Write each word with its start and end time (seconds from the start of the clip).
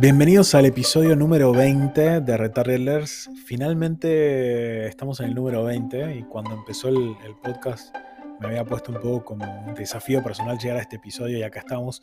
Bienvenidos 0.00 0.54
al 0.54 0.64
episodio 0.64 1.14
número 1.14 1.52
20 1.52 2.22
de 2.22 2.36
Retardlers. 2.38 3.28
Finalmente 3.44 4.86
estamos 4.86 5.20
en 5.20 5.26
el 5.26 5.34
número 5.34 5.62
20 5.62 6.16
y 6.16 6.22
cuando 6.22 6.54
empezó 6.54 6.88
el, 6.88 7.14
el, 7.22 7.34
podcast 7.34 7.94
me 8.40 8.46
había 8.46 8.64
puesto 8.64 8.92
un 8.92 8.98
poco 8.98 9.22
como 9.26 9.66
un 9.66 9.74
desafío 9.74 10.22
personal 10.22 10.56
llegar 10.58 10.78
a 10.78 10.80
este 10.80 10.96
episodio 10.96 11.36
y 11.36 11.42
acá 11.42 11.58
estamos. 11.58 12.00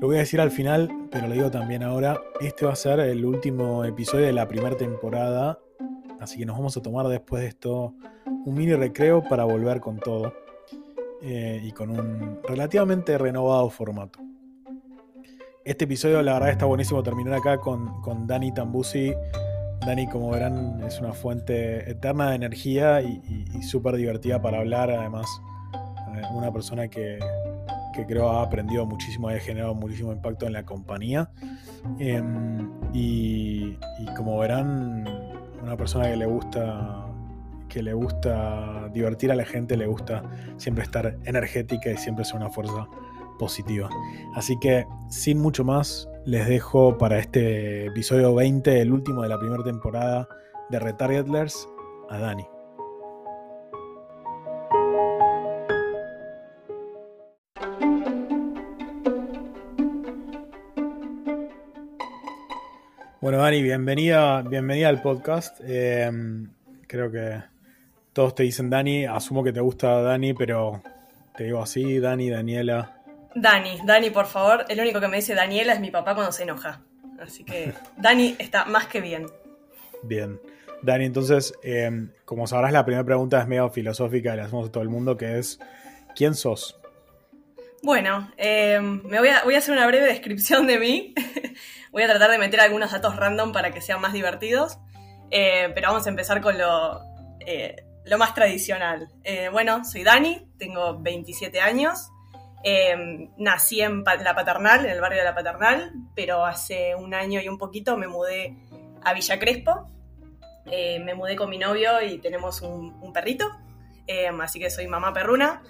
Lo 0.00 0.06
voy 0.06 0.16
a 0.16 0.20
decir 0.20 0.40
al 0.40 0.50
final, 0.50 0.90
pero 1.10 1.28
lo 1.28 1.34
digo 1.34 1.50
también 1.50 1.82
ahora. 1.82 2.18
Este 2.40 2.64
va 2.64 2.72
a 2.72 2.76
ser 2.76 2.98
el 3.00 3.26
último 3.26 3.84
episodio 3.84 4.24
de 4.24 4.32
la 4.32 4.48
primera 4.48 4.74
temporada, 4.78 5.58
así 6.18 6.38
que 6.38 6.46
nos 6.46 6.56
vamos 6.56 6.78
a 6.78 6.80
tomar 6.80 7.06
después 7.08 7.42
de 7.42 7.48
esto 7.48 7.94
un 8.24 8.54
mini 8.54 8.72
recreo 8.72 9.22
para 9.22 9.44
volver 9.44 9.80
con 9.80 9.98
todo 9.98 10.32
eh, 11.20 11.60
y 11.62 11.72
con 11.72 11.90
un 11.90 12.40
relativamente 12.48 13.18
renovado 13.18 13.68
formato. 13.68 14.29
Este 15.70 15.84
episodio, 15.84 16.20
la 16.20 16.32
verdad, 16.32 16.48
está 16.50 16.64
buenísimo 16.66 17.00
terminar 17.04 17.34
acá 17.34 17.58
con, 17.58 18.02
con 18.02 18.26
Dani 18.26 18.52
Tambusi. 18.52 19.14
Dani, 19.86 20.08
como 20.08 20.28
verán, 20.32 20.82
es 20.84 20.98
una 20.98 21.12
fuente 21.12 21.88
eterna 21.88 22.30
de 22.30 22.34
energía 22.34 23.00
y, 23.02 23.22
y, 23.54 23.62
súper 23.62 23.94
divertida 23.94 24.42
para 24.42 24.58
hablar. 24.58 24.90
Además, 24.90 25.28
eh, 26.16 26.22
una 26.34 26.52
persona 26.52 26.88
que, 26.88 27.20
que, 27.94 28.04
creo 28.04 28.30
ha 28.30 28.42
aprendido 28.42 28.84
muchísimo, 28.84 29.28
ha 29.28 29.38
generado 29.38 29.76
muchísimo 29.76 30.10
impacto 30.10 30.44
en 30.44 30.54
la 30.54 30.64
compañía. 30.64 31.30
Eh, 32.00 32.20
y, 32.92 33.78
y, 34.00 34.06
como 34.16 34.40
verán, 34.40 35.04
una 35.62 35.76
persona 35.76 36.10
que 36.10 36.16
le 36.16 36.26
gusta 36.26 37.06
que 37.68 37.80
le 37.84 37.92
gusta 37.92 38.88
divertir 38.92 39.30
a 39.30 39.36
la 39.36 39.44
gente, 39.44 39.76
le 39.76 39.86
gusta 39.86 40.24
siempre 40.56 40.82
estar 40.82 41.16
energética 41.26 41.92
y 41.92 41.96
siempre 41.96 42.24
ser 42.24 42.38
una 42.38 42.50
fuerza 42.50 42.88
Así 44.34 44.58
que 44.58 44.86
sin 45.08 45.38
mucho 45.38 45.64
más, 45.64 46.08
les 46.24 46.46
dejo 46.46 46.98
para 46.98 47.18
este 47.18 47.86
episodio 47.86 48.34
20, 48.34 48.80
el 48.80 48.92
último 48.92 49.22
de 49.22 49.28
la 49.28 49.38
primera 49.38 49.64
temporada 49.64 50.28
de 50.68 50.78
Retargetlers, 50.78 51.68
a 52.10 52.18
Dani. 52.18 52.46
Bueno, 63.20 63.38
Dani, 63.38 63.62
bienvenida, 63.62 64.42
bienvenida 64.42 64.88
al 64.88 65.02
podcast. 65.02 65.60
Eh, 65.62 66.10
creo 66.86 67.10
que 67.10 67.42
todos 68.12 68.34
te 68.34 68.42
dicen 68.42 68.70
Dani, 68.70 69.04
asumo 69.04 69.44
que 69.44 69.52
te 69.52 69.60
gusta 69.60 70.02
Dani, 70.02 70.34
pero 70.34 70.82
te 71.36 71.44
digo 71.44 71.62
así, 71.62 71.98
Dani, 71.98 72.28
Daniela. 72.28 72.99
Dani, 73.34 73.80
Dani, 73.84 74.10
por 74.10 74.26
favor. 74.26 74.64
El 74.68 74.80
único 74.80 75.00
que 75.00 75.08
me 75.08 75.18
dice 75.18 75.34
Daniela 75.34 75.72
es 75.72 75.80
mi 75.80 75.90
papá 75.90 76.14
cuando 76.14 76.32
se 76.32 76.42
enoja. 76.42 76.80
Así 77.20 77.44
que 77.44 77.72
Dani 77.96 78.36
está 78.38 78.64
más 78.64 78.86
que 78.86 79.00
bien. 79.00 79.26
Bien. 80.02 80.40
Dani, 80.82 81.04
entonces, 81.04 81.52
eh, 81.62 82.08
como 82.24 82.46
sabrás, 82.46 82.72
la 82.72 82.84
primera 82.84 83.04
pregunta 83.04 83.40
es 83.40 83.46
medio 83.46 83.68
filosófica, 83.68 84.34
le 84.34 84.42
hacemos 84.42 84.68
a 84.68 84.72
todo 84.72 84.82
el 84.82 84.88
mundo, 84.88 85.16
que 85.16 85.38
es, 85.38 85.60
¿quién 86.14 86.34
sos? 86.34 86.80
Bueno, 87.82 88.30
eh, 88.36 88.78
me 88.80 89.18
voy 89.18 89.28
a, 89.28 89.42
voy 89.44 89.54
a, 89.54 89.58
hacer 89.58 89.74
una 89.74 89.86
breve 89.86 90.06
descripción 90.06 90.66
de 90.66 90.78
mí. 90.78 91.14
voy 91.92 92.02
a 92.02 92.08
tratar 92.08 92.30
de 92.30 92.38
meter 92.38 92.60
algunos 92.60 92.92
datos 92.92 93.16
random 93.16 93.52
para 93.52 93.70
que 93.72 93.80
sean 93.80 94.00
más 94.00 94.12
divertidos. 94.12 94.78
Eh, 95.30 95.70
pero 95.74 95.88
vamos 95.88 96.06
a 96.06 96.10
empezar 96.10 96.40
con 96.42 96.58
lo, 96.58 97.00
eh, 97.40 97.76
lo 98.04 98.18
más 98.18 98.34
tradicional. 98.34 99.08
bueno, 99.52 99.84
soy 99.84 100.02
Dani, 100.02 100.46
tengo 100.58 100.98
27 101.00 101.60
años. 101.60 102.10
Eh, 102.62 103.30
nací 103.38 103.80
en 103.80 104.04
la 104.04 104.34
Paternal, 104.34 104.84
en 104.84 104.92
el 104.92 105.00
barrio 105.00 105.18
de 105.18 105.24
la 105.24 105.34
Paternal, 105.34 105.92
pero 106.14 106.44
hace 106.44 106.94
un 106.94 107.14
año 107.14 107.40
y 107.40 107.48
un 107.48 107.56
poquito 107.56 107.96
me 107.96 108.06
mudé 108.06 108.54
a 109.02 109.14
Villa 109.14 109.38
Crespo. 109.38 109.88
Eh, 110.66 111.00
me 111.00 111.14
mudé 111.14 111.36
con 111.36 111.48
mi 111.48 111.58
novio 111.58 112.02
y 112.02 112.18
tenemos 112.18 112.60
un, 112.60 113.12
perrito, 113.12 113.50
eh, 114.06 114.30
así 114.40 114.60
que 114.60 114.70
soy 114.70 114.86
mamá 114.86 115.12
perruna. 115.12 115.62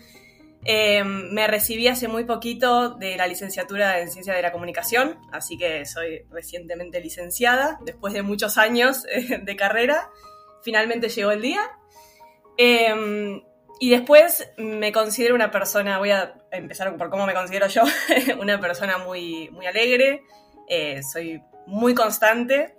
me 0.65 1.47
recibí 1.47 1.87
hace 1.87 2.09
muy 2.09 2.25
poquito 2.25 2.91
de 2.91 3.17
la 3.17 3.27
licenciatura 3.27 4.01
en 4.01 4.11
Ciencia 4.11 4.35
de 4.35 4.43
la 4.43 4.53
Comunicación, 4.53 5.17
así 5.33 5.57
que 5.57 5.87
soy 5.87 6.25
recientemente 6.31 7.01
licenciada, 7.01 7.79
después 7.85 8.13
de 8.13 8.23
muchos 8.23 8.59
años 8.59 9.05
de 9.43 9.57
carrera. 9.57 10.11
Finalmente 10.63 11.09
llegó 11.09 11.31
el 11.31 11.41
día. 11.41 11.63
Y 13.83 13.89
después 13.89 14.53
me 14.59 14.93
considero 14.93 15.35
una 15.35 15.51
persona, 15.51 15.97
voy 15.97 16.11
a 16.11 16.35
empezar 16.51 16.95
por 16.99 17.09
cómo 17.09 17.25
me 17.25 17.33
considero 17.33 17.67
yo, 17.67 17.83
una 18.39 18.61
persona 18.61 18.99
muy, 18.99 19.49
muy 19.53 19.67
alegre, 19.67 20.23
eh, 20.69 21.03
soy 21.03 21.43
muy 21.67 21.95
constante 21.95 22.77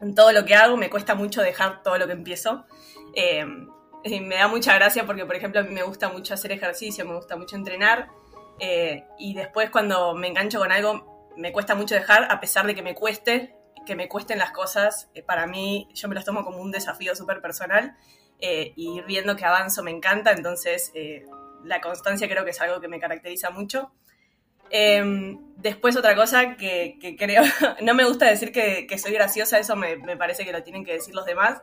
en 0.00 0.14
todo 0.14 0.30
lo 0.30 0.44
que 0.44 0.54
hago, 0.54 0.76
me 0.76 0.88
cuesta 0.88 1.16
mucho 1.16 1.42
dejar 1.42 1.82
todo 1.82 1.98
lo 1.98 2.06
que 2.06 2.12
empiezo. 2.12 2.64
Eh, 3.16 3.44
y 4.04 4.20
me 4.20 4.36
da 4.36 4.46
mucha 4.46 4.72
gracia 4.76 5.04
porque, 5.04 5.26
por 5.26 5.34
ejemplo, 5.34 5.62
a 5.62 5.64
mí 5.64 5.74
me 5.74 5.82
gusta 5.82 6.08
mucho 6.08 6.32
hacer 6.32 6.52
ejercicio, 6.52 7.04
me 7.04 7.16
gusta 7.16 7.34
mucho 7.36 7.56
entrenar, 7.56 8.08
eh, 8.60 9.06
y 9.18 9.34
después 9.34 9.68
cuando 9.70 10.14
me 10.14 10.28
engancho 10.28 10.60
con 10.60 10.70
algo, 10.70 11.28
me 11.36 11.50
cuesta 11.50 11.74
mucho 11.74 11.96
dejar, 11.96 12.30
a 12.30 12.38
pesar 12.38 12.68
de 12.68 12.76
que 12.76 12.82
me 12.82 12.94
cueste, 12.94 13.56
que 13.84 13.96
me 13.96 14.06
cuesten 14.06 14.38
las 14.38 14.52
cosas, 14.52 15.10
para 15.26 15.48
mí 15.48 15.88
yo 15.92 16.06
me 16.06 16.14
las 16.14 16.24
tomo 16.24 16.44
como 16.44 16.58
un 16.58 16.70
desafío 16.70 17.16
súper 17.16 17.40
personal 17.40 17.96
eh, 18.40 18.72
y 18.76 18.98
ir 18.98 19.04
viendo 19.04 19.36
que 19.36 19.44
avanzo 19.44 19.82
me 19.82 19.90
encanta, 19.90 20.32
entonces 20.32 20.90
eh, 20.94 21.24
la 21.64 21.80
constancia 21.80 22.28
creo 22.28 22.44
que 22.44 22.50
es 22.50 22.60
algo 22.60 22.80
que 22.80 22.88
me 22.88 23.00
caracteriza 23.00 23.50
mucho. 23.50 23.92
Eh, 24.70 25.36
después 25.56 25.96
otra 25.96 26.14
cosa 26.14 26.56
que, 26.56 26.96
que, 27.00 27.16
creo, 27.16 27.42
no 27.82 27.94
me 27.94 28.04
gusta 28.04 28.26
decir 28.26 28.52
que, 28.52 28.86
que 28.86 28.98
soy 28.98 29.12
graciosa, 29.12 29.58
eso 29.58 29.76
me, 29.76 29.96
me, 29.96 30.16
parece 30.16 30.44
que 30.44 30.52
lo 30.52 30.62
tienen 30.62 30.84
que 30.84 30.92
decir 30.92 31.14
los 31.14 31.26
demás, 31.26 31.60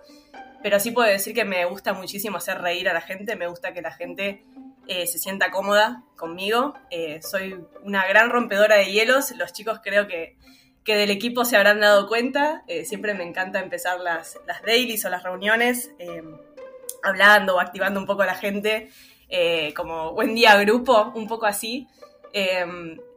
pero 0.61 0.79
sí 0.79 0.91
puedo 0.91 1.07
decir 1.07 1.33
que 1.33 1.45
me 1.45 1.63
gusta 1.65 1.93
muchísimo 1.93 2.37
hacer 2.37 2.59
reír 2.61 2.89
a 2.89 2.93
la 2.93 3.01
gente, 3.01 3.35
me 3.35 3.47
gusta 3.47 3.73
que 3.73 3.81
la 3.81 3.91
gente 3.91 4.43
eh, 4.87 5.05
se 5.05 5.19
sienta 5.19 5.51
cómoda 5.51 6.03
conmigo, 6.15 6.73
eh, 6.91 7.21
soy 7.21 7.59
una 7.83 8.07
gran 8.07 8.29
rompedora 8.29 8.77
de 8.77 8.91
hielos, 8.91 9.31
los 9.31 9.51
chicos 9.51 9.81
creo 9.83 10.07
que, 10.07 10.37
que 10.85 10.95
del 10.95 11.09
equipo 11.09 11.43
se 11.43 11.57
habrán 11.57 11.81
dado 11.81 12.07
cuenta, 12.07 12.63
eh, 12.67 12.85
siempre 12.85 13.13
me 13.13 13.23
encanta 13.23 13.59
empezar 13.59 13.99
las, 13.99 14.39
las 14.47 14.61
dailies 14.61 15.03
o 15.03 15.09
las 15.09 15.23
reuniones 15.23 15.91
hablando 17.03 17.55
o 17.55 17.59
activando 17.59 17.99
un 17.99 18.05
poco 18.05 18.23
a 18.23 18.25
la 18.25 18.35
gente, 18.35 18.89
eh, 19.29 19.73
como 19.73 20.13
buen 20.13 20.35
día 20.35 20.55
grupo, 20.57 21.11
un 21.15 21.27
poco 21.27 21.45
así, 21.45 21.87
eh, 22.33 22.65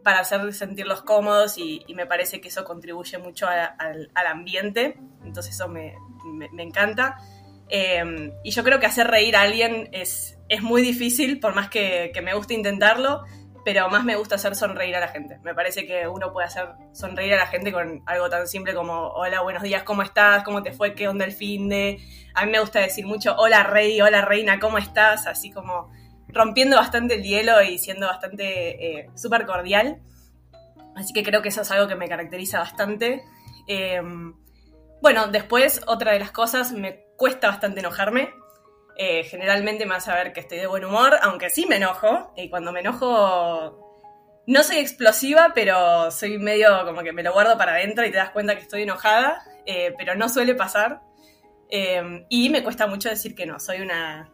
para 0.03 0.21
hacer 0.21 0.53
sentirlos 0.55 1.03
cómodos 1.03 1.59
y, 1.59 1.83
y, 1.87 1.95
me 1.95 2.07
parece 2.07 2.41
que 2.41 2.49
eso 2.49 2.65
contribuye 2.65 3.19
mucho 3.19 3.47
a, 3.47 3.65
a, 3.65 3.93
al 4.15 4.27
ambiente, 4.27 4.97
entonces 5.25 5.55
eso 5.55 5.69
me, 5.69 5.95
me, 6.25 6.49
me 6.51 6.63
encanta. 6.63 7.19
Eh, 7.69 8.33
y 8.43 8.51
yo 8.51 8.65
creo 8.65 8.81
que 8.81 8.87
hacer 8.87 9.07
reír 9.07 9.37
a 9.37 9.43
alguien 9.43 9.89
es, 9.93 10.39
es 10.49 10.63
muy 10.63 10.83
difícil, 10.83 11.39
por 11.39 11.55
más 11.55 11.71
que, 11.71 12.11
que 12.13 12.21
me 12.21 12.35
guste 12.35 12.55
intentarlo, 12.55 13.25
pero 13.65 13.89
más 13.89 14.05
me 14.05 14.17
gusta 14.17 14.37
hacer 14.37 14.55
sonreír 14.55 14.97
a 14.97 15.01
la 15.01 15.09
gente. 15.09 15.39
Me 15.43 15.55
parece 15.55 15.87
que 15.87 16.09
uno 16.09 16.33
puede 16.33 16.47
hacer 16.47 16.69
sonreír 16.93 17.35
a 17.35 17.39
la 17.39 17.47
gente 17.47 17.73
con 17.73 18.03
algo 18.07 18.29
tan 18.31 18.47
simple 18.47 18.75
como 18.75 19.09
hola, 19.09 19.43
buenos 19.43 19.63
días, 19.63 19.83
¿cómo 19.83 20.03
estás? 20.03 20.43
¿Cómo 20.45 20.63
te 20.63 20.73
fue? 20.73 20.95
¿Qué 20.95 21.09
onda 21.09 21.25
el 21.25 21.33
fin 21.33 21.69
de? 21.69 21.99
A 22.35 22.45
mí 22.45 22.53
me 22.53 22.61
gusta 22.61 22.81
decir 22.81 23.07
mucho 23.07 23.35
hola 23.37 23.63
rey, 23.65 24.01
hola 24.01 24.23
reina, 24.23 24.59
¿cómo 24.59 24.79
estás? 24.79 25.27
Así 25.27 25.51
como 25.51 25.91
rompiendo 26.29 26.77
bastante 26.77 27.15
el 27.15 27.23
hielo 27.23 27.61
y 27.63 27.79
siendo 27.79 28.07
bastante 28.07 29.01
eh, 29.01 29.11
súper 29.15 29.47
cordial. 29.47 30.01
Así 30.97 31.13
que 31.13 31.23
creo 31.23 31.43
que 31.43 31.49
eso 31.49 31.63
es 31.63 31.71
algo 31.71 31.89
que 31.89 31.97
me 31.97 32.09
caracteriza 32.09 32.61
bastante. 32.61 33.23
Eh, 33.67 34.01
bueno, 35.03 35.29
después 35.29 35.81
otra 35.87 36.13
de 36.13 36.19
las 36.19 36.31
cosas, 36.31 36.73
me 36.73 37.05
cuesta 37.17 37.49
bastante 37.49 37.81
enojarme. 37.81 38.35
Eh, 39.03 39.25
generalmente 39.25 39.87
me 39.87 39.95
a 39.95 40.15
ver 40.15 40.35
que 40.35 40.41
estoy 40.41 40.59
de 40.59 40.67
buen 40.67 40.85
humor, 40.85 41.17
aunque 41.23 41.49
sí 41.49 41.65
me 41.65 41.77
enojo. 41.77 42.35
Y 42.37 42.51
cuando 42.51 42.71
me 42.71 42.81
enojo, 42.81 43.97
no 44.47 44.63
soy 44.63 44.77
explosiva, 44.77 45.53
pero 45.55 46.11
soy 46.11 46.37
medio 46.37 46.85
como 46.85 47.03
que 47.03 47.11
me 47.11 47.23
lo 47.23 47.33
guardo 47.33 47.57
para 47.57 47.73
adentro 47.73 48.05
y 48.05 48.11
te 48.11 48.19
das 48.19 48.29
cuenta 48.29 48.57
que 48.57 48.61
estoy 48.61 48.83
enojada, 48.83 49.43
eh, 49.65 49.95
pero 49.97 50.17
no 50.17 50.29
suele 50.29 50.55
pasar. 50.55 51.01
Eh, 51.71 52.27
y 52.29 52.51
me 52.51 52.63
cuesta 52.63 52.87
mucho 52.87 53.09
decir 53.09 53.35
que 53.35 53.47
no. 53.47 53.59
Soy 53.59 53.81
una, 53.81 54.31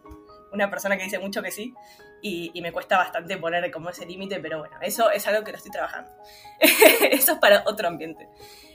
una 0.52 0.68
persona 0.68 0.96
que 0.96 1.04
dice 1.04 1.20
mucho 1.20 1.42
que 1.42 1.52
sí. 1.52 1.72
Y, 2.20 2.50
y 2.52 2.60
me 2.60 2.72
cuesta 2.72 2.98
bastante 2.98 3.36
poner 3.36 3.70
como 3.70 3.90
ese 3.90 4.04
límite, 4.04 4.40
pero 4.40 4.58
bueno, 4.58 4.78
eso 4.82 5.12
es 5.12 5.28
algo 5.28 5.44
que 5.44 5.52
lo 5.52 5.58
estoy 5.58 5.70
trabajando. 5.70 6.10
eso 7.12 7.34
es 7.34 7.38
para 7.38 7.62
otro 7.66 7.86
ambiente. 7.86 8.28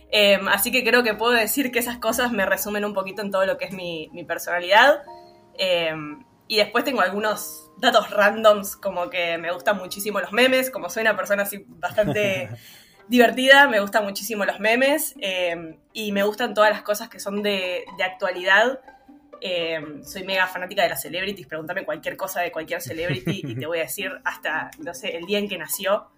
Eh, 0.09 0.39
así 0.47 0.71
que 0.71 0.85
creo 0.85 1.03
que 1.03 1.15
puedo 1.15 1.33
decir 1.33 1.69
que 1.69 1.79
esas 1.79 1.97
cosas 1.97 2.31
me 2.31 2.45
resumen 2.45 2.85
un 2.85 2.93
poquito 2.93 3.21
en 3.21 3.29
todo 3.29 3.45
lo 3.45 3.57
que 3.57 3.65
es 3.65 3.73
mi, 3.73 4.09
mi 4.13 4.23
personalidad. 4.23 5.03
Eh, 5.63 5.93
y 6.47 6.57
después 6.57 6.83
tengo 6.83 6.99
algunos 6.99 7.69
datos 7.77 8.09
randoms, 8.09 8.75
como 8.75 9.09
que 9.09 9.37
me 9.37 9.53
gustan 9.53 9.77
muchísimo 9.77 10.19
los 10.19 10.33
memes, 10.33 10.69
como 10.69 10.89
soy 10.89 11.01
una 11.01 11.15
persona 11.15 11.43
así 11.43 11.63
bastante 11.67 12.49
divertida, 13.07 13.69
me 13.69 13.79
gustan 13.79 14.03
muchísimo 14.03 14.43
los 14.43 14.59
memes 14.59 15.15
eh, 15.21 15.77
y 15.93 16.11
me 16.11 16.23
gustan 16.23 16.53
todas 16.53 16.71
las 16.71 16.81
cosas 16.81 17.09
que 17.09 17.21
son 17.21 17.41
de, 17.41 17.85
de 17.95 18.03
actualidad. 18.03 18.81
Eh, 19.39 19.79
soy 20.03 20.23
mega 20.23 20.45
fanática 20.47 20.83
de 20.83 20.89
las 20.89 21.01
celebrities, 21.01 21.47
pregúntame 21.47 21.85
cualquier 21.85 22.17
cosa 22.17 22.41
de 22.41 22.51
cualquier 22.51 22.81
celebrity 22.81 23.43
y 23.45 23.55
te 23.55 23.65
voy 23.65 23.77
a 23.77 23.83
decir 23.83 24.11
hasta, 24.25 24.71
no 24.79 24.93
sé, 24.93 25.15
el 25.15 25.25
día 25.25 25.39
en 25.39 25.47
que 25.47 25.57
nació. 25.57 26.09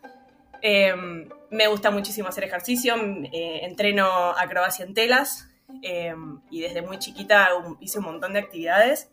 Em, 0.61 1.29
me 1.51 1.67
gusta 1.67 1.91
muchísimo 1.91 2.29
hacer 2.29 2.45
ejercicio, 2.45 2.95
eh, 2.95 3.59
entreno 3.63 4.31
acrobacia 4.31 4.83
en 4.83 4.93
telas 4.93 5.49
em, 5.81 6.39
y 6.49 6.61
desde 6.61 6.81
muy 6.81 6.97
chiquita 6.97 7.49
hice 7.81 7.99
un 7.99 8.05
montón 8.05 8.33
de 8.33 8.39
actividades. 8.39 9.09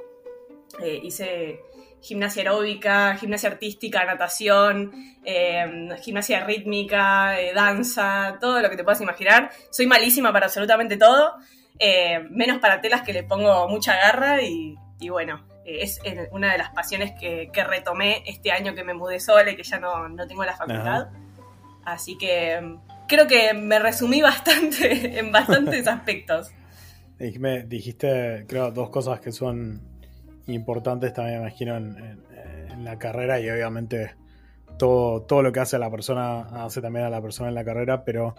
Eh, 0.83 1.01
hice 1.03 1.61
gimnasia 2.01 2.43
aeróbica, 2.43 3.17
gimnasia 3.17 3.51
artística, 3.51 4.05
natación, 4.05 4.93
em, 5.25 5.91
gimnasia 5.99 6.45
rítmica, 6.45 7.39
eh, 7.41 7.53
danza, 7.55 8.39
todo 8.41 8.61
lo 8.61 8.71
que 8.71 8.77
te 8.77 8.85
puedas 8.85 9.01
imaginar. 9.01 9.51
Soy 9.71 9.87
malísima 9.87 10.33
para 10.33 10.47
absolutamente 10.47 10.97
todo, 10.97 11.35
menos 12.31 12.59
para 12.59 12.81
telas 12.81 13.03
que 13.03 13.13
le 13.13 13.23
pongo 13.25 13.67
mucha 13.69 13.97
garra 13.97 14.43
y, 14.43 14.77
bueno, 15.09 15.47
es 15.65 15.99
una 16.31 16.53
de 16.53 16.59
las 16.59 16.71
pasiones 16.71 17.13
que, 17.19 17.51
retomé 17.55 18.23
este 18.27 18.53
año 18.53 18.75
que 18.75 18.85
me 18.85 18.95
mudé 18.95 19.19
sola 19.19 19.51
y 19.51 19.57
que 19.57 19.63
ya 19.63 19.79
no, 19.79 20.27
tengo 20.27 20.45
la 20.45 20.57
facultad. 20.57 21.09
Así 21.85 22.17
que 22.19 22.61
mm, 22.61 23.07
creo 23.09 23.27
que 23.27 23.55
me 23.55 23.79
resumí 23.79 24.23
bastante 24.23 25.19
en 25.19 25.33
bastantes 25.33 25.87
aspectos. 25.87 26.53
Dijiste, 27.19 28.47
creo, 28.49 28.71
dos 28.71 28.89
cosas 28.89 29.21
que 29.21 29.31
son 29.31 29.90
importantes 30.55 31.13
también, 31.13 31.39
me 31.39 31.49
imagino, 31.49 31.77
en, 31.77 32.25
la 32.85 32.99
carrera 32.99 33.39
y 33.39 33.51
obviamente 33.51 34.15
todo, 34.79 35.23
todo 35.23 35.43
lo 35.43 35.53
que 35.53 35.61
hace 35.61 35.79
la 35.79 35.91
persona 35.91 36.65
hace 36.65 36.81
también 36.81 37.05
a 37.05 37.11
la 37.11 37.21
persona 37.21 37.51
en 37.51 37.55
la 37.55 37.65
carrera, 37.65 38.05
pero 38.05 38.35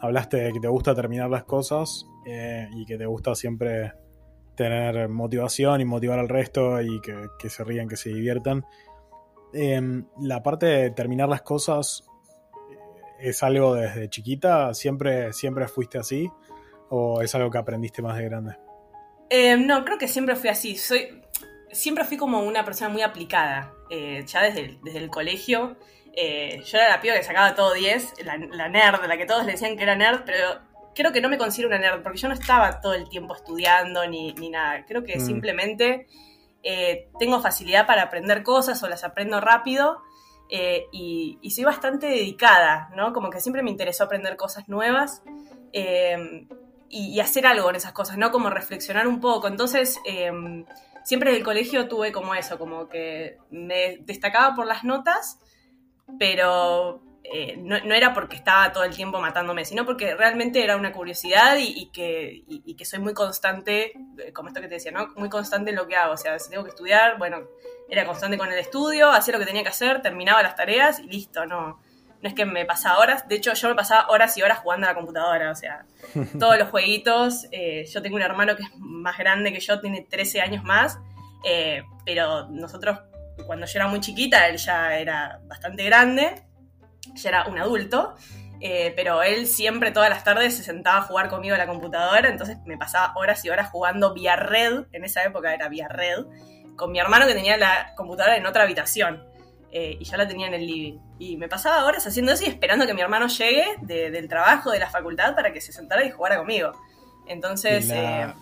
hablaste 0.00 0.36
de 0.36 0.52
que 0.52 0.60
te 0.60 0.68
gusta 0.68 0.94
terminar 0.94 1.30
las 1.30 1.44
cosas 1.44 2.04
eh, 2.26 2.68
y 2.74 2.84
que 2.84 2.98
te 2.98 3.06
gusta 3.06 3.34
siempre 3.34 3.94
tener 4.54 5.08
motivación 5.08 5.80
y 5.80 5.86
motivar 5.86 6.18
al 6.18 6.28
resto 6.28 6.78
y 6.82 7.00
que, 7.00 7.48
se 7.48 7.64
rían, 7.64 7.88
que 7.88 7.96
se 7.96 8.10
diviertan. 8.10 8.66
Em, 9.54 10.04
la 10.20 10.42
parte 10.42 10.66
de 10.66 10.90
terminar 10.90 11.28
las 11.30 11.40
cosas 11.40 12.04
¿Es 13.18 13.42
algo 13.42 13.74
desde 13.74 14.08
chiquita? 14.08 14.74
¿Siempre, 14.74 15.32
¿Siempre 15.32 15.68
fuiste 15.68 15.98
así? 15.98 16.28
¿O 16.90 17.22
es 17.22 17.34
algo 17.34 17.50
que 17.50 17.58
aprendiste 17.58 18.02
más 18.02 18.16
de 18.18 18.24
grande? 18.24 18.56
Eh, 19.30 19.56
no, 19.56 19.84
creo 19.84 19.98
que 19.98 20.06
siempre 20.06 20.36
fui 20.36 20.50
así. 20.50 20.76
Soy, 20.76 21.22
siempre 21.76 22.04
fui 22.04 22.16
como 22.16 22.40
una 22.42 22.64
persona 22.64 22.88
muy 22.88 23.02
aplicada. 23.02 23.72
Eh, 23.90 24.24
ya 24.26 24.42
desde 24.42 24.60
el, 24.60 24.80
desde 24.82 24.98
el 24.98 25.10
colegio. 25.10 25.76
Eh, 26.12 26.62
yo 26.64 26.78
era 26.78 26.88
la 26.88 27.00
piba 27.00 27.14
que 27.14 27.22
sacaba 27.22 27.54
todo 27.54 27.74
10, 27.74 28.24
la, 28.24 28.36
la, 28.38 28.68
nerd, 28.68 29.04
la 29.06 29.16
que 29.16 29.26
todos 29.26 29.44
le 29.44 29.52
decían 29.52 29.76
que 29.76 29.82
era 29.82 29.94
nerd, 29.94 30.22
pero 30.24 30.60
creo 30.94 31.12
que 31.12 31.20
no 31.20 31.28
me 31.28 31.36
considero 31.36 31.68
una 31.68 31.78
nerd, 31.78 32.02
porque 32.02 32.18
yo 32.18 32.28
no 32.28 32.34
estaba 32.34 32.80
todo 32.80 32.94
el 32.94 33.08
tiempo 33.08 33.36
estudiando 33.36 34.06
ni, 34.08 34.32
ni 34.32 34.48
nada. 34.48 34.84
Creo 34.86 35.04
que 35.04 35.18
mm. 35.18 35.20
simplemente 35.20 36.06
tengo 37.20 37.40
facilidad 37.40 37.86
para 37.86 38.02
aprender 38.02 38.42
cosas 38.42 38.82
o 38.82 38.88
las 38.88 39.04
aprendo 39.04 39.40
rápido 39.40 40.02
eh, 40.48 40.86
y, 40.92 41.50
soy 41.50 41.64
bastante 41.64 42.06
dedicada, 42.06 42.90
¿no? 42.94 43.12
Como 43.12 43.30
que 43.30 43.40
siempre 43.40 43.62
me 43.62 43.70
interesó 43.70 44.04
aprender 44.04 44.36
cosas 44.36 44.68
nuevas 44.68 45.22
eh, 45.72 46.46
y, 46.88 47.18
hacer 47.20 47.46
algo 47.46 47.68
en 47.70 47.76
esas 47.76 47.92
cosas, 47.92 48.16
¿no? 48.16 48.30
Como 48.30 48.50
reflexionar 48.50 49.08
un 49.08 49.20
poco. 49.20 49.48
Entonces, 49.48 49.98
eh, 50.04 50.30
siempre 51.06 51.30
en 51.30 51.36
el 51.36 51.44
colegio 51.44 51.86
tuve 51.86 52.10
como 52.10 52.34
eso, 52.34 52.58
como 52.58 52.88
que 52.88 53.38
me 53.50 53.98
destacaba 53.98 54.56
por 54.56 54.66
las 54.66 54.82
notas, 54.82 55.38
pero 56.18 57.00
eh, 57.22 57.56
no, 57.58 57.76
era 57.76 58.12
porque 58.12 58.34
estaba 58.34 58.72
todo 58.72 58.82
el 58.82 58.92
tiempo 58.92 59.20
matándome, 59.20 59.64
sino 59.64 59.86
porque 59.86 60.16
realmente 60.16 60.64
era 60.64 60.76
una 60.76 60.90
curiosidad 60.90 61.58
y, 61.60 61.90
que, 61.92 62.42
que, 62.76 62.84
soy 62.84 62.98
muy 62.98 63.14
constante, 63.14 63.92
eh, 64.18 64.32
como 64.32 64.48
esto 64.48 64.60
que 64.60 64.66
te 64.66 64.74
decía, 64.74 64.90
¿no? 64.90 65.06
Muy 65.14 65.28
constante 65.28 65.70
en 65.70 65.76
lo 65.76 65.86
que 65.86 65.94
hago. 65.94 66.14
O 66.14 66.16
sea, 66.16 66.40
si 66.40 66.50
tengo 66.50 66.64
que 66.64 66.70
estudiar, 66.70 67.18
bueno, 67.18 67.46
era 67.88 68.04
constante 68.04 68.36
con 68.36 68.50
el 68.50 68.58
estudio, 68.58 69.08
hacía 69.08 69.32
lo 69.32 69.38
que 69.38 69.46
tenía 69.46 69.62
que 69.62 69.68
hacer, 69.68 70.02
terminaba 70.02 70.42
las 70.42 70.56
tareas 70.56 70.98
y 70.98 71.04
listo, 71.04 71.46
no. 71.46 71.78
No 72.26 72.30
es 72.30 72.34
que 72.34 72.44
me 72.44 72.64
pasaba 72.64 72.98
horas, 72.98 73.28
de 73.28 73.36
hecho 73.36 73.54
yo 73.54 73.68
me 73.68 73.76
pasaba 73.76 74.08
horas 74.08 74.36
y 74.36 74.42
horas 74.42 74.58
jugando 74.58 74.88
a 74.88 74.90
la 74.90 74.96
computadora, 74.96 75.52
o 75.52 75.54
sea, 75.54 75.84
todos 76.40 76.58
los 76.58 76.70
jueguitos, 76.70 77.46
eh, 77.52 77.86
yo 77.88 78.02
tengo 78.02 78.16
un 78.16 78.22
hermano 78.22 78.56
que 78.56 78.64
es 78.64 78.70
más 78.76 79.16
grande 79.16 79.52
que 79.52 79.60
yo, 79.60 79.80
tiene 79.80 80.04
13 80.10 80.40
años 80.40 80.64
más, 80.64 80.98
pero 82.04 82.48
nosotros, 82.48 82.98
cuando 83.46 83.64
yo 83.66 83.78
era 83.78 83.86
muy 83.86 84.00
chiquita, 84.00 84.48
él 84.48 84.56
ya 84.56 84.98
era 84.98 85.38
bastante 85.46 85.84
grande, 85.84 86.42
ya 87.14 87.28
era 87.28 87.46
un 87.46 87.60
adulto, 87.60 88.16
eh, 88.60 88.92
pero 88.96 89.22
él 89.22 89.46
siempre 89.46 89.92
todas 89.92 90.10
las 90.10 90.24
tardes 90.24 90.56
se 90.56 90.64
sentaba 90.64 90.98
a 90.98 91.02
jugar 91.02 91.28
conmigo 91.28 91.54
a 91.54 91.58
la 91.58 91.68
computadora, 91.68 92.28
entonces 92.28 92.58
me 92.66 92.76
pasaba 92.76 93.12
horas 93.14 93.44
y 93.44 93.50
horas 93.50 93.70
jugando 93.70 94.14
vía 94.14 94.34
red, 94.34 94.86
en 94.90 95.04
esa 95.04 95.22
época 95.22 95.54
era 95.54 95.68
vía 95.68 95.86
red, 95.86 96.24
con 96.74 96.90
mi 96.90 96.98
hermano 96.98 97.28
que 97.28 97.34
tenía 97.34 97.56
la 97.56 97.94
computadora 97.94 98.36
en 98.36 98.46
otra 98.46 98.64
habitación. 98.64 99.24
Eh, 99.70 99.96
y 100.00 100.04
yo 100.04 100.16
la 100.16 100.26
tenía 100.26 100.46
en 100.46 100.54
el 100.54 100.66
living. 100.66 100.98
Y 101.18 101.36
me 101.36 101.48
pasaba 101.48 101.84
horas 101.84 102.06
haciendo 102.06 102.32
eso 102.32 102.44
y 102.44 102.48
esperando 102.48 102.86
que 102.86 102.94
mi 102.94 103.00
hermano 103.00 103.26
llegue 103.28 103.64
del 103.82 104.28
trabajo, 104.28 104.70
de 104.70 104.78
la 104.78 104.88
facultad, 104.88 105.34
para 105.34 105.52
que 105.52 105.60
se 105.60 105.72
sentara 105.72 106.04
y 106.04 106.10
jugara 106.10 106.38
conmigo. 106.38 106.72
Entonces... 107.26 107.90
Eh, 107.90 108.32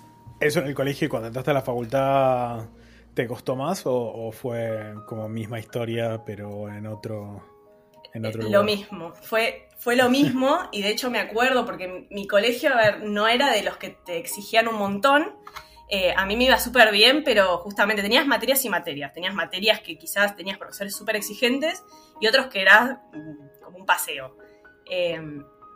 ¿Eso 0.41 0.61
en 0.61 0.67
el 0.67 0.75
colegio 0.75 1.07
y 1.07 1.09
cuando 1.09 1.29
entraste 1.29 1.53
a 1.53 1.55
la 1.55 1.63
facultad 1.63 2.67
te 3.15 3.29
costó 3.29 3.55
más 3.55 3.83
o 3.87 4.33
fue 4.33 4.93
como 5.07 5.29
misma 5.29 5.61
historia 5.61 6.25
pero 6.27 6.69
en 6.69 6.87
otro 6.89 7.41
lo 8.15 8.63
mismo, 8.63 9.13
fue, 9.23 9.69
fue 9.77 9.97
lo 9.97 10.09
mismo 10.09 10.59
y 10.71 10.83
de 10.83 10.91
hecho 10.91 11.11
me 11.11 11.19
acuerdo 11.19 11.67
porque 11.67 12.07
mi 12.11 12.29
colegio, 12.29 12.73
a 12.73 12.77
ver, 12.77 13.03
no 13.03 13.27
era 13.27 13.51
de 13.51 13.63
los 13.63 13.77
que 13.77 13.91
te 13.91 14.19
exigían 14.19 14.69
un 14.69 14.77
montón. 14.77 15.35
Eh, 15.97 16.13
a 16.17 16.27
mí 16.27 16.37
me 16.37 16.43
iba 16.43 16.59
súper 16.59 16.91
bien, 16.91 17.23
pero 17.23 17.59
justamente 17.59 18.03
tenías 18.03 18.27
materias 18.27 18.65
y 18.65 18.69
materias. 18.69 19.13
Tenías 19.13 19.33
materias 19.33 19.79
que 19.79 19.97
quizás 19.97 20.35
tenías 20.35 20.59
profesores 20.59 20.97
súper 20.97 21.15
exigentes 21.15 21.85
y 22.21 22.27
otros 22.27 22.49
que 22.49 22.63
eran 22.63 23.01
mm, 23.13 23.63
como 23.63 23.79
un 23.79 23.87
paseo. 23.87 24.37
Eh, 24.91 25.23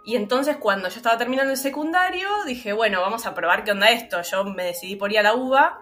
y 0.05 0.17
entonces 0.17 0.57
cuando 0.57 0.89
yo 0.89 0.97
estaba 0.97 1.17
terminando 1.17 1.53
el 1.53 1.57
secundario, 1.57 2.29
dije, 2.47 2.73
bueno, 2.73 3.01
vamos 3.01 3.27
a 3.27 3.35
probar 3.37 3.63
qué 3.63 3.71
onda 3.71 3.91
esto. 3.91 4.21
Yo 4.23 4.43
me 4.43 4.65
decidí 4.65 4.97
por 4.97 5.13
ir 5.13 5.21
a 5.21 5.23
la 5.23 5.35
UBA 5.37 5.79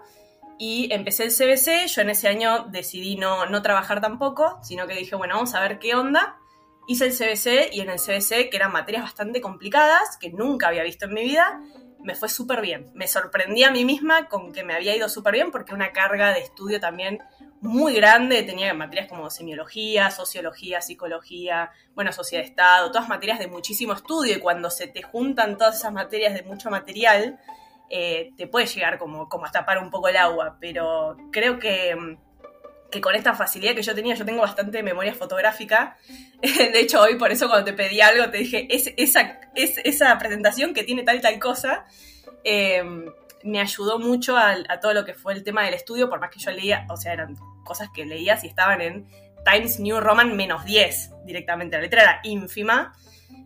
y 0.59 0.93
empecé 0.93 1.23
el 1.23 1.31
CBC. 1.31 1.87
Yo 1.87 2.03
en 2.03 2.11
ese 2.11 2.27
año 2.27 2.67
decidí 2.69 3.15
no, 3.15 3.47
no 3.47 3.63
trabajar 3.63 4.01
tampoco, 4.01 4.59
sino 4.61 4.85
que 4.85 4.93
dije, 4.93 5.15
bueno, 5.15 5.33
vamos 5.33 5.55
a 5.55 5.61
ver 5.61 5.79
qué 5.79 5.95
onda 5.95 6.37
hice 6.87 7.07
el 7.07 7.11
CBC 7.11 7.73
y 7.73 7.81
en 7.81 7.89
el 7.89 7.99
CBC, 7.99 8.49
que 8.49 8.55
eran 8.55 8.71
materias 8.71 9.03
bastante 9.03 9.41
complicadas, 9.41 10.17
que 10.21 10.31
nunca 10.31 10.67
había 10.67 10.83
visto 10.83 11.05
en 11.05 11.13
mi 11.13 11.23
vida, 11.23 11.59
me 12.03 12.15
fue 12.15 12.29
súper 12.29 12.61
bien. 12.61 12.89
Me 12.93 13.07
sorprendí 13.07 13.63
a 13.63 13.71
mí 13.71 13.85
misma 13.85 14.27
con 14.27 14.53
que 14.53 14.63
me 14.63 14.73
había 14.73 14.95
ido 14.95 15.09
súper 15.09 15.33
bien 15.33 15.51
porque 15.51 15.73
una 15.73 15.91
carga 15.91 16.33
de 16.33 16.39
estudio 16.39 16.79
también 16.79 17.19
muy 17.61 17.95
grande, 17.95 18.43
tenía 18.43 18.73
materias 18.73 19.07
como 19.07 19.29
semiología, 19.29 20.11
sociología, 20.11 20.81
psicología, 20.81 21.71
bueno, 21.95 22.13
sociedad 22.13 22.43
de 22.43 22.49
Estado, 22.49 22.91
todas 22.91 23.09
materias 23.09 23.39
de 23.39 23.47
muchísimo 23.47 23.93
estudio 23.93 24.37
y 24.37 24.39
cuando 24.39 24.69
se 24.69 24.87
te 24.87 25.01
juntan 25.01 25.57
todas 25.57 25.77
esas 25.77 25.91
materias 25.91 26.33
de 26.33 26.43
mucho 26.43 26.69
material, 26.69 27.39
eh, 27.89 28.31
te 28.37 28.47
puede 28.47 28.67
llegar 28.67 28.99
como, 28.99 29.27
como 29.27 29.45
a 29.45 29.51
tapar 29.51 29.79
un 29.79 29.89
poco 29.89 30.07
el 30.07 30.17
agua, 30.17 30.57
pero 30.59 31.17
creo 31.31 31.57
que 31.57 31.95
mm, 31.95 32.26
que 32.91 33.01
con 33.01 33.15
esta 33.15 33.33
facilidad 33.33 33.75
que 33.75 33.81
yo 33.81 33.93
tenía, 33.93 34.15
yo 34.15 34.25
tengo 34.25 34.41
bastante 34.41 34.81
memoria 34.83 35.13
fotográfica. 35.13 35.97
De 36.41 36.79
hecho, 36.79 37.01
hoy 37.01 37.15
por 37.15 37.31
eso 37.31 37.47
cuando 37.47 37.65
te 37.65 37.73
pedí 37.73 38.01
algo 38.01 38.29
te 38.29 38.37
dije, 38.37 38.67
es 38.69 38.93
esa, 38.97 39.39
es 39.55 39.77
esa 39.83 40.17
presentación 40.17 40.73
que 40.73 40.83
tiene 40.83 41.03
tal 41.03 41.17
y 41.17 41.21
tal 41.21 41.39
cosa, 41.39 41.85
eh, 42.43 42.83
me 43.43 43.59
ayudó 43.59 43.99
mucho 43.99 44.37
a, 44.37 44.55
todo 44.81 44.93
lo 44.93 45.05
que 45.05 45.13
fue 45.13 45.33
el 45.33 45.43
tema 45.43 45.63
del 45.63 45.73
estudio, 45.73 46.09
por 46.09 46.19
más 46.19 46.29
que 46.29 46.39
yo 46.39 46.51
leía, 46.51 46.85
o 46.89 46.97
sea, 46.97 47.13
eran 47.13 47.35
cosas 47.63 47.89
que 47.93 48.05
leías 48.05 48.43
y 48.43 48.47
estaban 48.47 48.81
en 48.81 49.07
Times 49.45 49.79
New 49.79 49.99
Roman 49.99 50.35
menos 50.35 50.65
10 50.65 51.25
directamente. 51.25 51.77
La 51.77 51.83
letra 51.83 52.01
era 52.01 52.19
ínfima. 52.23 52.93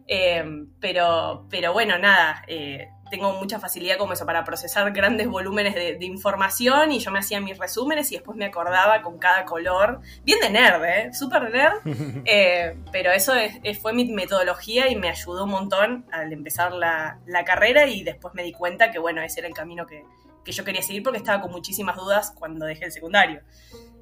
Eh, 0.07 0.43
pero, 0.79 1.47
pero 1.49 1.71
bueno, 1.71 1.97
nada, 1.97 2.43
eh, 2.47 2.89
tengo 3.11 3.33
mucha 3.33 3.59
facilidad 3.59 3.97
como 3.97 4.13
eso 4.13 4.25
para 4.25 4.43
procesar 4.45 4.91
grandes 4.93 5.27
volúmenes 5.27 5.75
de, 5.75 5.97
información 6.05 6.93
y 6.93 6.99
yo 6.99 7.11
me 7.11 7.19
hacía 7.19 7.41
mis 7.41 7.57
resúmenes 7.57 8.11
y 8.11 8.15
después 8.15 8.37
me 8.37 8.45
acordaba 8.45 9.01
con 9.01 9.19
cada 9.19 9.43
color. 9.43 9.99
Bien 10.23 10.39
de 10.39 10.49
nerd, 10.49 10.83
¿eh? 10.85 11.13
Súper 11.13 11.51
nerd. 11.51 11.81
Eh, 12.23 12.77
pero 12.91 13.11
eso 13.11 13.33
fue 13.81 13.93
mi 13.93 14.05
metodología 14.05 14.89
y 14.89 14.95
me 14.95 15.09
ayudó 15.09 15.43
un 15.43 15.49
montón 15.49 16.05
al 16.11 16.31
empezar 16.31 16.71
la, 16.71 17.19
carrera 17.45 17.87
y 17.87 18.03
después 18.03 18.33
me 18.33 18.43
di 18.43 18.53
cuenta 18.53 18.91
que, 18.91 18.99
bueno, 18.99 19.21
ese 19.21 19.41
era 19.41 19.49
el 19.49 19.53
camino 19.53 19.85
que, 19.85 20.05
yo 20.45 20.63
quería 20.63 20.81
seguir 20.81 21.03
porque 21.03 21.17
estaba 21.17 21.41
con 21.41 21.51
muchísimas 21.51 21.97
dudas 21.97 22.33
cuando 22.37 22.65
dejé 22.65 22.85
el 22.85 22.91
secundario. 22.91 23.41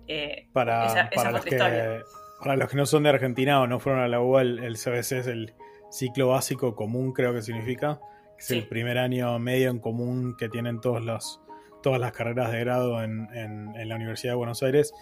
Eh, 0.07 0.47
para, 0.53 1.09
los 1.31 1.43
que, 1.43 1.57
para 1.57 2.55
los 2.55 2.69
que 2.69 2.77
no 2.77 2.85
son 2.85 3.03
de 3.03 3.09
Argentina 3.09 3.61
o 3.61 3.67
no 3.67 3.79
fueron 3.79 4.01
a 4.01 4.07
la 4.07 4.21
UA, 4.21 4.41
el, 4.41 4.59
el 4.59 4.77
CBC 4.77 5.11
es 5.13 5.27
el 5.27 5.53
ciclo 5.89 6.27
básico 6.27 6.75
común, 6.75 7.13
creo 7.13 7.33
que 7.33 7.41
significa 7.41 7.99
es 8.39 8.51
el 8.51 8.67
primer 8.67 8.97
año 8.97 9.37
medio 9.37 9.69
en 9.69 9.79
común 9.79 10.35
que 10.37 10.47
tienen 10.47 10.79
todos 10.79 11.03
los, 11.03 11.41
todas 11.83 11.99
las 11.99 12.13
carreras 12.13 12.51
de 12.51 12.59
grado 12.61 13.03
en, 13.03 13.27
la 13.87 13.95
Universidad 13.95 14.33
de 14.33 14.37
Buenos 14.37 14.63
Aires. 14.63 14.93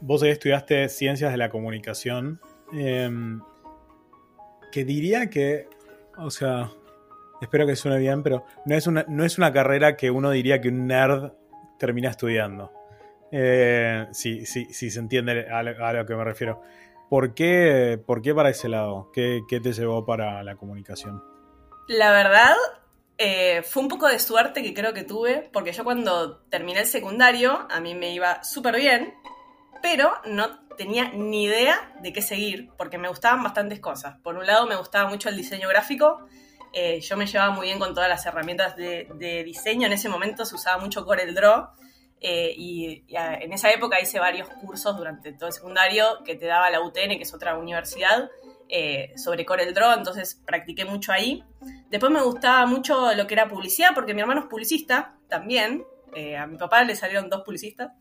Vos 0.00 0.22
ahí 0.22 0.30
estudiaste 0.30 0.88
Ciencias 0.88 1.32
de 1.32 1.36
la 1.36 1.50
Comunicación, 1.50 2.40
em, 2.72 3.40
que 4.70 4.84
diría 4.84 5.28
que, 5.28 5.68
o 6.16 6.30
sea, 6.30 6.70
espero 7.42 7.66
que 7.66 7.74
suene 7.74 7.98
bien, 7.98 8.22
pero 8.22 8.44
no 8.64 8.76
es 8.76 8.86
una, 8.86 9.04
no 9.08 9.24
es 9.24 9.36
una 9.36 9.52
carrera 9.52 9.96
que 9.96 10.10
uno 10.10 10.30
diría 10.30 10.60
que 10.60 10.68
un 10.68 10.86
nerd 10.86 11.32
termina 11.78 12.10
estudiando. 12.10 12.72
Eh, 13.32 14.06
si, 14.12 14.44
se 14.46 14.98
entiende 14.98 15.48
a 15.50 15.62
lo, 15.62 16.06
que 16.06 16.14
me 16.14 16.24
refiero. 16.24 16.62
¿Por 17.08 17.34
qué, 17.34 18.00
¿Por 18.04 18.22
qué 18.22 18.32
para 18.32 18.50
ese 18.50 18.68
lado? 18.68 19.10
¿Qué, 19.12 19.40
¿Qué, 19.48 19.60
te 19.60 19.72
llevó 19.72 20.06
para 20.06 20.42
la 20.44 20.54
comunicación? 20.54 21.22
La 21.90 22.12
verdad, 22.12 22.54
eh, 23.18 23.64
fue 23.64 23.82
un 23.82 23.88
poco 23.88 24.06
de 24.06 24.20
suerte 24.20 24.62
que 24.62 24.72
creo 24.72 24.94
que 24.94 25.02
tuve, 25.02 25.50
porque 25.52 25.72
yo 25.72 25.82
cuando 25.82 26.36
terminé 26.42 26.78
el 26.78 26.86
secundario, 26.86 27.66
a 27.68 27.80
mí 27.80 27.96
me 27.96 28.14
iba 28.14 28.44
súper 28.44 28.76
bien, 28.76 29.12
pero 29.82 30.12
no 30.26 30.60
tenía 30.76 31.10
ni 31.10 31.46
idea 31.46 31.92
de 32.00 32.12
qué 32.12 32.22
seguir, 32.22 32.70
porque 32.78 32.96
me 32.96 33.08
gustaban 33.08 33.42
bastantes 33.42 33.80
cosas. 33.80 34.20
Por 34.22 34.36
un 34.36 34.46
lado, 34.46 34.68
me 34.68 34.76
gustaba 34.76 35.10
mucho 35.10 35.30
el 35.30 35.36
diseño 35.36 35.68
gráfico, 35.68 36.28
eh, 36.72 37.00
yo 37.00 37.16
me 37.16 37.26
llevaba 37.26 37.52
muy 37.52 37.66
bien 37.66 37.80
con 37.80 37.92
todas 37.92 38.08
las 38.08 38.24
herramientas 38.24 38.76
de, 38.76 39.08
de 39.16 39.42
diseño, 39.42 39.88
en 39.88 39.92
ese 39.92 40.08
momento 40.08 40.44
se 40.44 40.54
usaba 40.54 40.80
mucho 40.80 41.04
CorelDRAW, 41.04 41.70
eh, 42.20 42.54
y, 42.56 43.04
en 43.08 43.52
esa 43.52 43.68
época 43.72 44.00
hice 44.00 44.20
varios 44.20 44.48
cursos 44.48 44.96
durante 44.96 45.32
todo 45.32 45.48
el 45.48 45.54
secundario 45.54 46.22
que 46.24 46.36
te 46.36 46.46
daba 46.46 46.70
la 46.70 46.82
UTN, 46.82 47.16
que 47.16 47.22
es 47.22 47.34
otra 47.34 47.56
universidad, 47.56 48.30
eh, 48.72 49.12
sobre 49.16 49.44
CorelDRAW, 49.44 49.98
entonces 49.98 50.40
practiqué 50.46 50.84
mucho 50.84 51.12
ahí. 51.12 51.42
Después 51.90 52.12
me 52.12 52.22
gustaba 52.22 52.66
mucho 52.66 53.12
lo 53.14 53.26
que 53.26 53.34
era 53.34 53.48
publicidad, 53.48 53.90
porque 53.94 54.14
mi 54.14 54.20
hermano 54.20 54.42
es 54.42 54.46
publicista 54.46 55.16
también. 55.28 55.84
Eh, 56.14 56.36
a 56.36 56.46
mi 56.46 56.56
papá 56.56 56.84
le 56.84 56.94
salieron 56.94 57.28
dos 57.28 57.42
publicistas. 57.42 57.92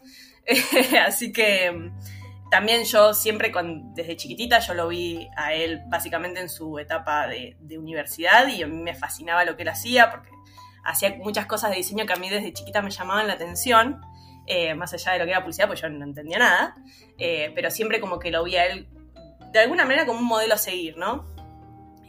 Así 1.07 1.31
que 1.31 1.71
mm, 1.71 2.49
también 2.51 2.83
yo 2.83 3.15
siempre, 3.15 3.51
desde 3.95 4.15
chiquitita, 4.15 4.59
yo 4.59 4.75
lo 4.75 4.87
vi 4.89 5.27
a 5.35 5.53
él 5.53 5.81
básicamente 5.87 6.39
en 6.39 6.49
su 6.49 6.77
etapa 6.77 7.25
de, 7.25 7.57
de 7.59 7.79
universidad 7.79 8.47
y 8.47 8.61
a 8.61 8.67
mí 8.67 8.77
me 8.77 8.93
fascinaba 8.93 9.45
lo 9.45 9.55
que 9.55 9.63
él 9.63 9.69
hacía, 9.69 10.11
porque 10.11 10.29
hacía 10.83 11.15
muchas 11.17 11.47
cosas 11.47 11.71
de 11.71 11.77
diseño 11.77 12.05
que 12.05 12.13
a 12.13 12.17
mí 12.17 12.29
desde 12.29 12.53
chiquita 12.53 12.83
me 12.83 12.91
llamaban 12.91 13.27
la 13.27 13.33
atención. 13.33 14.01
Eh, 14.45 14.73
más 14.73 14.93
allá 14.93 15.13
de 15.13 15.19
lo 15.19 15.25
que 15.25 15.31
era 15.31 15.41
publicidad, 15.41 15.67
pues 15.67 15.81
yo 15.81 15.89
no 15.89 16.03
entendía 16.03 16.39
nada, 16.39 16.75
eh, 17.19 17.51
pero 17.53 17.69
siempre 17.69 17.99
como 17.99 18.17
que 18.17 18.31
lo 18.31 18.43
vi 18.43 18.55
a 18.55 18.65
él 18.65 18.87
de 19.51 19.59
alguna 19.59 19.83
manera 19.83 20.05
como 20.05 20.19
un 20.19 20.25
modelo 20.25 20.53
a 20.53 20.57
seguir, 20.57 20.97
¿no? 20.97 21.27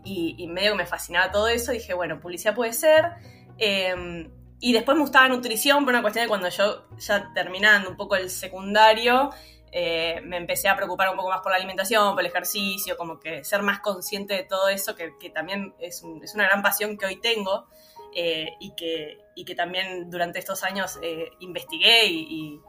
Y, 0.04 0.47
medio 0.49 0.73
que 0.73 0.78
me 0.78 0.87
fascinaba 0.87 1.30
todo 1.30 1.49
eso, 1.49 1.73
dije, 1.73 1.94
bueno, 1.94 2.20
publicidad 2.20 2.54
puede 2.54 2.73
ser. 2.73 3.12
Eh, 3.59 4.28
y 4.59 4.73
después 4.73 4.97
me 4.97 5.02
gustaba 5.02 5.28
nutrición, 5.28 5.85
por 5.85 5.92
una 5.92 6.02
cuestión 6.02 6.25
de 6.25 6.28
cuando 6.28 6.49
yo 6.49 6.88
ya 6.99 7.30
terminando 7.35 7.90
un 7.90 7.97
poco 7.97 8.16
el 8.16 8.30
secundario, 8.30 9.30
me 9.73 10.37
empecé 10.37 10.68
a 10.68 10.76
preocupar 10.76 11.11
un 11.11 11.16
poco 11.16 11.28
más 11.28 11.40
por 11.40 11.52
la 11.52 11.59
alimentación, 11.59 12.14
por 12.14 12.20
el 12.20 12.26
ejercicio, 12.26 12.97
como 12.97 13.20
que 13.20 13.44
ser 13.44 13.62
más 13.62 13.80
consciente 13.80 14.35
de 14.35 14.42
todo 14.44 14.68
eso, 14.68 14.94
que, 14.94 15.12
también 15.30 15.75
es, 15.78 16.02
es, 16.23 16.35
una 16.35 16.44
gran 16.44 16.62
pasión 16.62 16.97
que 16.97 17.06
hoy 17.06 17.20
tengo. 17.20 17.68
Eh, 18.12 18.56
y, 18.59 18.75
que, 18.75 19.18
y, 19.37 19.44
que, 19.44 19.54
también 19.54 20.11
durante 20.11 20.40
estos 20.40 20.64
años 20.64 20.99
eh, 21.00 21.30
investigué 21.38 22.06
eh, 22.06 22.11
y, 22.11 22.61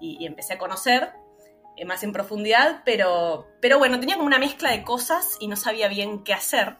y, 0.00 0.26
empecé 0.26 0.54
a 0.54 0.58
conocer 0.58 1.12
más 1.86 2.02
en 2.02 2.12
profundidad, 2.12 2.82
pero, 2.84 3.48
pero 3.60 3.78
bueno, 3.78 4.00
tenía 4.00 4.16
como 4.16 4.26
una 4.26 4.38
mezcla 4.38 4.70
de 4.70 4.82
cosas 4.82 5.36
y 5.40 5.48
no 5.48 5.56
sabía 5.56 5.88
bien 5.88 6.24
qué 6.24 6.34
hacer. 6.34 6.76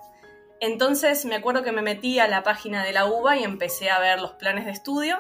Entonces 0.61 1.25
me 1.25 1.37
acuerdo 1.37 1.63
que 1.63 1.73
me 1.73 1.83
metí 1.83 2.19
a 2.19 2.29
la 2.29 2.43
página 2.43 2.85
de 2.85 2.93
la 2.93 3.07
UBA 3.07 3.37
y 3.37 3.45
empecé 3.45 3.91
a 3.91 4.01
ver 4.01 4.21
los 4.21 4.33
planes 4.33 4.65
de 4.65 4.73
estudio. 4.73 5.19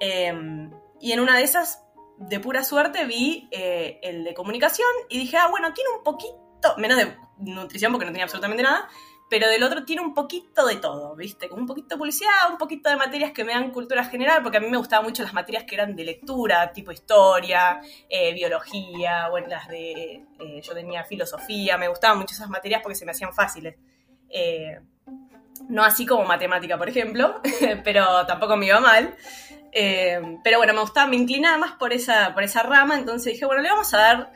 Em, 0.00 0.70
y 1.00 1.12
en 1.12 1.20
una 1.20 1.36
de 1.36 1.44
esas, 1.44 1.84
de 2.18 2.40
pura 2.40 2.64
suerte, 2.64 3.04
vi 3.04 3.48
el 3.50 4.24
de 4.24 4.34
comunicación 4.34 4.88
y 5.08 5.18
dije, 5.18 5.36
ah, 5.36 5.48
bueno, 5.48 5.72
tiene 5.72 5.90
un 5.96 6.02
poquito, 6.02 6.76
menos 6.78 6.98
de 6.98 7.16
nutrición 7.38 7.92
porque 7.92 8.06
no 8.06 8.12
tenía 8.12 8.24
absolutamente 8.24 8.62
nada, 8.62 8.88
pero 9.28 9.48
del 9.48 9.62
otro 9.62 9.84
tiene 9.84 10.02
un 10.02 10.14
poquito 10.14 10.66
de 10.66 10.76
todo, 10.76 11.16
¿viste? 11.16 11.48
Como 11.48 11.62
un 11.62 11.66
poquito 11.66 11.94
de 11.94 11.98
publicidad, 11.98 12.50
un 12.50 12.58
poquito 12.58 12.90
de 12.90 12.96
materias 12.96 13.32
que 13.32 13.44
me 13.44 13.52
dan 13.52 13.72
cultura 13.72 14.04
general, 14.04 14.42
porque 14.42 14.58
a 14.58 14.60
mí 14.60 14.68
me 14.68 14.76
gustaban 14.76 15.04
mucho 15.04 15.24
las 15.24 15.34
materias 15.34 15.64
que 15.64 15.74
eran 15.74 15.96
de 15.96 16.04
lectura, 16.04 16.72
tipo 16.72 16.92
historia, 16.92 17.80
eh, 18.08 18.32
biología, 18.32 19.28
bueno, 19.28 19.48
las 19.48 19.68
de... 19.68 20.24
Eh, 20.38 20.60
yo 20.62 20.74
tenía 20.74 21.02
filosofía, 21.04 21.76
me 21.76 21.88
gustaban 21.88 22.18
mucho 22.18 22.34
esas 22.34 22.48
materias 22.48 22.82
porque 22.82 22.94
se 22.94 23.04
me 23.04 23.10
hacían 23.10 23.32
fáciles. 23.32 23.76
Eh, 24.28 24.78
no 25.68 25.82
así 25.82 26.06
como 26.06 26.24
matemática, 26.24 26.78
por 26.78 26.88
ejemplo, 26.88 27.40
pero 27.84 28.24
tampoco 28.26 28.56
me 28.56 28.66
iba 28.66 28.78
mal. 28.78 29.16
pero 29.72 30.58
bueno, 30.58 30.72
me 30.72 30.80
gustaba, 30.80 31.08
me 31.08 31.16
inclinaba 31.16 31.58
más 31.58 31.72
por 31.72 31.92
esa, 31.92 32.32
por 32.32 32.44
esa 32.44 32.62
rama, 32.62 32.94
entonces 32.94 33.32
dije, 33.32 33.44
bueno, 33.44 33.62
le 33.62 33.70
vamos 33.70 33.92
a 33.92 33.98
dar 33.98 34.32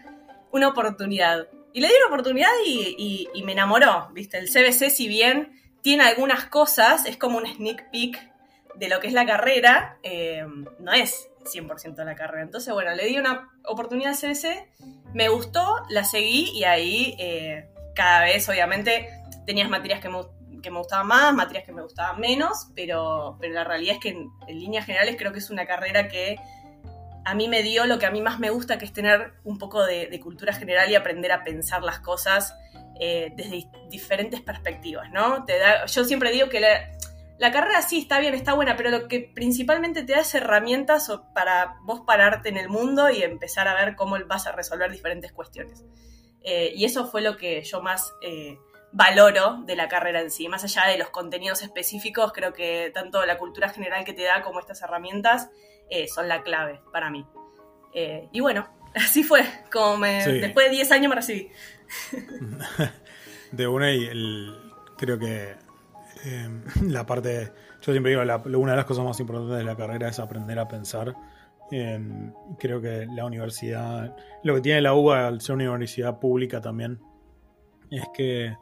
una 0.50 0.68
oportunidad. 0.68 1.46
Y 1.72 1.80
le 1.80 1.88
di 1.88 1.94
una 1.94 2.06
oportunidad 2.06 2.50
y, 2.64 3.28
me 3.44 3.52
enamoró, 3.52 4.08
¿viste? 4.12 4.38
El 4.38 4.48
CBC, 4.48 4.90
si 4.90 5.08
bien 5.08 5.52
tiene 5.82 6.04
algunas 6.04 6.46
cosas, 6.46 7.06
es 7.06 7.16
como 7.16 7.38
un 7.38 7.46
sneak 7.46 7.90
peek 7.90 8.30
de 8.74 8.88
lo 8.88 9.00
que 9.00 9.08
es 9.08 9.12
la 9.12 9.26
carrera, 9.26 9.98
eh, 10.02 10.44
no 10.78 10.92
es 10.92 11.28
100% 11.44 11.94
de 11.94 12.04
la 12.04 12.14
carrera. 12.14 12.42
Entonces, 12.42 12.72
bueno, 12.72 12.94
le 12.94 13.06
di 13.06 13.18
una 13.18 13.50
oportunidad 13.64 14.12
al 14.12 14.18
CBC, 14.18 14.68
me 15.14 15.28
gustó, 15.28 15.76
la 15.88 16.04
seguí 16.04 16.50
y 16.54 16.64
ahí 16.64 17.16
eh, 17.18 17.68
cada 17.94 18.22
vez, 18.22 18.48
obviamente, 18.48 19.08
tenías 19.46 19.68
materias 19.68 20.00
que 20.00 20.08
me, 20.08 20.20
que 20.62 20.70
me 20.70 20.78
gustaban 20.78 21.06
más, 21.06 21.34
materias 21.34 21.64
que 21.64 21.72
me 21.72 21.82
gustaban 21.82 22.20
menos, 22.20 22.68
pero, 22.74 23.36
pero 23.40 23.54
la 23.54 23.64
realidad 23.64 23.94
es 23.94 24.00
que 24.00 24.10
en 24.10 24.30
líneas 24.48 24.86
generales 24.86 25.16
creo 25.18 25.32
que 25.32 25.38
es 25.38 25.50
una 25.50 25.66
carrera 25.66 26.08
que 26.08 26.36
a 27.24 27.34
mí 27.34 27.48
me 27.48 27.62
dio 27.62 27.86
lo 27.86 27.98
que 27.98 28.06
a 28.06 28.10
mí 28.10 28.22
más 28.22 28.38
me 28.38 28.50
gusta, 28.50 28.78
que 28.78 28.84
es 28.84 28.92
tener 28.92 29.32
un 29.44 29.58
poco 29.58 29.84
de, 29.84 30.18
cultura 30.20 30.52
general 30.52 30.90
y 30.90 30.94
aprender 30.94 31.32
a 31.32 31.44
pensar 31.44 31.82
las 31.82 32.00
cosas 32.00 32.54
eh, 32.98 33.32
desde 33.36 33.68
diferentes 33.88 34.40
perspectivas, 34.40 35.10
¿no? 35.10 35.44
Yo 35.86 36.04
siempre 36.04 36.32
digo 36.32 36.48
que 36.48 36.60
la, 36.60 37.52
carrera 37.52 37.82
sí 37.82 37.98
está 37.98 38.20
bien, 38.20 38.34
está 38.34 38.54
buena, 38.54 38.76
pero 38.76 38.90
lo 38.90 39.08
que 39.08 39.30
principalmente 39.34 40.02
te 40.02 40.12
da 40.12 40.20
es 40.20 40.34
herramientas 40.34 41.10
para 41.34 41.76
vos 41.84 42.02
pararte 42.06 42.48
en 42.48 42.56
el 42.56 42.68
mundo 42.68 43.10
y 43.10 43.22
empezar 43.22 43.68
a 43.68 43.74
ver 43.74 43.96
cómo 43.96 44.16
vas 44.26 44.46
a 44.46 44.52
resolver 44.52 44.90
diferentes 44.90 45.32
cuestiones. 45.32 45.84
Eh, 46.42 46.72
y 46.74 46.84
eso 46.84 47.06
fue 47.06 47.20
lo 47.20 47.36
que 47.36 47.62
yo 47.62 47.82
más 47.82 48.12
eh, 48.22 48.58
valoro 48.92 49.62
de 49.66 49.76
la 49.76 49.88
carrera 49.88 50.20
en 50.20 50.30
sí. 50.30 50.48
Más 50.48 50.64
allá 50.64 50.86
de 50.86 50.98
los 50.98 51.10
contenidos 51.10 51.62
específicos, 51.62 52.32
creo 52.32 52.52
que 52.52 52.90
tanto 52.94 53.24
la 53.26 53.36
cultura 53.38 53.68
general 53.68 54.04
que 54.04 54.14
te 54.14 54.22
da 54.22 54.42
como 54.42 54.60
estas 54.60 54.80
herramientas 54.82 55.50
eh, 55.90 56.08
son 56.08 56.28
la 56.28 56.42
clave 56.42 56.80
para 56.92 57.10
mí. 57.10 57.26
Eh, 57.92 58.28
y 58.32 58.40
bueno, 58.40 58.68
así 58.94 59.22
fue, 59.22 59.42
como 59.72 59.98
me, 59.98 60.24
después 60.26 60.70
de 60.70 60.76
10 60.76 60.92
años 60.92 61.08
me 61.10 61.16
recibí. 61.16 61.50
de 63.52 63.66
una 63.66 63.92
y 63.92 64.04
el, 64.04 64.56
creo 64.96 65.18
que 65.18 65.56
em, 66.24 66.62
la 66.88 67.04
parte, 67.04 67.52
yo 67.80 67.92
siempre 67.92 68.12
digo, 68.12 68.22
una 68.22 68.72
de 68.72 68.76
las 68.76 68.86
cosas 68.86 69.04
más 69.04 69.18
importantes 69.20 69.58
de 69.58 69.64
la 69.64 69.76
carrera 69.76 70.08
es 70.08 70.18
aprender 70.18 70.58
a 70.58 70.68
pensar. 70.68 71.14
Em, 71.72 72.32
creo 72.58 72.80
que 72.80 73.06
la 73.14 73.24
universidad, 73.24 74.16
lo 74.42 74.54
que 74.56 74.60
tiene 74.60 74.80
la 74.80 74.94
UBA 74.94 75.28
al 75.28 75.40
ser 75.40 75.54
una 75.54 75.70
universidad 75.70 76.18
pública 76.18 76.60
también, 76.60 77.00
es 77.90 78.04
que 78.14 78.56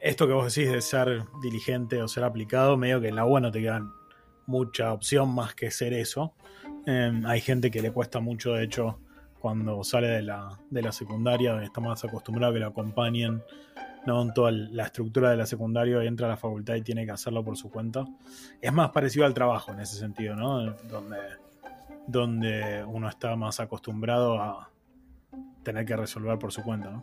esto 0.00 0.26
que 0.26 0.32
vos 0.32 0.52
decís 0.52 0.70
de 0.70 0.80
ser 0.80 1.24
diligente 1.42 2.00
o 2.02 2.08
ser 2.08 2.24
aplicado, 2.24 2.76
medio 2.76 3.00
que 3.00 3.08
en 3.08 3.16
la 3.16 3.24
UBA 3.24 3.40
no 3.40 3.50
te 3.52 3.60
quedan 3.60 3.92
mucha 4.46 4.92
opción 4.92 5.34
más 5.34 5.54
que 5.54 5.70
ser 5.70 5.92
eso. 5.92 6.34
Em, 6.86 7.24
hay 7.26 7.40
gente 7.40 7.70
que 7.70 7.82
le 7.82 7.90
cuesta 7.92 8.20
mucho, 8.20 8.52
de 8.54 8.64
hecho, 8.64 8.98
cuando 9.38 9.82
sale 9.84 10.08
de 10.08 10.22
la, 10.22 10.58
de 10.70 10.82
la 10.82 10.92
secundaria, 10.92 11.62
está 11.62 11.80
más 11.80 12.04
acostumbrado 12.04 12.52
a 12.52 12.54
que 12.54 12.60
lo 12.60 12.66
acompañen 12.68 13.42
¿no? 14.06 14.22
en 14.22 14.32
toda 14.32 14.50
la 14.50 14.84
estructura 14.84 15.30
de 15.30 15.36
la 15.36 15.46
secundaria 15.46 16.02
entra 16.02 16.26
a 16.26 16.30
la 16.30 16.36
facultad 16.36 16.74
y 16.74 16.82
tiene 16.82 17.04
que 17.04 17.12
hacerlo 17.12 17.44
por 17.44 17.56
su 17.56 17.70
cuenta. 17.70 18.04
Es 18.60 18.72
más 18.72 18.90
parecido 18.90 19.26
al 19.26 19.34
trabajo 19.34 19.72
en 19.72 19.80
ese 19.80 19.96
sentido, 19.98 20.34
¿no? 20.34 20.72
Donde, 20.88 21.18
donde 22.06 22.84
uno 22.84 23.08
está 23.08 23.36
más 23.36 23.60
acostumbrado 23.60 24.40
a 24.40 24.70
tener 25.62 25.84
que 25.84 25.96
resolver 25.96 26.38
por 26.38 26.52
su 26.52 26.62
cuenta, 26.62 26.90
¿no? 26.90 27.02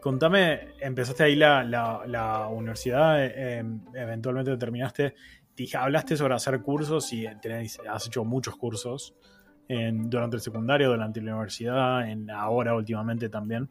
Contame, 0.00 0.68
empezaste 0.80 1.24
ahí 1.24 1.36
la, 1.36 1.64
la, 1.64 2.46
universidad, 2.48 3.24
em, 3.24 3.80
eventualmente 3.92 4.56
terminaste 4.56 5.14
hablaste 5.74 6.16
sobre 6.16 6.34
hacer 6.34 6.60
cursos 6.62 7.12
y 7.12 7.26
has 7.26 8.06
hecho 8.06 8.24
muchos 8.24 8.56
cursos 8.56 9.14
durante 9.68 10.36
el 10.36 10.42
secundario, 10.42 10.90
durante 10.90 11.20
la 11.20 11.32
universidad, 11.32 12.08
en 12.08 12.30
ahora 12.30 12.74
últimamente 12.74 13.28
también. 13.28 13.68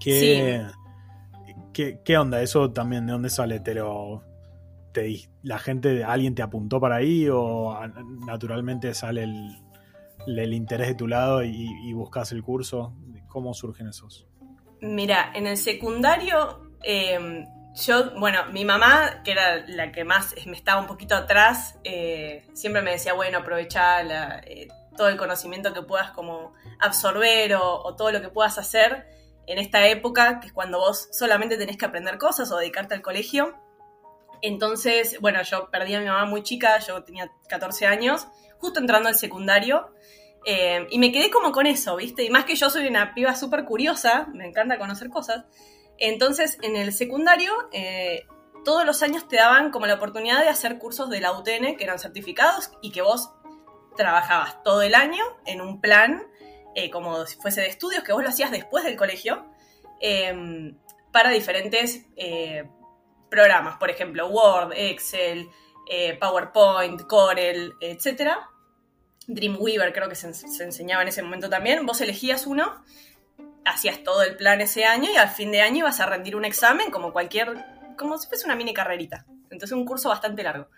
¿Qué, 0.00 0.64
¿qué, 1.72 2.18
onda? 2.18 2.40
¿Eso 2.42 2.70
también 2.70 3.06
de 3.06 3.12
dónde 3.12 3.30
sale? 3.30 3.60
¿Te 3.60 3.74
lo, 3.74 4.22
te, 4.92 5.28
¿La 5.42 5.58
gente, 5.58 6.04
alguien 6.04 6.34
te 6.34 6.42
apuntó 6.42 6.80
para 6.80 6.96
ahí 6.96 7.28
o 7.30 7.78
naturalmente 8.26 8.94
sale 8.94 9.24
el, 9.24 10.52
interés 10.52 10.88
de 10.88 10.94
tu 10.94 11.06
lado 11.06 11.42
y, 11.42 11.92
buscas 11.92 12.32
el 12.32 12.42
curso? 12.42 12.94
¿Cómo 13.28 13.52
surgen 13.52 13.88
esos? 13.88 14.26
Mira, 14.80 15.32
en 15.34 15.46
el 15.46 15.56
secundario 15.56 16.72
em, 16.82 17.44
yo, 17.74 18.10
bueno, 18.18 18.46
mi 18.46 18.64
mamá, 18.64 19.22
que 19.24 19.32
era 19.32 19.64
la 19.66 19.92
que 19.92 20.04
más 20.04 20.34
me 20.46 20.56
estaba 20.56 20.80
un 20.80 20.86
poquito 20.86 21.14
atrás, 21.14 21.78
eh, 21.84 22.46
siempre 22.54 22.82
me 22.82 22.92
decía, 22.92 23.12
bueno, 23.12 23.38
aprovecha 23.38 24.00
eh, 24.44 24.68
todo 24.96 25.08
el 25.08 25.16
conocimiento 25.16 25.72
que 25.72 25.82
puedas 25.82 26.10
como 26.10 26.52
absorber 26.80 27.54
o, 27.54 27.94
todo 27.96 28.10
lo 28.10 28.20
que 28.20 28.28
puedas 28.28 28.58
hacer 28.58 29.06
en 29.46 29.58
esta 29.58 29.86
época, 29.86 30.40
que 30.40 30.48
es 30.48 30.52
cuando 30.52 30.78
vos 30.78 31.08
solamente 31.12 31.56
tenés 31.56 31.76
que 31.78 31.86
aprender 31.86 32.18
cosas 32.18 32.50
o 32.52 32.58
dedicarte 32.58 32.94
al 32.94 33.00
colegio. 33.00 33.54
Entonces, 34.42 35.18
bueno, 35.20 35.42
yo 35.42 35.70
perdí 35.70 35.94
a 35.94 36.00
mi 36.00 36.06
mamá 36.06 36.26
muy 36.26 36.42
chica, 36.42 36.78
yo 36.80 37.02
tenía 37.02 37.30
14 37.48 37.86
años, 37.86 38.26
justo 38.58 38.80
entrando 38.80 39.08
al 39.08 39.14
secundario. 39.14 39.94
Eh, 40.44 40.86
y 40.90 40.98
me 40.98 41.12
quedé 41.12 41.30
como 41.30 41.52
con 41.52 41.66
eso, 41.66 41.96
¿viste? 41.96 42.24
Y 42.24 42.30
más 42.30 42.44
que 42.44 42.56
yo 42.56 42.70
soy 42.70 42.86
una 42.86 43.14
piba 43.14 43.34
súper 43.34 43.64
curiosa, 43.64 44.28
me 44.34 44.46
encanta 44.46 44.78
conocer 44.78 45.08
cosas. 45.08 45.44
Entonces, 45.98 46.58
en 46.62 46.76
el 46.76 46.92
secundario, 46.92 47.52
eh, 47.72 48.26
todos 48.64 48.84
los 48.84 49.02
años 49.02 49.28
te 49.28 49.36
daban 49.36 49.70
como 49.70 49.86
la 49.86 49.94
oportunidad 49.94 50.40
de 50.40 50.48
hacer 50.48 50.78
cursos 50.78 51.10
de 51.10 51.20
la 51.20 51.32
UTN, 51.32 51.76
que 51.76 51.84
eran 51.84 51.98
certificados, 51.98 52.70
y 52.82 52.92
que 52.92 53.02
vos 53.02 53.30
trabajabas 53.96 54.62
todo 54.62 54.82
el 54.82 54.94
año 54.94 55.24
en 55.44 55.60
un 55.60 55.80
plan, 55.80 56.22
eh, 56.74 56.90
como 56.90 57.26
si 57.26 57.36
fuese 57.36 57.62
de 57.62 57.68
estudios, 57.68 58.04
que 58.04 58.12
vos 58.12 58.22
lo 58.22 58.28
hacías 58.28 58.50
después 58.50 58.84
del 58.84 58.96
colegio, 58.96 59.46
para 61.10 61.30
diferentes 61.30 62.04
programas, 63.28 63.78
por 63.78 63.90
ejemplo, 63.90 64.28
Word, 64.28 64.72
Excel, 64.76 65.48
PowerPoint, 66.20 67.02
Corel, 67.02 67.72
etcétera. 67.80 68.48
Dreamweaver 69.28 69.92
creo 69.92 70.08
que 70.08 70.14
se, 70.14 70.28
enseñaba 70.64 71.02
en 71.02 71.08
ese 71.08 71.22
momento 71.22 71.50
también, 71.50 71.84
vos 71.84 72.00
elegías 72.00 72.46
uno, 72.46 72.82
hacías 73.64 74.02
todo 74.02 74.22
el 74.22 74.36
plan 74.36 74.60
ese 74.60 74.84
año 74.84 75.10
y 75.12 75.16
al 75.16 75.28
fin 75.28 75.52
de 75.52 75.60
año 75.60 75.78
ibas 75.78 76.00
a 76.00 76.06
rendir 76.06 76.36
un 76.36 76.44
examen 76.44 76.90
como 76.90 77.12
cualquier, 77.12 77.64
como 77.96 78.18
si 78.18 78.28
fuese 78.28 78.46
una 78.46 78.56
mini 78.56 78.72
carrerita. 78.72 79.26
Entonces 79.50 79.72
un 79.72 79.84
curso 79.84 80.08
bastante 80.08 80.42
largo. 80.42 80.68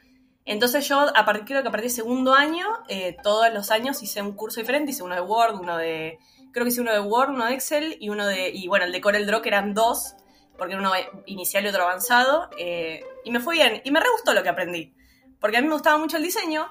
Entonces 0.44 0.88
yo, 0.88 1.06
a 1.14 1.24
partir, 1.24 1.44
creo 1.44 1.62
que 1.62 1.68
a 1.68 1.70
partir 1.70 1.90
del 1.90 1.96
segundo 1.96 2.34
año, 2.34 2.66
eh, 2.88 3.16
todos 3.22 3.52
los 3.52 3.70
años 3.70 4.02
hice 4.02 4.22
un 4.22 4.32
curso 4.32 4.60
diferente, 4.60 4.90
hice 4.90 5.02
uno 5.02 5.14
de 5.14 5.20
Word, 5.20 5.60
uno 5.60 5.76
de, 5.76 6.18
creo 6.52 6.64
que 6.64 6.70
hice 6.70 6.80
uno 6.80 6.92
de 6.92 7.00
Word, 7.00 7.30
uno 7.30 7.46
de 7.46 7.54
Excel 7.54 7.96
y 8.00 8.08
uno 8.08 8.26
de, 8.26 8.50
y 8.50 8.66
bueno, 8.66 8.86
el 8.86 8.92
de 8.92 9.00
Corel 9.00 9.26
Draw 9.26 9.42
que 9.42 9.48
eran 9.48 9.74
dos, 9.74 10.14
porque 10.56 10.76
uno 10.76 10.92
inicial 11.26 11.64
y 11.64 11.68
otro 11.68 11.82
avanzado, 11.84 12.50
eh, 12.58 13.04
y 13.24 13.30
me 13.30 13.40
fue 13.40 13.54
bien, 13.54 13.80
y 13.84 13.90
me 13.90 14.00
re 14.00 14.08
gustó 14.12 14.34
lo 14.34 14.42
que 14.42 14.48
aprendí, 14.48 14.94
porque 15.40 15.58
a 15.58 15.60
mí 15.60 15.68
me 15.68 15.74
gustaba 15.74 15.98
mucho 15.98 16.16
el 16.16 16.22
diseño, 16.22 16.68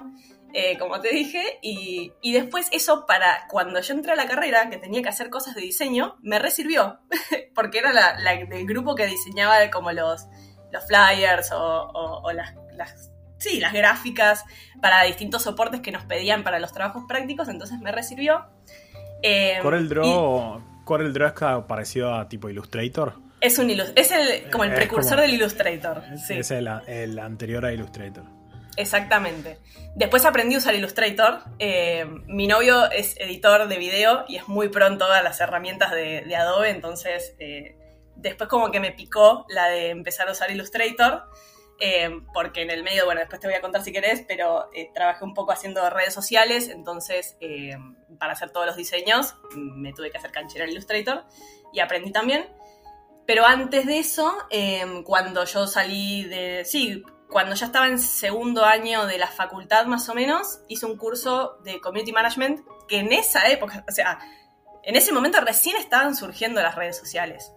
eh, 0.52 0.78
como 0.78 1.00
te 1.00 1.10
dije, 1.10 1.58
y, 1.62 2.12
después 2.32 2.68
eso 2.72 3.06
para 3.06 3.46
cuando 3.48 3.80
yo 3.80 3.94
entré 3.94 4.12
a 4.12 4.16
la 4.16 4.26
carrera, 4.26 4.68
que 4.68 4.78
tenía 4.78 5.02
que 5.02 5.08
hacer 5.08 5.30
cosas 5.30 5.54
de 5.54 5.60
diseño, 5.60 6.16
me 6.22 6.38
resirvió, 6.38 7.00
porque 7.54 7.78
era 7.78 7.92
la, 7.92 8.36
del 8.46 8.66
grupo 8.66 8.94
que 8.94 9.06
diseñaba 9.06 9.70
como 9.70 9.92
los, 9.92 10.26
los 10.72 10.86
flyers 10.86 11.50
o, 11.52 12.30
las, 12.32 13.12
sí, 13.38 13.60
las 13.60 13.72
gráficas 13.72 14.44
para 14.80 15.02
distintos 15.04 15.42
soportes 15.42 15.80
que 15.80 15.92
nos 15.92 16.04
pedían 16.04 16.42
para 16.42 16.58
los 16.58 16.72
trabajos 16.72 17.04
prácticos, 17.06 17.48
entonces 17.48 17.78
me 17.80 17.92
resirvió. 17.92 18.46
Eh, 19.22 19.58
Corel 19.62 19.88
Draw, 19.88 20.84
Corel 20.84 21.12
Draw 21.12 21.28
es 21.28 21.64
parecido 21.66 22.14
a 22.14 22.28
tipo 22.28 22.48
Illustrator. 22.48 23.14
Es, 23.40 23.58
un 23.58 23.70
es 23.70 24.10
el, 24.10 24.50
como 24.50 24.64
el 24.64 24.74
precursor 24.74 25.20
del 25.20 25.34
Illustrator. 25.34 26.02
Es 26.28 26.50
el 26.50 27.18
anterior 27.18 27.64
a 27.64 27.72
Illustrator. 27.72 28.39
Exactamente. 28.80 29.58
Después 29.94 30.24
aprendí 30.24 30.54
a 30.54 30.58
usar 30.58 30.74
Illustrator. 30.74 31.40
Eh, 31.58 32.06
mi 32.26 32.46
novio 32.46 32.90
es 32.90 33.14
editor 33.18 33.68
de 33.68 33.76
video 33.76 34.24
y 34.26 34.36
es 34.36 34.48
muy 34.48 34.70
pronto 34.70 35.04
a 35.04 35.20
las 35.20 35.38
herramientas 35.40 35.90
de, 35.90 36.34
Adobe, 36.34 36.70
entonces 36.70 37.34
eh, 37.38 37.76
después 38.16 38.48
como 38.48 38.70
que 38.70 38.80
me 38.80 38.92
picó 38.92 39.44
la 39.50 39.68
de 39.68 39.90
empezar 39.90 40.28
a 40.28 40.32
usar 40.32 40.50
Illustrator, 40.50 41.24
eh, 41.78 42.08
porque 42.32 42.62
en 42.62 42.70
el 42.70 42.82
medio, 42.82 43.04
bueno, 43.04 43.20
después 43.20 43.38
te 43.38 43.48
voy 43.48 43.56
a 43.56 43.60
contar 43.60 43.82
si 43.82 43.92
querés, 43.92 44.24
pero 44.26 44.70
trabajé 44.94 45.26
un 45.26 45.34
poco 45.34 45.52
haciendo 45.52 45.88
redes 45.90 46.14
sociales, 46.14 46.68
entonces 46.68 47.36
para 48.18 48.32
hacer 48.32 48.50
todos 48.50 48.66
los 48.66 48.76
diseños 48.76 49.34
me 49.54 49.92
tuve 49.92 50.10
que 50.10 50.16
hacer 50.16 50.32
canchera 50.32 50.64
en 50.64 50.70
Illustrator 50.70 51.24
y 51.74 51.80
aprendí 51.80 52.12
también. 52.12 52.48
Pero 53.26 53.44
antes 53.44 53.84
de 53.86 53.98
eso, 53.98 54.34
cuando 55.04 55.44
yo 55.44 55.66
salí 55.66 56.24
de... 56.24 56.64
Sí, 56.64 57.04
cuando 57.30 57.54
ya 57.54 57.66
estaba 57.66 57.86
en 57.88 57.98
segundo 57.98 58.64
año 58.64 59.06
de 59.06 59.18
la 59.18 59.28
facultad 59.28 59.86
más 59.86 60.08
o 60.08 60.14
menos, 60.14 60.60
hice 60.68 60.86
un 60.86 60.96
curso 60.96 61.58
de 61.64 61.80
Community 61.80 62.12
Management 62.12 62.60
que 62.88 62.98
en 62.98 63.12
esa 63.12 63.48
época, 63.48 63.84
o 63.88 63.92
sea, 63.92 64.18
en 64.82 64.96
ese 64.96 65.12
momento 65.12 65.40
recién 65.40 65.76
estaban 65.76 66.16
surgiendo 66.16 66.60
las 66.60 66.74
redes 66.74 66.96
sociales. 66.96 67.52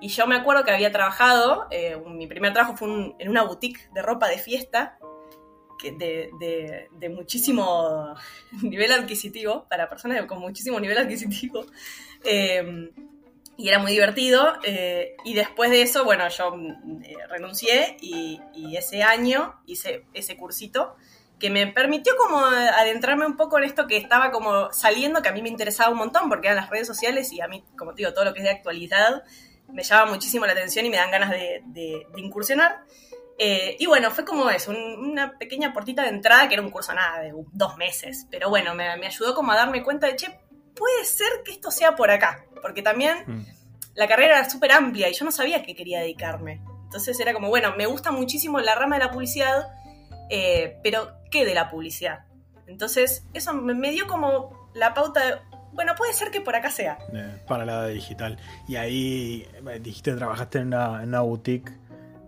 Y 0.00 0.08
yo 0.08 0.26
me 0.26 0.34
acuerdo 0.34 0.64
que 0.64 0.72
había 0.72 0.90
trabajado, 0.90 1.68
eh, 1.70 1.96
mi 2.06 2.26
primer 2.26 2.52
trabajo 2.52 2.76
fue 2.76 3.14
en 3.18 3.28
una 3.28 3.42
boutique 3.44 3.88
de 3.92 4.02
ropa 4.02 4.28
de 4.28 4.38
fiesta, 4.38 4.98
de, 5.82 6.88
de, 6.90 7.08
muchísimo 7.08 8.14
nivel 8.62 8.92
adquisitivo, 8.92 9.66
para 9.68 9.88
personas 9.88 10.24
con 10.26 10.38
muchísimo 10.38 10.80
nivel 10.80 10.98
adquisitivo. 10.98 11.66
Eh, 12.24 12.90
y 13.62 13.68
era 13.68 13.78
muy 13.78 13.92
divertido. 13.92 14.54
Eh, 14.64 15.14
y 15.24 15.34
después 15.34 15.70
de 15.70 15.82
eso, 15.82 16.04
bueno, 16.04 16.28
yo 16.28 16.52
eh, 17.04 17.14
renuncié 17.28 17.96
y, 18.00 18.40
ese 18.76 19.02
año 19.02 19.60
hice 19.66 20.06
ese 20.14 20.36
cursito 20.36 20.96
que 21.38 21.50
me 21.50 21.66
permitió 21.68 22.14
como 22.16 22.38
adentrarme 22.38 23.26
un 23.26 23.36
poco 23.36 23.58
en 23.58 23.64
esto 23.64 23.86
que 23.86 23.96
estaba 23.96 24.30
como 24.30 24.72
saliendo, 24.72 25.22
que 25.22 25.28
a 25.28 25.32
mí 25.32 25.42
me 25.42 25.48
interesaba 25.48 25.92
un 25.92 25.98
montón, 25.98 26.28
porque 26.28 26.48
eran 26.48 26.56
las 26.56 26.70
redes 26.70 26.86
sociales 26.86 27.32
y 27.32 27.40
a 27.40 27.48
mí, 27.48 27.64
como 27.76 27.94
te 27.94 27.98
digo, 27.98 28.12
todo 28.12 28.24
lo 28.24 28.32
que 28.32 28.40
es 28.40 28.44
de 28.44 28.50
actualidad 28.50 29.22
me 29.68 29.82
llama 29.82 30.10
muchísimo 30.10 30.46
la 30.46 30.52
atención 30.52 30.86
y 30.86 30.90
me 30.90 30.96
dan 30.96 31.10
ganas 31.10 31.30
de, 31.30 32.06
incursionar. 32.16 32.82
Eh, 33.38 33.76
y 33.78 33.86
bueno, 33.86 34.10
fue 34.10 34.24
como 34.24 34.50
eso, 34.50 34.72
una 34.72 35.38
pequeña 35.38 35.72
portita 35.72 36.02
de 36.02 36.08
entrada 36.08 36.48
que 36.48 36.54
era 36.54 36.62
un 36.62 36.70
curso 36.70 36.94
nada, 36.94 37.20
de 37.20 37.32
dos 37.52 37.76
meses. 37.76 38.26
Pero 38.30 38.48
bueno, 38.48 38.74
me, 38.74 38.96
me 38.96 39.06
ayudó 39.06 39.34
como 39.34 39.52
a 39.52 39.56
darme 39.56 39.82
cuenta 39.82 40.06
de, 40.08 40.16
che, 40.16 40.40
puede 40.74 41.04
ser 41.04 41.42
que 41.44 41.52
esto 41.52 41.70
sea 41.70 41.94
por 41.94 42.10
acá, 42.10 42.44
porque 42.62 42.82
también 42.82 43.18
mm. 43.26 43.44
la 43.94 44.08
carrera 44.08 44.38
era 44.38 44.48
súper 44.48 44.72
amplia 44.72 45.10
y 45.10 45.12
yo 45.12 45.24
no 45.24 45.32
sabía 45.32 45.58
a 45.58 45.62
qué 45.62 45.74
quería 45.74 46.00
dedicarme. 46.00 46.62
Entonces 46.84 47.18
era 47.20 47.32
como, 47.32 47.48
bueno, 47.48 47.74
me 47.76 47.86
gusta 47.86 48.10
muchísimo 48.12 48.60
la 48.60 48.74
rama 48.74 48.96
de 48.96 49.04
la 49.04 49.10
publicidad, 49.10 49.68
eh, 50.30 50.78
pero 50.82 51.10
¿qué 51.30 51.44
de 51.44 51.54
la 51.54 51.70
publicidad? 51.70 52.26
Entonces 52.66 53.26
eso 53.34 53.52
me, 53.52 53.90
dio 53.90 54.06
como 54.06 54.70
la 54.74 54.94
pauta 54.94 55.24
de, 55.26 55.34
bueno, 55.72 55.94
puede 55.96 56.12
ser 56.12 56.30
que 56.30 56.40
por 56.40 56.54
acá 56.54 56.70
sea. 56.70 56.98
Eh, 57.12 57.42
para 57.46 57.64
la 57.64 57.86
digital. 57.86 58.38
Y 58.68 58.76
ahí 58.76 59.46
eh, 59.54 59.80
dijiste, 59.80 60.14
trabajaste 60.14 60.58
en 60.58 60.68
una, 60.68 61.02
en 61.02 61.08
una 61.08 61.20
boutique 61.20 61.72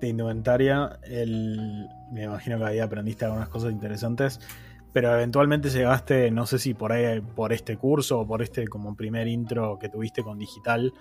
de 0.00 0.08
indumentaria. 0.08 0.98
El, 1.04 1.88
me 2.10 2.24
imagino 2.24 2.58
que 2.58 2.64
ahí 2.64 2.80
aprendiste 2.80 3.24
algunas 3.24 3.48
cosas 3.48 3.70
interesantes 3.70 4.40
pero 4.94 5.12
eventualmente 5.12 5.70
llegaste, 5.70 6.30
no 6.30 6.46
sé 6.46 6.60
si 6.60 6.72
por 6.72 6.92
ahí, 6.92 7.20
por 7.20 7.52
este 7.52 7.76
curso 7.76 8.20
o 8.20 8.26
por 8.28 8.42
este 8.42 8.68
como 8.68 8.94
primer 8.94 9.26
intro 9.26 9.76
que 9.76 9.88
tuviste 9.88 10.22
con 10.22 10.38
digital, 10.38 10.92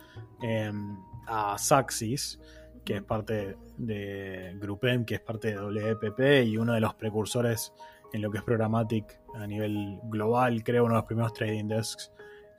em, 0.42 0.98
a 1.28 1.56
Saxis, 1.60 2.40
que 2.84 2.96
es 2.96 3.04
parte 3.04 3.56
de 3.78 4.58
Grupem, 4.60 5.06
que 5.06 5.14
es 5.14 5.22
parte 5.22 5.50
de 5.50 5.58
WPP 5.58 6.44
y 6.44 6.58
uno 6.58 6.74
de 6.74 6.80
los 6.80 6.96
precursores 6.96 7.72
en 8.12 8.24
lo 8.24 8.32
que 8.32 8.40
es 8.40 8.44
programmatic 8.44 9.22
a 9.36 9.46
nivel 9.46 10.00
global, 10.06 10.64
creo 10.64 10.86
uno 10.86 10.96
de 10.96 11.00
los 11.02 11.06
primeros 11.06 11.34
trading 11.34 11.68
desks 11.68 12.12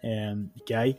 em, 0.02 0.50
que 0.64 0.76
hay. 0.76 0.96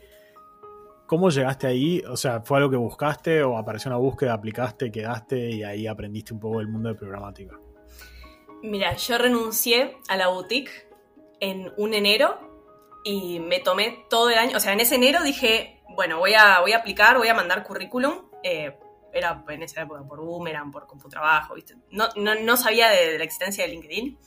¿Cómo 1.06 1.30
llegaste 1.30 1.66
ahí? 1.66 2.02
O 2.10 2.16
sea, 2.18 2.42
¿fue 2.42 2.58
algo 2.58 2.68
que 2.68 2.76
buscaste 2.76 3.42
o 3.42 3.56
apareció 3.56 3.88
una 3.88 3.98
búsqueda, 3.98 4.34
aplicaste, 4.34 4.90
quedaste 4.90 5.50
y 5.50 5.62
ahí 5.62 5.86
aprendiste 5.86 6.34
un 6.34 6.40
poco 6.40 6.60
el 6.60 6.68
mundo 6.68 6.90
de 6.90 6.94
programática? 6.94 7.58
Mira, 8.62 8.94
yo 8.96 9.18
renuncié 9.18 9.98
a 10.08 10.16
la 10.16 10.28
boutique 10.28 10.88
en 11.40 11.72
un 11.76 11.94
enero 11.94 12.40
y 13.04 13.38
me 13.40 13.60
tomé 13.60 14.04
todo 14.10 14.30
el 14.30 14.38
año. 14.38 14.56
O 14.56 14.60
sea, 14.60 14.72
en 14.72 14.80
ese 14.80 14.96
enero 14.96 15.22
dije, 15.22 15.82
bueno, 15.90 16.18
voy 16.18 16.34
a, 16.34 16.60
voy 16.60 16.72
a 16.72 16.78
aplicar, 16.78 17.18
voy 17.18 17.28
a 17.28 17.34
mandar 17.34 17.62
currículum. 17.62 18.30
Eh, 18.42 18.76
era 19.12 19.44
en 19.48 19.62
esa 19.62 19.82
época 19.82 20.02
por 20.06 20.20
Boomerang, 20.20 20.70
por 20.70 20.86
Computrabajo, 20.86 21.54
¿viste? 21.54 21.76
No, 21.90 22.08
no, 22.16 22.56
sabía 22.56 22.88
de, 22.88 23.16
la 23.16 23.24
existencia 23.24 23.64
de 23.64 23.70
LinkedIn. 23.70 24.18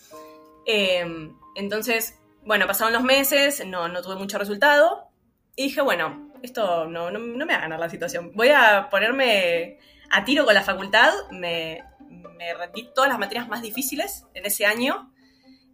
Eh, 0.66 1.32
entonces, 1.56 2.20
bueno, 2.44 2.66
pasaron 2.66 2.94
los 2.94 3.04
meses, 3.04 3.66
no, 3.66 3.88
no 3.88 4.02
tuve 4.02 4.16
mucho 4.16 4.38
resultado. 4.38 5.10
Y 5.56 5.64
dije, 5.64 5.82
bueno, 5.82 6.32
esto 6.42 6.88
no, 6.88 7.12
no, 7.12 7.20
no 7.20 7.46
me 7.46 7.54
va 7.54 7.60
a 7.60 7.62
ganar 7.62 7.80
la 7.80 7.90
situación. 7.90 8.32
Voy 8.34 8.50
a 8.50 8.88
ponerme 8.90 9.78
a 10.10 10.24
tiro 10.24 10.46
con 10.46 10.54
la 10.54 10.64
facultad. 10.64 11.12
Me, 11.32 11.84
me 12.10 12.54
rendí 12.54 12.90
todas 12.94 13.10
las 13.10 13.20
materias 13.20 13.48
más 13.48 13.62
difíciles 13.62 14.26
en 14.34 14.46
ese 14.46 14.66
año, 14.66 15.12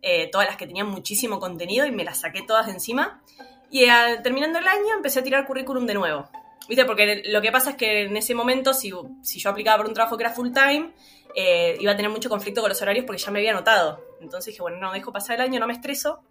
eh, 0.02 0.30
todas 0.32 0.48
las 0.48 0.58
que 0.58 0.67
tenían 0.67 0.88
muchísimo 0.88 1.39
contenido 1.39 1.86
y 1.86 1.91
me 1.91 2.04
las 2.04 2.21
saqué 2.21 2.41
todas 2.41 2.67
de 2.67 2.74
encima. 2.74 3.21
Y 3.69 3.86
al, 3.86 4.21
terminando 4.21 4.60
el 4.60 4.67
año 4.67 4.95
empecé 4.95 5.19
a 5.19 5.24
tirar 5.24 5.45
currículum 5.48 5.86
de 5.86 5.93
nuevo. 5.93 6.30
¿Viste? 6.67 6.86
Porque 6.86 7.24
lo 7.26 7.41
que 7.41 7.52
pasa 7.52 7.71
es 7.71 7.76
que 7.76 8.04
en 8.04 8.17
ese 8.17 8.34
momento, 8.34 8.74
si, 8.74 8.91
si 9.21 9.39
yo 9.39 9.50
aplicaba 9.50 9.78
por 9.78 9.88
un 9.88 9.93
trabajo 9.93 10.17
que 10.17 10.24
era 10.24 10.34
full 10.34 10.52
time, 10.52 10.91
eh, 11.36 11.78
iba 11.80 11.91
a 11.91 11.95
tener 11.95 12.10
mucho 12.10 12.30
conflicto 12.30 12.62
con 12.62 12.69
los 12.69 12.82
horarios 12.82 13.06
porque 13.06 13.21
ya 13.21 13.32
me 13.32 13.39
había 13.39 13.52
anotado. 13.52 14.04
Entonces 14.21 14.54
dije, 14.54 14.62
bueno, 14.62 14.78
no, 14.78 14.91
dejo 14.91 15.12
pasar 15.12 15.36
el 15.36 15.41
año, 15.41 15.60
no 15.60 15.67
me 15.67 15.74
estreso. 15.74 16.21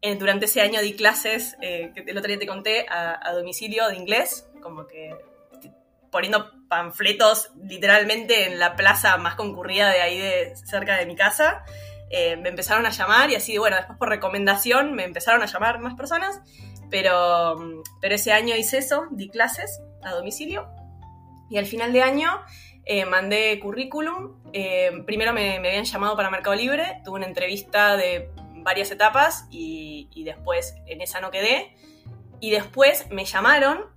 Eh, 0.00 0.16
durante 0.16 0.46
ese 0.46 0.60
año 0.60 0.80
di 0.80 0.94
clases, 0.94 1.56
que 1.60 1.92
el 2.06 2.16
otro 2.16 2.28
día 2.28 2.38
te 2.38 2.46
conté, 2.46 2.86
a, 2.88 3.26
a 3.26 3.32
domicilio 3.32 3.88
de 3.88 3.96
inglés, 3.96 4.48
como 4.62 4.86
que 4.86 5.14
poniendo 6.14 6.52
panfletos 6.68 7.50
literalmente 7.60 8.46
en 8.46 8.60
la 8.60 8.76
plaza 8.76 9.16
más 9.16 9.34
concurrida 9.34 9.90
de 9.90 10.00
ahí 10.00 10.16
de 10.16 10.54
cerca 10.54 10.96
de 10.96 11.06
mi 11.06 11.16
casa. 11.16 11.64
Eh, 12.08 12.36
me 12.36 12.50
empezaron 12.50 12.86
a 12.86 12.90
llamar 12.90 13.30
y 13.30 13.34
así, 13.34 13.58
bueno, 13.58 13.74
después 13.74 13.98
por 13.98 14.10
recomendación 14.10 14.94
me 14.94 15.02
empezaron 15.02 15.42
a 15.42 15.46
llamar 15.46 15.80
más 15.80 15.94
personas, 15.94 16.40
pero, 16.88 17.56
pero 18.00 18.14
ese 18.14 18.32
año 18.32 18.54
hice 18.54 18.78
eso, 18.78 19.08
di 19.10 19.28
clases 19.28 19.82
a 20.04 20.12
domicilio 20.12 20.68
y 21.50 21.58
al 21.58 21.66
final 21.66 21.92
de 21.92 22.02
año 22.02 22.30
eh, 22.84 23.06
mandé 23.06 23.58
currículum. 23.58 24.40
Eh, 24.52 24.92
primero 25.06 25.32
me, 25.32 25.58
me, 25.58 25.70
habían 25.70 25.84
llamado 25.84 26.14
para 26.14 26.30
Mercado 26.30 26.54
Libre, 26.54 27.00
tuve 27.04 27.16
una 27.16 27.26
entrevista 27.26 27.96
de 27.96 28.30
varias 28.58 28.92
etapas 28.92 29.48
y, 29.50 30.08
y 30.14 30.22
después 30.22 30.76
en 30.86 31.00
esa 31.00 31.20
no 31.20 31.32
quedé. 31.32 31.74
Y 32.38 32.50
después 32.50 33.10
me 33.10 33.24
llamaron 33.24 33.93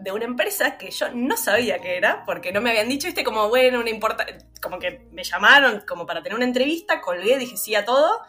de 0.00 0.12
una 0.12 0.24
empresa 0.24 0.78
que 0.78 0.90
yo 0.90 1.12
no 1.12 1.36
sabía 1.36 1.78
que 1.78 1.96
era, 1.96 2.24
porque 2.24 2.52
no 2.52 2.60
me 2.60 2.70
habían 2.70 2.88
dicho, 2.88 3.06
viste, 3.06 3.22
como, 3.22 3.48
bueno, 3.48 3.82
no 3.82 3.88
importa, 3.88 4.26
como 4.60 4.78
que 4.78 5.06
me 5.12 5.24
llamaron 5.24 5.82
como 5.86 6.06
para 6.06 6.22
tener 6.22 6.36
una 6.36 6.46
entrevista, 6.46 7.00
colgué, 7.00 7.38
dije 7.38 7.56
sí 7.56 7.74
a 7.74 7.84
todo, 7.84 8.20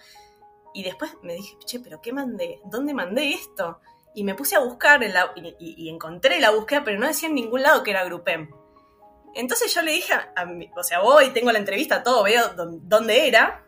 y 0.74 0.84
después 0.84 1.12
me 1.24 1.34
dije, 1.34 1.58
che, 1.66 1.80
pero 1.80 2.02
¿qué 2.02 2.12
mandé? 2.14 2.60
¿Dónde 2.66 2.94
mandé 2.94 3.30
esto? 3.30 3.80
Y 4.14 4.24
me 4.24 4.36
puse 4.36 4.56
a 4.56 4.60
buscar 4.60 5.02
en 5.04 5.14
y, 5.60 5.90
encontré 5.90 6.40
la 6.40 6.52
búsqueda, 6.52 6.84
pero 6.84 7.00
no 7.00 7.08
decía 7.08 7.30
en 7.30 7.36
ningún 7.36 7.62
lado 7.62 7.84
que 7.84 7.92
era 7.92 8.04
Grupem. 8.04 8.50
Entonces 9.34 9.74
yo 9.74 9.82
le 9.82 9.94
dije, 9.94 10.14
o 10.76 10.84
sea, 10.84 11.00
voy, 11.00 11.30
tengo 11.30 11.52
la 11.52 11.60
entrevista, 11.60 12.04
todo, 12.04 12.24
veo 12.24 12.54
dónde 12.56 13.28
era, 13.28 13.66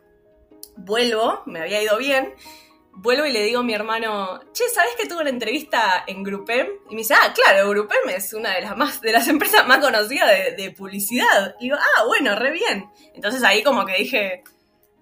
vuelvo, 0.76 1.42
me 1.46 1.62
había 1.62 1.82
ido 1.82 1.98
bien, 1.98 2.34
vuelvo 2.96 3.26
y 3.26 3.32
le 3.32 3.44
digo 3.44 3.60
a 3.60 3.64
mi 3.64 3.74
hermano, 3.74 4.40
che, 4.54 4.68
¿sabes 4.70 4.96
que 4.98 5.08
tuve 5.08 5.22
una 5.22 5.30
entrevista 5.30 6.04
en 6.08 6.24
Grupem? 6.24 6.68
Y 6.90 6.96
me 6.96 7.02
dice, 7.02 7.16
ah, 7.16 7.34
claro, 7.34 7.70
Grupem 7.70 8.10
es 8.10 8.34
una 8.34 8.54
de 8.54 8.62
las, 8.62 8.78
más, 8.78 9.02
de 9.02 9.12
las 9.12 9.28
empresas 9.30 9.68
más 9.68 9.80
conocidas 9.80 10.30
de, 10.56 10.72
publicidad. 10.72 11.56
Y 11.60 11.66
digo, 11.66 11.78
ah, 11.78 12.06
bueno, 12.06 12.36
re 12.36 12.52
bien. 12.52 12.90
Entonces 13.14 13.44
ahí 13.44 13.64
como 13.64 13.86
que 13.86 13.98
dije, 13.98 14.44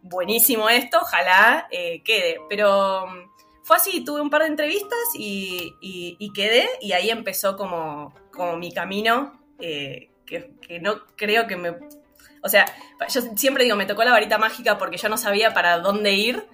buenísimo 0.02 0.70
esto, 0.70 1.00
ojalá 1.02 1.68
eh, 1.72 2.02
quede. 2.04 2.40
Pero 2.50 3.08
mm, 3.08 3.64
fue 3.64 3.78
así, 3.78 4.04
tuve 4.04 4.22
un 4.22 4.30
par 4.30 4.42
de 4.42 4.48
entrevistas 4.48 5.00
y, 5.14 6.32
quedé, 6.34 6.68
y 6.80 6.94
ahí 6.94 7.10
empezó 7.10 7.58
como, 7.58 8.14
como 8.32 8.58
mi 8.58 8.74
camino, 8.74 9.40
eh, 9.60 10.12
que, 10.26 10.54
que 10.62 10.80
no 10.80 11.06
creo 11.16 11.46
que 11.46 11.58
me... 11.58 11.76
O 12.44 12.50
sea, 12.50 12.66
yo 13.10 13.22
siempre 13.36 13.66
digo, 13.66 13.76
me 13.76 13.86
tocó 13.86 14.04
la 14.04 14.12
varita 14.12 14.40
mágica 14.40 14.80
porque 14.80 14.98
yo 14.98 15.10
no 15.10 15.18
sabía 15.18 15.54
para 15.54 15.78
dónde 15.78 16.14
ir 16.14 16.48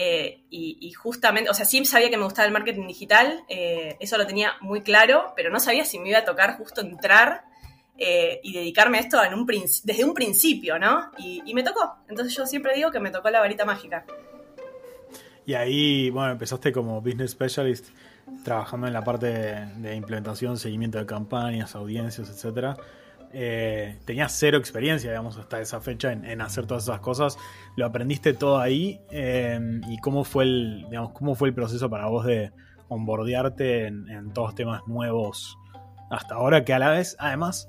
eh, 0.00 0.44
y, 0.48 0.92
justamente, 0.92 1.50
o 1.50 1.54
sea, 1.54 1.66
sí 1.66 1.84
sabía 1.84 2.08
que 2.08 2.16
me 2.16 2.22
gustaba 2.22 2.46
el 2.46 2.52
marketing 2.52 2.86
digital, 2.86 3.42
eh, 3.48 3.96
eso 3.98 4.16
lo 4.16 4.28
tenía 4.28 4.52
muy 4.60 4.82
claro, 4.82 5.32
pero 5.34 5.50
no 5.50 5.58
sabía 5.58 5.84
si 5.84 5.98
me 5.98 6.10
iba 6.10 6.18
a 6.18 6.24
tocar 6.24 6.56
justo 6.56 6.82
entrar 6.82 7.42
eh, 7.98 8.38
y 8.44 8.52
dedicarme 8.52 8.98
a 8.98 9.00
esto 9.00 9.20
en 9.24 9.34
un 9.34 9.44
desde 9.44 10.04
un 10.04 10.14
principio, 10.14 10.78
¿no? 10.78 11.10
Y, 11.18 11.52
me 11.52 11.64
tocó. 11.64 11.96
Entonces 12.08 12.32
yo 12.36 12.46
siempre 12.46 12.76
digo 12.76 12.92
que 12.92 13.00
me 13.00 13.10
tocó 13.10 13.28
la 13.28 13.40
varita 13.40 13.64
mágica. 13.64 14.04
Y 15.44 15.54
ahí, 15.54 16.10
bueno, 16.10 16.30
empezaste 16.30 16.70
como 16.70 17.00
business 17.00 17.32
specialist 17.32 17.88
trabajando 18.44 18.86
en 18.86 18.92
la 18.92 19.02
parte 19.02 19.26
de 19.26 19.96
implementación, 19.96 20.58
seguimiento 20.58 20.98
de 20.98 21.06
campañas, 21.06 21.74
audiencias, 21.74 22.30
etcétera. 22.30 22.76
Eh, 23.32 23.98
tenías 24.04 24.32
cero 24.32 24.58
experiencia, 24.58 25.10
digamos, 25.10 25.36
hasta 25.36 25.60
esa 25.60 25.80
fecha 25.80 26.12
en, 26.12 26.40
hacer 26.40 26.66
todas 26.66 26.84
esas 26.84 27.00
cosas. 27.00 27.36
Lo 27.76 27.86
aprendiste 27.86 28.32
todo 28.32 28.58
ahí. 28.58 29.00
Eh, 29.10 29.60
¿Y 29.88 29.98
cómo 29.98 30.24
fue 30.24 30.44
el, 30.44 30.86
digamos, 30.88 31.12
cómo 31.12 31.34
fue 31.34 31.48
el 31.48 31.54
proceso 31.54 31.90
para 31.90 32.06
vos 32.06 32.24
de 32.24 32.52
onboardearte 32.88 33.86
en, 33.86 34.08
en 34.08 34.32
todos 34.32 34.54
temas 34.54 34.82
nuevos 34.86 35.58
hasta 36.10 36.36
ahora? 36.36 36.64
Que 36.64 36.72
a 36.72 36.78
la 36.78 36.90
vez, 36.90 37.16
además, 37.18 37.68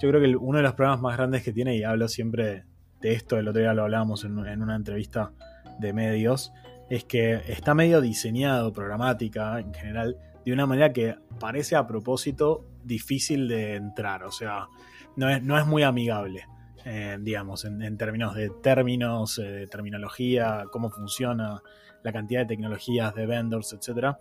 yo 0.00 0.08
creo 0.08 0.20
que 0.20 0.36
uno 0.36 0.58
de 0.58 0.62
los 0.62 0.74
problemas 0.74 1.00
más 1.00 1.16
grandes 1.16 1.42
que 1.42 1.52
tiene, 1.52 1.76
y 1.76 1.84
hablo 1.84 2.08
siempre 2.08 2.64
de 3.00 3.12
esto, 3.12 3.38
el 3.38 3.48
otro 3.48 3.60
día 3.60 3.74
lo 3.74 3.82
hablábamos 3.82 4.24
en, 4.24 4.38
en 4.46 4.62
una 4.62 4.76
entrevista 4.76 5.32
de 5.78 5.92
medios, 5.92 6.52
es 6.90 7.04
que 7.04 7.40
está 7.48 7.74
medio 7.74 8.00
diseñado, 8.00 8.72
programática 8.72 9.58
en 9.58 9.74
general, 9.74 10.16
de 10.44 10.52
una 10.52 10.66
manera 10.66 10.92
que 10.92 11.16
parece 11.40 11.74
a 11.74 11.86
propósito 11.86 12.64
difícil 12.86 13.48
de 13.48 13.74
entrar, 13.74 14.24
o 14.24 14.32
sea, 14.32 14.68
no 15.16 15.28
es, 15.28 15.42
no 15.42 15.58
es 15.58 15.66
muy 15.66 15.82
amigable, 15.82 16.46
eh, 16.84 17.18
digamos, 17.20 17.64
en, 17.64 17.96
términos 17.96 18.34
de 18.34 18.50
términos, 18.62 19.38
eh, 19.38 19.42
de 19.42 19.66
terminología, 19.66 20.64
cómo 20.70 20.90
funciona, 20.90 21.62
la 22.02 22.12
cantidad 22.12 22.40
de 22.40 22.46
tecnologías, 22.46 23.14
de 23.14 23.26
vendors, 23.26 23.72
etc. 23.72 24.16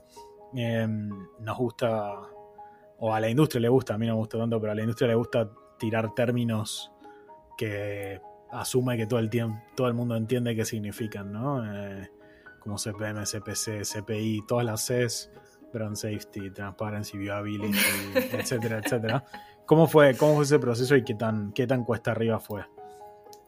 Em, 0.56 1.10
nos 1.40 1.58
gusta, 1.58 2.14
o 2.98 3.14
a 3.14 3.20
la 3.20 3.30
industria 3.30 3.62
le 3.62 3.70
gusta, 3.70 3.94
a 3.94 3.98
mí 3.98 4.08
no 4.08 4.14
me 4.14 4.20
gusta 4.20 4.40
tanto, 4.40 4.60
pero 4.60 4.72
a 4.72 4.76
la 4.76 4.82
industria 4.82 5.10
le 5.10 5.16
gusta 5.16 5.50
tirar 5.78 6.16
términos 6.16 6.92
que 7.58 8.20
asume 8.52 8.98
que 8.98 9.06
todo 9.06 9.20
el 9.20 9.30
tiempo, 9.30 9.62
todo 9.76 9.88
el 9.88 9.94
mundo 9.94 10.16
entiende 10.16 10.56
qué 10.56 10.66
significan, 10.66 11.32
¿no? 11.32 11.64
Eh, 11.64 12.10
como 12.60 12.78
CPM, 12.78 13.24
CPC, 13.26 13.84
CPI, 13.84 14.46
todas 14.48 14.66
las 14.66 14.88
Cs 14.88 15.30
safety, 15.94 16.52
transparency, 16.52 17.18
viability, 17.18 17.78
etcétera, 18.32 18.82
etcétera. 18.84 19.26
¿Cómo 19.66 19.88
fue, 19.88 20.16
¿Cómo 20.16 20.36
fue 20.36 20.44
ese 20.44 20.60
proceso 20.60 20.96
y 20.96 21.04
qué 21.04 21.16
tan, 21.16 21.52
qué 21.52 21.66
tan 21.68 21.84
cuesta 21.84 22.12
arriba 22.12 22.40
fue? 22.40 22.66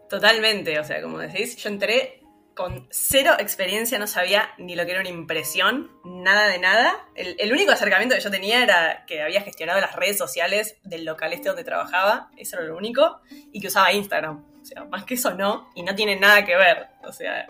Totalmente, 0.09 0.79
o 0.79 0.83
sea, 0.83 1.01
como 1.01 1.19
decís, 1.19 1.57
yo 1.57 1.69
entré 1.69 2.21
con 2.57 2.87
cero 2.89 3.35
experiencia, 3.37 3.99
no 3.99 4.07
sabía 4.07 4.49
ni 4.57 4.75
lo 4.75 4.83
que 4.85 4.91
era 4.91 5.01
una 5.01 5.09
impresión, 5.09 5.91
nada 6.03 6.47
de 6.47 6.57
nada. 6.57 7.07
El, 7.15 7.53
único 7.53 7.71
acercamiento 7.71 8.15
que 8.15 8.21
yo 8.21 8.31
tenía 8.31 8.63
era 8.63 9.05
que 9.05 9.21
había 9.21 9.41
gestionado 9.41 9.79
las 9.79 9.95
redes 9.95 10.17
sociales 10.17 10.77
del 10.83 11.05
local 11.05 11.33
este 11.33 11.49
donde 11.49 11.63
trabajaba, 11.63 12.31
eso 12.35 12.57
era 12.57 12.65
lo 12.65 12.75
único, 12.75 13.21
y 13.53 13.61
que 13.61 13.67
usaba 13.67 13.93
Instagram. 13.93 14.43
O 14.59 14.65
sea, 14.65 14.85
más 14.85 15.05
que 15.05 15.13
eso 15.13 15.33
no, 15.35 15.69
y 15.75 15.83
no 15.83 15.93
tiene 15.93 16.19
nada 16.19 16.43
que 16.43 16.55
ver. 16.55 16.87
O 17.03 17.13
sea, 17.13 17.45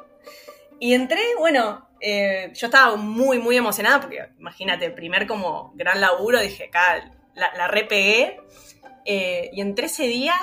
y 0.80 0.94
entré, 0.94 1.22
bueno, 1.38 1.88
eh, 2.00 2.52
yo 2.54 2.68
estaba 2.68 2.96
muy, 2.96 3.40
muy 3.40 3.58
emocionada 3.58 4.00
porque 4.02 4.30
imagínate, 4.40 4.92
primer 4.92 5.28
como 5.28 5.74
gran 5.76 6.00
laburo, 6.00 6.40
dije, 6.40 6.66
acá 6.66 7.12
la, 7.36 7.54
la 7.56 7.68
repegué. 7.68 8.40
Eh, 9.06 9.50
y 9.54 9.62
entré 9.62 9.86
ese 9.86 10.04
día 10.04 10.36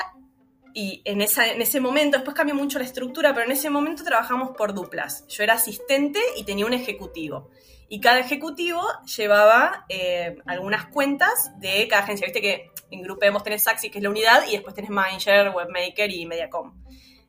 y 0.73 1.03
en, 1.05 1.21
esa, 1.21 1.47
en 1.47 1.61
ese 1.61 1.81
momento, 1.81 2.17
después 2.17 2.35
cambió 2.35 2.55
mucho 2.55 2.79
la 2.79 2.85
estructura, 2.85 3.33
pero 3.33 3.47
en 3.47 3.53
ese 3.53 3.71
momento 3.71 4.03
trabajamos 4.03 4.57
por 4.57 4.75
duplas. 4.75 5.27
Yo 5.29 5.45
era 5.45 5.55
asistente 5.55 6.19
y 6.37 6.45
tenía 6.45 6.67
un 6.67 6.73
ejecutivo. 6.73 7.51
Y 7.89 8.01
cada 8.01 8.19
ejecutivo 8.19 8.83
llevaba 9.17 9.85
eh, 9.89 10.39
algunas 10.47 10.87
cuentas 10.87 11.53
de 11.59 11.87
cada 11.87 12.03
agencia. 12.03 12.27
Viste 12.27 12.41
que 12.41 12.71
en 12.91 13.03
Grupo 13.03 13.25
hemos 13.25 13.45
tenés 13.45 13.63
Saxi, 13.63 13.91
que 13.91 13.99
es 13.99 14.03
la 14.03 14.11
unidad, 14.11 14.45
y 14.49 14.53
después 14.53 14.75
tenés 14.75 14.91
Manager, 14.91 15.51
Webmaker 15.55 16.11
y 16.11 16.27
Mediacom. 16.27 16.83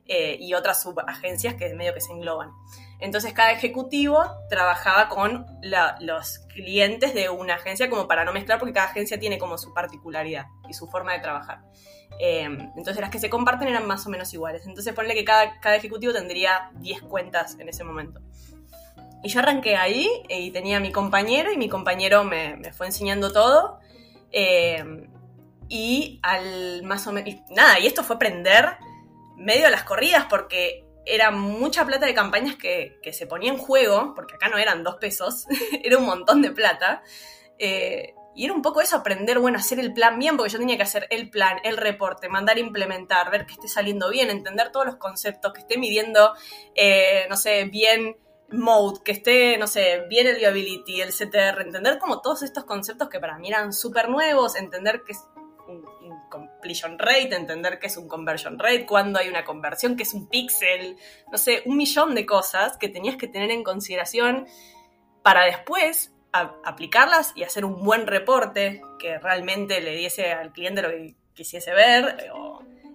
y 0.07 0.53
otras 0.53 0.81
subagencias 0.81 1.55
que 1.55 1.73
medio 1.75 1.93
que 1.93 2.01
se 2.01 2.13
engloban. 2.13 2.51
Entonces 2.99 3.33
cada 3.33 3.51
ejecutivo 3.51 4.23
trabajaba 4.49 5.09
con 5.09 5.45
los 5.99 6.39
clientes 6.53 7.13
de 7.13 7.29
una 7.29 7.55
agencia 7.55 7.89
como 7.89 8.07
para 8.07 8.23
no 8.23 8.33
mezclar 8.33 8.59
porque 8.59 8.73
cada 8.73 8.87
agencia 8.87 9.19
tiene 9.19 9.37
como 9.37 9.57
su 9.57 9.73
particularidad 9.73 10.45
y 10.69 10.73
su 10.73 10.87
forma 10.87 11.13
de 11.13 11.19
trabajar. 11.19 11.59
Em, 12.19 12.71
entonces 12.77 13.01
las 13.01 13.09
que 13.09 13.19
se 13.19 13.29
comparten 13.29 13.67
eran 13.67 13.85
más 13.85 14.05
o 14.05 14.09
menos 14.09 14.33
iguales. 14.33 14.65
Entonces 14.65 14.93
ponle 14.93 15.13
que 15.13 15.25
cada, 15.25 15.59
cada 15.59 15.75
ejecutivo 15.75 16.13
tendría 16.13 16.71
10 16.75 17.01
cuentas 17.03 17.57
en 17.59 17.69
ese 17.69 17.83
momento. 17.83 18.21
Y 19.23 19.29
yo 19.29 19.39
arranqué 19.39 19.75
ahí 19.75 20.07
eh, 20.29 20.39
y 20.39 20.51
tenía 20.51 20.77
a 20.77 20.79
mi 20.79 20.91
compañero 20.91 21.51
y 21.51 21.57
mi 21.57 21.67
compañero 21.67 22.23
me, 22.23 22.55
me 22.57 22.71
fue 22.71 22.85
enseñando 22.85 23.33
todo. 23.33 23.79
Em, 24.31 25.09
y 25.67 26.19
al 26.21 26.83
más 26.83 27.07
o 27.07 27.11
menos... 27.11 27.33
Nada, 27.49 27.79
y 27.79 27.87
esto 27.87 28.03
fue 28.03 28.19
prender 28.19 28.77
medio 29.35 29.67
a 29.67 29.69
las 29.69 29.83
corridas 29.83 30.25
porque 30.29 30.84
era 31.05 31.31
mucha 31.31 31.85
plata 31.85 32.05
de 32.05 32.13
campañas 32.13 32.55
que, 32.55 32.99
se 33.11 33.27
ponía 33.27 33.51
en 33.51 33.57
juego, 33.57 34.13
porque 34.15 34.35
acá 34.35 34.49
no 34.49 34.57
eran 34.57 34.83
dos 34.83 34.95
pesos, 34.95 35.45
era 35.83 35.97
un 35.97 36.05
montón 36.05 36.41
de 36.41 36.51
plata. 36.51 37.03
Eh, 37.59 38.13
y 38.37 38.43
era 38.43 38.53
un 38.53 38.61
poco 38.61 38.81
eso, 38.81 38.97
aprender, 38.97 39.39
bueno, 39.39 39.57
hacer 39.57 39.79
el 39.79 39.93
plan 39.93 40.19
bien, 40.19 40.35
porque 40.35 40.51
yo 40.51 40.59
tenía 40.59 40.75
que 40.75 40.83
hacer 40.83 41.07
el 41.09 41.29
plan, 41.29 41.57
el 41.63 41.77
reporte, 41.77 42.27
mandar 42.27 42.57
a 42.57 42.59
implementar, 42.59 43.31
ver 43.31 43.45
que 43.45 43.53
esté 43.53 43.69
saliendo 43.69 44.09
bien, 44.09 44.29
entender 44.29 44.71
todos 44.73 44.85
los 44.85 44.97
conceptos, 44.97 45.53
que 45.53 45.61
esté 45.61 45.77
midiendo, 45.77 46.33
eh, 46.75 47.27
no 47.29 47.37
sé, 47.37 47.63
bien 47.63 48.17
mode, 48.49 48.99
que 49.03 49.13
esté, 49.13 49.57
no 49.57 49.67
sé, 49.67 50.05
bien 50.09 50.27
el 50.27 50.35
viability, 50.35 51.01
el 51.01 51.13
CTR, 51.13 51.61
entender 51.61 51.97
como 51.97 52.21
todos 52.21 52.43
estos 52.43 52.65
conceptos 52.65 53.09
que 53.09 53.19
para 53.19 53.37
mí 53.37 53.47
eran 53.47 53.71
súper 53.71 54.09
nuevos, 54.09 54.55
entender 54.55 55.03
que 55.03 55.13
un, 55.67 55.85
completion 56.29 56.99
rate, 56.99 57.35
entender 57.35 57.79
qué 57.79 57.87
es 57.87 57.97
un 57.97 58.07
conversion 58.07 58.59
rate, 58.59 58.85
cuándo 58.85 59.19
hay 59.19 59.29
una 59.29 59.43
conversión, 59.43 59.95
qué 59.95 60.03
es 60.03 60.13
un 60.13 60.27
pixel, 60.27 60.97
no 61.31 61.37
sé, 61.37 61.63
un 61.65 61.77
millón 61.77 62.15
de 62.15 62.25
cosas 62.25 62.77
que 62.77 62.89
tenías 62.89 63.15
que 63.15 63.27
tener 63.27 63.51
en 63.51 63.63
consideración 63.63 64.47
para 65.21 65.45
después 65.45 66.11
aplicarlas 66.31 67.31
y 67.35 67.43
hacer 67.43 67.63
un 67.63 67.83
buen 67.83 68.07
reporte 68.07 68.81
que 68.99 69.17
realmente 69.19 69.79
le 69.79 69.95
diese 69.95 70.33
al 70.33 70.51
cliente 70.51 70.81
lo 70.81 70.89
que 70.89 71.15
quisiese 71.33 71.73
ver 71.73 72.17
eh, 72.19 72.29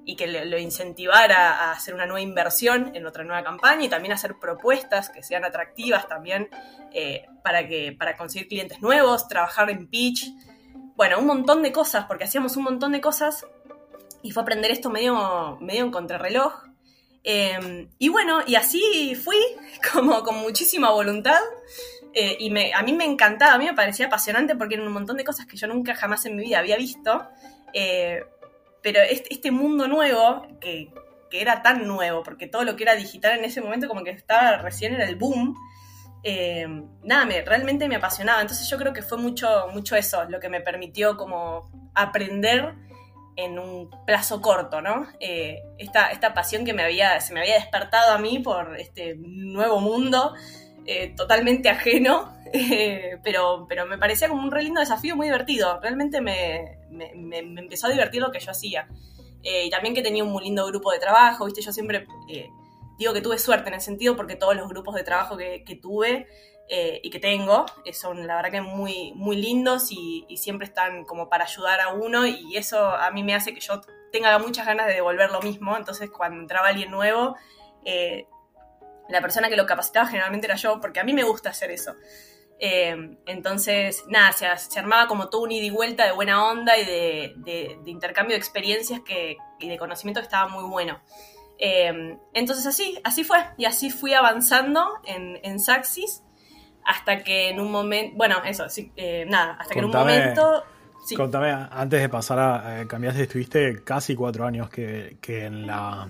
y 0.04 0.16
que 0.16 0.26
lo 0.26 0.58
incentivara 0.58 1.52
a 1.52 1.72
hacer 1.72 1.94
una 1.94 2.06
nueva 2.06 2.20
inversión 2.20 2.92
en 2.94 3.06
otra 3.06 3.24
nueva 3.24 3.44
campaña 3.44 3.84
y 3.84 3.88
también 3.88 4.12
hacer 4.12 4.34
propuestas 4.40 5.10
que 5.10 5.22
sean 5.22 5.44
atractivas 5.44 6.08
también 6.08 6.48
eh, 6.92 7.26
para, 7.42 7.66
que, 7.66 7.94
para 7.98 8.16
conseguir 8.16 8.48
clientes 8.48 8.80
nuevos, 8.80 9.28
trabajar 9.28 9.70
en 9.70 9.88
pitch 9.88 10.26
bueno, 11.00 11.18
un 11.18 11.24
montón 11.24 11.62
de 11.62 11.72
cosas, 11.72 12.04
porque 12.04 12.24
hacíamos 12.24 12.58
un 12.58 12.64
montón 12.64 12.92
de 12.92 13.00
cosas 13.00 13.46
y 14.20 14.32
fue 14.32 14.42
aprender 14.42 14.70
esto 14.70 14.90
medio, 14.90 15.56
medio 15.58 15.82
en 15.82 15.90
contrarreloj. 15.90 16.52
Em, 17.24 17.88
y 17.98 18.10
bueno, 18.10 18.40
y 18.46 18.56
así 18.56 19.14
fui, 19.14 19.38
como 19.94 20.22
con 20.22 20.36
muchísima 20.40 20.90
voluntad. 20.90 21.40
Eh, 22.12 22.36
y 22.40 22.50
me, 22.50 22.74
a 22.74 22.82
mí 22.82 22.92
me 22.92 23.06
encantaba, 23.06 23.54
a 23.54 23.58
mí 23.58 23.64
me 23.64 23.72
parecía 23.72 24.08
apasionante 24.08 24.56
porque 24.56 24.74
eran 24.74 24.88
un 24.88 24.92
montón 24.92 25.16
de 25.16 25.24
cosas 25.24 25.46
que 25.46 25.56
yo 25.56 25.66
nunca 25.68 25.94
jamás 25.94 26.26
en 26.26 26.36
mi 26.36 26.42
vida 26.42 26.58
había 26.58 26.76
visto. 26.76 27.26
Eh, 27.72 28.22
pero 28.82 29.00
este, 29.00 29.32
este, 29.32 29.50
mundo 29.50 29.88
nuevo, 29.88 30.46
que 30.60 30.92
que 31.30 31.40
era 31.40 31.62
tan 31.62 31.86
nuevo, 31.86 32.22
porque 32.22 32.46
todo 32.46 32.64
lo 32.64 32.76
que 32.76 32.82
era 32.82 32.94
digital 32.94 33.38
en 33.38 33.44
ese 33.46 33.62
momento 33.62 33.88
como 33.88 34.04
que 34.04 34.10
estaba 34.10 34.58
recién 34.58 34.92
en 34.92 35.00
el 35.00 35.16
boom. 35.16 35.56
Eh, 36.22 36.66
nada, 37.02 37.24
me, 37.24 37.42
realmente 37.42 37.88
me 37.88 37.96
apasionaba. 37.96 38.40
Entonces 38.40 38.68
yo 38.68 38.76
creo 38.78 38.92
que 38.92 39.02
fue 39.02 39.18
mucho, 39.18 39.68
mucho 39.72 39.96
eso 39.96 40.24
lo 40.28 40.40
que 40.40 40.48
me 40.48 40.60
permitió 40.60 41.16
como 41.16 41.70
aprender 41.94 42.74
en 43.36 43.58
un 43.58 43.88
plazo 44.06 44.40
corto, 44.40 44.82
¿no? 44.82 45.06
Eh, 45.18 45.62
esta, 45.78 46.10
esta, 46.10 46.34
pasión 46.34 46.64
que 46.64 46.74
me 46.74 46.82
había, 46.82 47.20
se 47.20 47.32
me 47.32 47.40
había 47.40 47.54
despertado 47.54 48.12
a 48.12 48.18
mí 48.18 48.38
por 48.40 48.78
este 48.78 49.14
nuevo 49.16 49.80
mundo 49.80 50.34
eh, 50.84 51.14
totalmente 51.16 51.70
ajeno, 51.70 52.34
pero, 53.22 53.66
pero 53.68 53.86
me 53.86 53.96
parecía 53.96 54.28
como 54.28 54.42
un 54.42 54.50
re 54.50 54.62
lindo 54.62 54.80
desafío, 54.80 55.16
muy 55.16 55.28
divertido. 55.28 55.80
Realmente 55.80 56.20
me, 56.20 56.78
me, 56.90 57.38
empezó 57.38 57.86
a 57.86 57.90
divertir 57.90 58.20
lo 58.20 58.30
que 58.30 58.40
yo 58.40 58.50
hacía. 58.50 58.88
y 59.42 59.70
también 59.70 59.94
que 59.94 60.02
tenía 60.02 60.22
un 60.22 60.32
muy 60.32 60.44
lindo 60.44 60.66
grupo 60.66 60.92
de 60.92 60.98
trabajo, 60.98 61.46
¿viste? 61.46 61.62
Yo 61.62 61.72
siempre 61.72 62.06
digo 63.00 63.14
que 63.14 63.22
tuve 63.22 63.38
suerte 63.38 63.68
en 63.68 63.74
el 63.74 63.80
sentido 63.80 64.14
porque 64.14 64.36
todos 64.36 64.54
los 64.54 64.68
grupos 64.68 64.94
de 64.94 65.02
trabajo 65.02 65.38
que, 65.38 65.78
tuve 65.80 66.28
eh, 66.68 67.00
y 67.02 67.08
que 67.08 67.18
tengo 67.18 67.64
eh, 67.86 67.94
son 67.94 68.26
la 68.26 68.36
verdad 68.36 68.50
que 68.50 68.60
muy, 68.60 69.12
muy 69.14 69.36
lindos 69.36 69.88
y, 69.90 70.26
siempre 70.36 70.66
están 70.66 71.04
como 71.06 71.30
para 71.30 71.44
ayudar 71.44 71.80
a 71.80 71.94
uno 71.94 72.26
y 72.26 72.56
eso 72.58 72.78
a 72.78 73.10
mí 73.10 73.24
me 73.24 73.34
hace 73.34 73.54
que 73.54 73.60
yo 73.60 73.80
tenga 74.12 74.38
muchas 74.38 74.66
ganas 74.66 74.86
de 74.86 74.92
devolver 74.92 75.30
lo 75.30 75.40
mismo. 75.40 75.76
Entonces 75.78 76.10
cuando 76.10 76.40
entraba 76.40 76.68
alguien 76.68 76.90
nuevo, 76.90 77.36
eh, 77.86 78.26
la 79.08 79.22
persona 79.22 79.48
que 79.48 79.56
lo 79.56 79.64
capacitaba 79.64 80.06
generalmente 80.06 80.46
era 80.46 80.56
yo 80.56 80.78
porque 80.78 81.00
a 81.00 81.04
mí 81.04 81.14
me 81.14 81.24
gusta 81.24 81.48
hacer 81.48 81.70
eso. 81.70 81.94
entonces, 82.58 84.04
nada, 84.08 84.32
se, 84.32 84.78
armaba 84.78 85.06
como 85.06 85.30
todo 85.30 85.40
un 85.40 85.52
ida 85.52 85.64
y 85.64 85.70
vuelta 85.70 86.04
de 86.04 86.12
buena 86.12 86.44
onda 86.44 86.76
y 86.76 86.84
de, 86.84 87.78
intercambio 87.86 88.34
de 88.34 88.38
experiencias 88.38 89.00
que, 89.00 89.38
y 89.58 89.68
de 89.70 89.78
conocimiento 89.78 90.20
que 90.20 90.26
estaba 90.26 90.48
muy 90.48 90.64
bueno. 90.64 91.00
Em, 91.62 92.18
entonces 92.32 92.66
así, 92.66 92.98
así 93.04 93.22
fue. 93.22 93.38
Y 93.58 93.66
así 93.66 93.90
fui 93.90 94.14
avanzando 94.14 94.82
en, 95.04 95.38
en 95.42 95.60
Saxis 95.60 96.22
hasta 96.86 97.22
que 97.22 97.50
en 97.50 97.60
un 97.60 97.70
momento, 97.70 98.16
bueno, 98.16 98.36
eso, 98.44 98.68
sí, 98.70 98.90
eh, 98.96 99.26
nada, 99.28 99.58
hasta 99.60 99.74
que 99.74 99.80
en 99.80 99.84
un 99.84 99.92
momento... 99.92 100.64
Contame, 101.16 101.50
antes 101.50 102.00
de 102.00 102.08
pasar 102.08 102.38
a, 102.38 102.86
cambiaste, 102.86 103.22
estuviste 103.22 103.82
casi 103.84 104.14
cuatro 104.14 104.46
años 104.46 104.70
que, 104.70 105.18
en 105.26 105.66
la... 105.66 106.08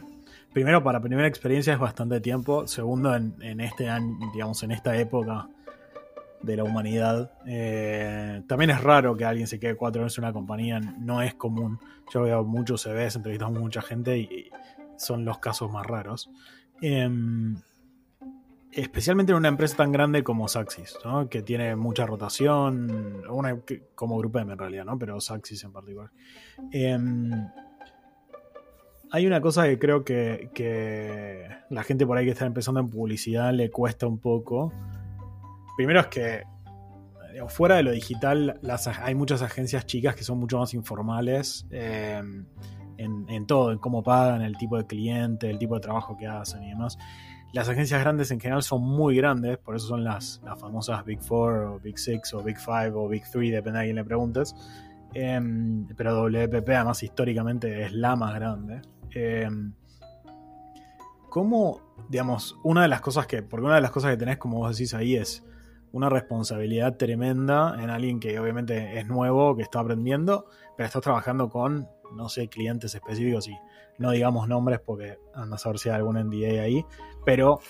Primero, 0.53 0.83
para 0.83 1.01
primera 1.01 1.29
experiencia 1.29 1.73
es 1.73 1.79
bastante 1.79 2.21
tiempo. 2.21 2.67
Segundo, 2.67 3.15
en, 3.15 3.61
este 3.61 3.89
año, 3.89 4.19
digamos, 4.33 4.63
en 4.63 4.73
esta 4.73 4.97
época 4.97 5.49
de 6.43 6.57
la 6.57 6.65
humanidad. 6.65 7.33
Eh, 7.47 8.43
también 8.49 8.71
es 8.71 8.83
raro 8.83 9.17
que 9.17 9.25
alguien 9.25 9.47
se 9.47 9.61
quede 9.61 9.77
cuatro 9.77 10.03
años 10.03 10.17
en 10.19 10.25
una 10.25 10.33
compañía, 10.33 10.81
no 10.81 11.23
es 11.23 11.35
común. 11.35 11.79
Yo 12.13 12.23
veo 12.23 12.43
muchos 12.43 12.83
CVs, 12.83 13.17
entrevistamos 13.17 13.59
a 13.59 13.61
mucha 13.61 13.83
gente 13.83 14.19
y, 14.19 14.51
son 15.01 15.25
los 15.25 15.39
casos 15.39 15.71
más 15.73 15.87
raros. 15.87 16.31
Em, 16.81 17.57
especialmente 18.73 19.33
en 19.33 19.39
una 19.39 19.49
empresa 19.49 19.77
tan 19.77 19.93
grande 19.93 20.23
como 20.23 20.47
Saxis, 20.47 20.97
que 21.29 21.43
tiene 21.43 21.75
mucha 21.77 22.07
rotación, 22.07 23.23
una, 23.29 23.59
como 23.95 24.19
Grupo 24.19 24.39
M 24.39 24.53
en 24.53 24.59
realidad, 24.59 24.85
¿no? 24.85 24.99
pero 24.99 25.21
Saxis 25.21 25.65
en 25.65 25.73
particular. 25.73 26.11
Em, 26.71 27.31
hay 29.11 29.27
una 29.27 29.41
cosa 29.41 29.65
que 29.65 29.79
creo 29.79 30.05
que, 30.05 31.49
la 31.71 31.83
gente 31.83 32.07
por 32.07 32.17
ahí 32.17 32.25
que 32.25 32.33
está 32.33 32.47
empezando 32.47 32.81
en 32.81 32.89
publicidad 32.89 33.53
le 33.53 33.71
cuesta 33.71 34.07
un 34.07 34.19
poco. 34.19 34.73
Primero 35.77 36.01
es 36.01 36.07
que 36.09 36.45
fuera 37.49 37.77
de 37.77 37.83
lo 37.83 37.93
digital 37.93 38.61
hay 39.03 39.15
muchas 39.15 39.43
agencias 39.43 39.87
chicas 39.87 40.15
que 40.15 40.25
son 40.25 40.39
mucho 40.39 40.59
más 40.59 40.75
informales. 40.75 41.67
Em, 41.71 42.47
en, 43.01 43.47
todo, 43.47 43.73
en 43.73 43.79
cómo 43.79 44.03
pagan, 44.03 44.43
el 44.43 44.57
tipo 44.57 44.77
de 44.77 44.87
cliente, 44.87 45.49
el 45.51 45.59
tipo 45.59 45.75
de 45.75 45.81
trabajo 45.81 46.17
que 46.17 46.27
hacen 46.27 46.63
y 46.63 46.71
demás. 46.71 46.99
Las 47.53 47.69
agencias 47.69 48.01
grandes 48.01 48.31
en 48.31 48.39
general 48.39 48.63
son 48.63 48.83
muy 48.83 49.17
grandes, 49.17 49.59
por 49.59 49.75
eso 49.75 49.89
son 49.89 50.05
las, 50.05 50.41
las 50.45 50.59
famosas 50.59 51.05
Big 51.05 51.21
Four 51.21 51.53
o 51.65 51.81
Big 51.81 51.99
Six 51.99 52.33
o 52.35 52.43
Big 52.43 52.59
Five 52.59 52.93
o 52.95 53.09
Big 53.09 53.25
Three, 53.31 53.51
depende 53.51 53.81
de 53.81 53.87
quién 53.87 53.97
le 53.97 54.05
preguntes. 54.05 54.55
Em, 55.15 55.89
pero 55.97 56.15
WPP 56.23 56.69
además 56.69 57.03
históricamente 57.03 57.85
es 57.85 57.93
la 57.93 58.15
más 58.15 58.35
grande. 58.35 58.83
Eh, 59.13 59.49
¿Cómo, 61.29 61.81
digamos, 62.09 62.57
una 62.63 62.83
de 62.83 62.89
las 62.89 63.01
cosas 63.01 63.27
que, 63.27 63.43
porque 63.43 63.65
una 63.65 63.77
de 63.77 63.81
las 63.81 63.91
cosas 63.91 64.13
que 64.13 64.17
tenés, 64.17 64.39
como 64.39 64.59
vos 64.59 64.77
decís 64.77 64.95
ahí, 64.95 65.17
es 65.17 65.45
una 65.93 66.09
responsabilidad 66.09 66.97
tremenda 66.97 67.77
en 67.83 67.91
alguien 67.91 68.21
que 68.21 68.39
obviamente 68.39 68.99
es 68.99 69.07
nuevo, 69.07 69.57
que 69.57 69.63
está 69.63 69.81
aprendiendo, 69.81 70.47
pero 70.77 70.87
estás 70.87 71.03
trabajando 71.03 71.49
con 71.49 71.89
no 72.14 72.29
sé, 72.29 72.49
clientes 72.49 72.94
específicos 72.94 73.49
y 73.49 73.57
no 73.99 74.11
digamos 74.11 74.49
nombres 74.49 74.81
porque 74.85 75.18
anda 75.35 75.57
a 75.57 75.59
saber 75.59 75.79
si 75.79 75.88
hay 75.88 75.96
algún 75.96 76.16
NDA 76.16 76.62
ahí, 76.62 76.85
pero 77.25 77.61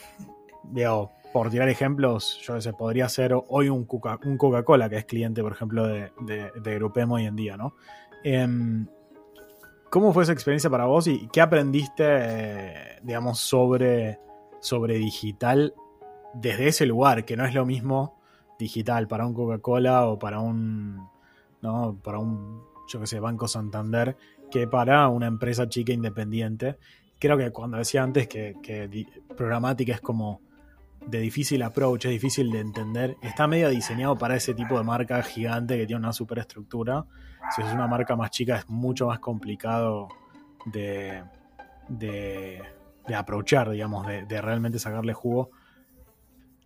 digo, 0.64 1.10
por 1.32 1.50
tirar 1.50 1.68
ejemplos, 1.68 2.40
yo 2.42 2.60
sé, 2.60 2.72
podría 2.72 3.08
ser 3.08 3.34
hoy 3.48 3.68
un, 3.68 3.84
Coca-Cola 3.84 4.88
que 4.88 4.96
es 4.96 5.04
cliente, 5.04 5.42
por 5.42 5.52
ejemplo, 5.52 5.86
de, 5.86 6.10
de, 6.20 6.74
Grupemo 6.74 7.16
hoy 7.16 7.26
en 7.26 7.36
día, 7.36 7.56
¿no? 7.56 7.74
Em, 8.24 8.86
¿Cómo 9.90 10.12
fue 10.12 10.22
esa 10.22 10.32
experiencia 10.32 10.70
para 10.70 10.84
vos 10.84 11.06
y 11.08 11.28
qué 11.32 11.40
aprendiste, 11.40 13.00
digamos, 13.02 13.40
sobre, 13.40 14.20
sobre 14.60 14.98
digital 14.98 15.74
desde 16.34 16.68
ese 16.68 16.86
lugar, 16.86 17.24
que 17.24 17.36
no 17.36 17.44
es 17.44 17.54
lo 17.54 17.66
mismo 17.66 18.20
digital 18.58 19.08
para 19.08 19.26
un 19.26 19.34
Coca-Cola 19.34 20.06
o 20.06 20.18
para 20.18 20.38
un, 20.38 21.08
¿no? 21.60 21.98
para 22.02 22.18
un 22.18 22.62
yo 22.90 23.00
que 23.00 23.06
sé, 23.06 23.20
Banco 23.20 23.46
Santander, 23.46 24.16
que 24.50 24.66
para 24.66 25.08
una 25.08 25.26
empresa 25.26 25.68
chica 25.68 25.92
independiente. 25.92 26.76
Creo 27.18 27.36
que 27.36 27.50
cuando 27.50 27.76
decía 27.76 28.02
antes 28.02 28.26
que, 28.26 28.54
programática 29.36 29.94
es 29.94 30.00
como 30.00 30.40
de 31.06 31.20
difícil 31.20 31.62
approach, 31.62 32.06
es 32.06 32.10
difícil 32.10 32.50
de 32.50 32.60
entender, 32.60 33.16
está 33.22 33.46
medio 33.46 33.68
diseñado 33.70 34.18
para 34.18 34.36
ese 34.36 34.54
tipo 34.54 34.76
de 34.76 34.84
marca 34.84 35.22
gigante 35.22 35.78
que 35.78 35.86
tiene 35.86 36.00
una 36.00 36.12
superestructura. 36.12 37.06
Si 37.54 37.62
es 37.62 37.72
una 37.72 37.86
marca 37.86 38.16
más 38.16 38.30
chica 38.30 38.56
es 38.56 38.68
mucho 38.68 39.06
más 39.06 39.18
complicado 39.18 40.08
de, 40.66 41.22
de, 41.88 42.62
de 43.06 43.14
aprovechar, 43.14 43.70
digamos, 43.70 44.06
de, 44.06 44.26
de 44.26 44.40
realmente 44.42 44.78
sacarle 44.78 45.12
jugo 45.14 45.50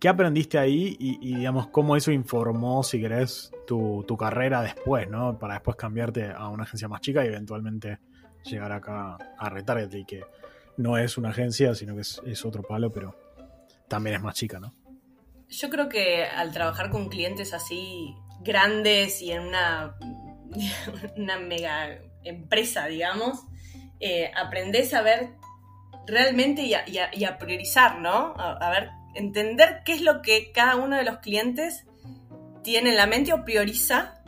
¿Qué 0.05 0.09
aprendiste 0.09 0.59
ahí 0.59 0.95
y, 0.99 1.35
digamos, 1.35 1.69
cómo 1.69 1.95
eso 1.95 2.11
informó, 2.11 2.83
si 2.83 3.01
querés, 3.01 3.51
tu, 3.65 4.05
carrera 4.19 4.61
después, 4.61 5.09
¿no? 5.09 5.39
Para 5.39 5.55
después 5.55 5.77
cambiarte 5.77 6.29
a 6.29 6.47
una 6.49 6.61
agencia 6.61 6.87
más 6.87 7.01
chica 7.01 7.25
y 7.25 7.29
eventualmente 7.29 7.97
llegar 8.43 8.71
acá 8.71 9.17
a 9.35 9.49
Retarget 9.49 9.91
y 9.95 10.05
que 10.05 10.23
no 10.77 10.99
es 10.99 11.17
una 11.17 11.29
agencia, 11.29 11.73
sino 11.73 11.95
que 11.95 12.01
es, 12.01 12.45
otro 12.45 12.61
palo, 12.61 12.91
pero 12.91 13.15
también 13.87 14.17
es 14.17 14.21
más 14.21 14.35
chica, 14.35 14.59
¿no? 14.59 14.75
Yo 15.49 15.71
creo 15.71 15.89
que 15.89 16.25
al 16.25 16.51
trabajar 16.51 16.91
con 16.91 17.09
clientes 17.09 17.51
así 17.55 18.13
grandes 18.41 19.23
y 19.23 19.31
en 19.31 19.47
una, 19.47 19.95
una 21.17 21.39
mega 21.39 21.99
empresa, 22.23 22.85
digamos, 22.85 23.39
eh, 23.99 24.29
aprendés 24.37 24.93
a 24.93 25.01
ver 25.01 25.31
realmente 26.05 26.61
y 26.61 26.75
a, 26.75 27.37
priorizar, 27.39 27.99
¿no? 28.01 28.35
a, 28.37 28.69
ver 28.69 28.91
entender 29.15 29.81
qué 29.85 29.93
es 29.93 30.01
lo 30.01 30.21
que 30.21 30.51
cada 30.51 30.75
uno 30.75 30.95
de 30.97 31.03
los 31.03 31.17
clientes 31.17 31.85
tiene 32.63 32.91
en 32.91 32.97
la 32.97 33.07
mente 33.07 33.33
o 33.33 33.43
prioriza 33.43 34.21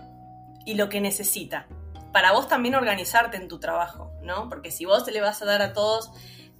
y 0.65 0.75
lo 0.75 0.89
que 0.89 1.01
necesita. 1.01 1.67
Para 2.11 2.31
vos 2.31 2.47
también 2.47 2.75
organizarte 2.75 3.37
en 3.37 3.47
tu 3.47 3.59
trabajo, 3.59 4.11
¿no? 4.21 4.49
Porque 4.49 4.71
si 4.71 4.85
vos 4.85 5.05
le 5.11 5.21
vas 5.21 5.41
a 5.41 5.45
dar 5.45 5.61
a 5.61 5.73
todos 5.73 6.11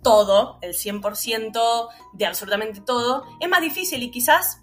todo, 0.03 0.59
el 0.61 0.73
100% 0.73 1.89
de 2.13 2.25
absolutamente 2.25 2.81
todo, 2.81 3.25
es 3.39 3.49
más 3.49 3.61
difícil 3.61 4.03
y 4.03 4.11
quizás 4.11 4.61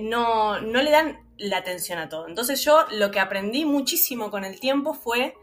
no, 0.00 0.60
no 0.60 0.82
le 0.82 0.90
dan 0.90 1.26
la 1.36 1.58
atención 1.58 1.98
a 1.98 2.08
todo. 2.08 2.26
Entonces 2.28 2.64
yo 2.64 2.86
lo 2.92 3.10
que 3.10 3.20
aprendí 3.20 3.64
muchísimo 3.64 4.30
con 4.30 4.44
el 4.44 4.60
tiempo 4.60 4.94
fue 4.94 5.34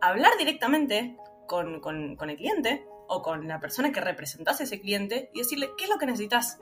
hablar 0.00 0.32
directamente 0.38 1.16
con, 1.46 1.80
con 1.80 2.30
el 2.30 2.36
cliente 2.36 2.86
o 3.08 3.22
con 3.22 3.48
la 3.48 3.58
persona 3.58 3.90
que 3.90 4.00
representase 4.00 4.62
a 4.62 4.66
ese 4.66 4.80
cliente 4.80 5.30
y 5.34 5.38
decirle, 5.38 5.70
¿qué 5.76 5.84
es 5.84 5.90
lo 5.90 5.98
que 5.98 6.06
necesitas? 6.06 6.58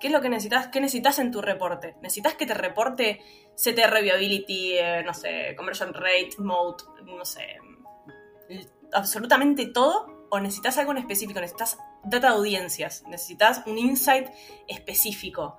¿Qué 0.00 0.08
es 0.08 0.12
lo 0.12 0.20
que 0.20 0.28
necesitas? 0.28 0.68
¿Qué 0.68 0.80
necesitas 0.80 1.18
en 1.18 1.30
tu 1.30 1.40
reporte? 1.40 1.96
¿Necesitas 2.02 2.34
que 2.34 2.46
te 2.46 2.54
reporte 2.54 3.20
CTR 3.54 4.02
Viability, 4.02 4.78
eh, 4.78 5.02
no 5.04 5.14
sé, 5.14 5.54
Conversion 5.56 5.94
Rate, 5.94 6.34
Mode, 6.38 6.84
no 7.04 7.24
sé, 7.24 7.58
absolutamente 8.92 9.66
todo? 9.66 10.26
¿O 10.30 10.40
necesitas 10.40 10.78
algo 10.78 10.92
en 10.92 10.98
específico? 10.98 11.40
¿Necesitas 11.40 11.78
data 12.02 12.28
de 12.28 12.34
audiencias? 12.34 13.04
¿Necesitas 13.06 13.62
un 13.66 13.78
insight 13.78 14.28
específico? 14.66 15.58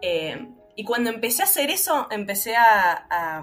Eh, 0.00 0.48
y 0.76 0.84
cuando 0.84 1.10
empecé 1.10 1.42
a 1.42 1.44
hacer 1.44 1.70
eso, 1.70 2.08
empecé 2.10 2.56
a, 2.56 3.42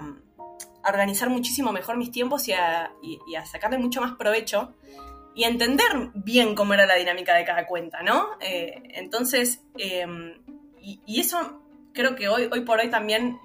organizar 0.84 1.30
muchísimo 1.30 1.70
mejor 1.70 1.96
mis 1.96 2.10
tiempos 2.10 2.48
y 2.48 2.52
a, 2.52 2.92
y 3.00 3.36
a 3.36 3.46
sacarle 3.46 3.78
mucho 3.78 4.00
más 4.00 4.14
provecho 4.14 4.74
y 5.34 5.44
entender 5.44 6.10
bien 6.14 6.54
cómo 6.54 6.74
era 6.74 6.86
la 6.86 6.96
dinámica 6.96 7.34
de 7.34 7.44
cada 7.44 7.66
cuenta, 7.66 8.02
¿no? 8.02 8.30
Eh, 8.40 8.82
entonces, 8.94 9.62
em, 9.78 10.34
y, 10.80 11.20
eso 11.20 11.62
creo 11.92 12.14
que 12.14 12.28
hoy, 12.28 12.48
hoy 12.50 12.60
por 12.62 12.80
hoy 12.80 12.90
también 12.90 13.38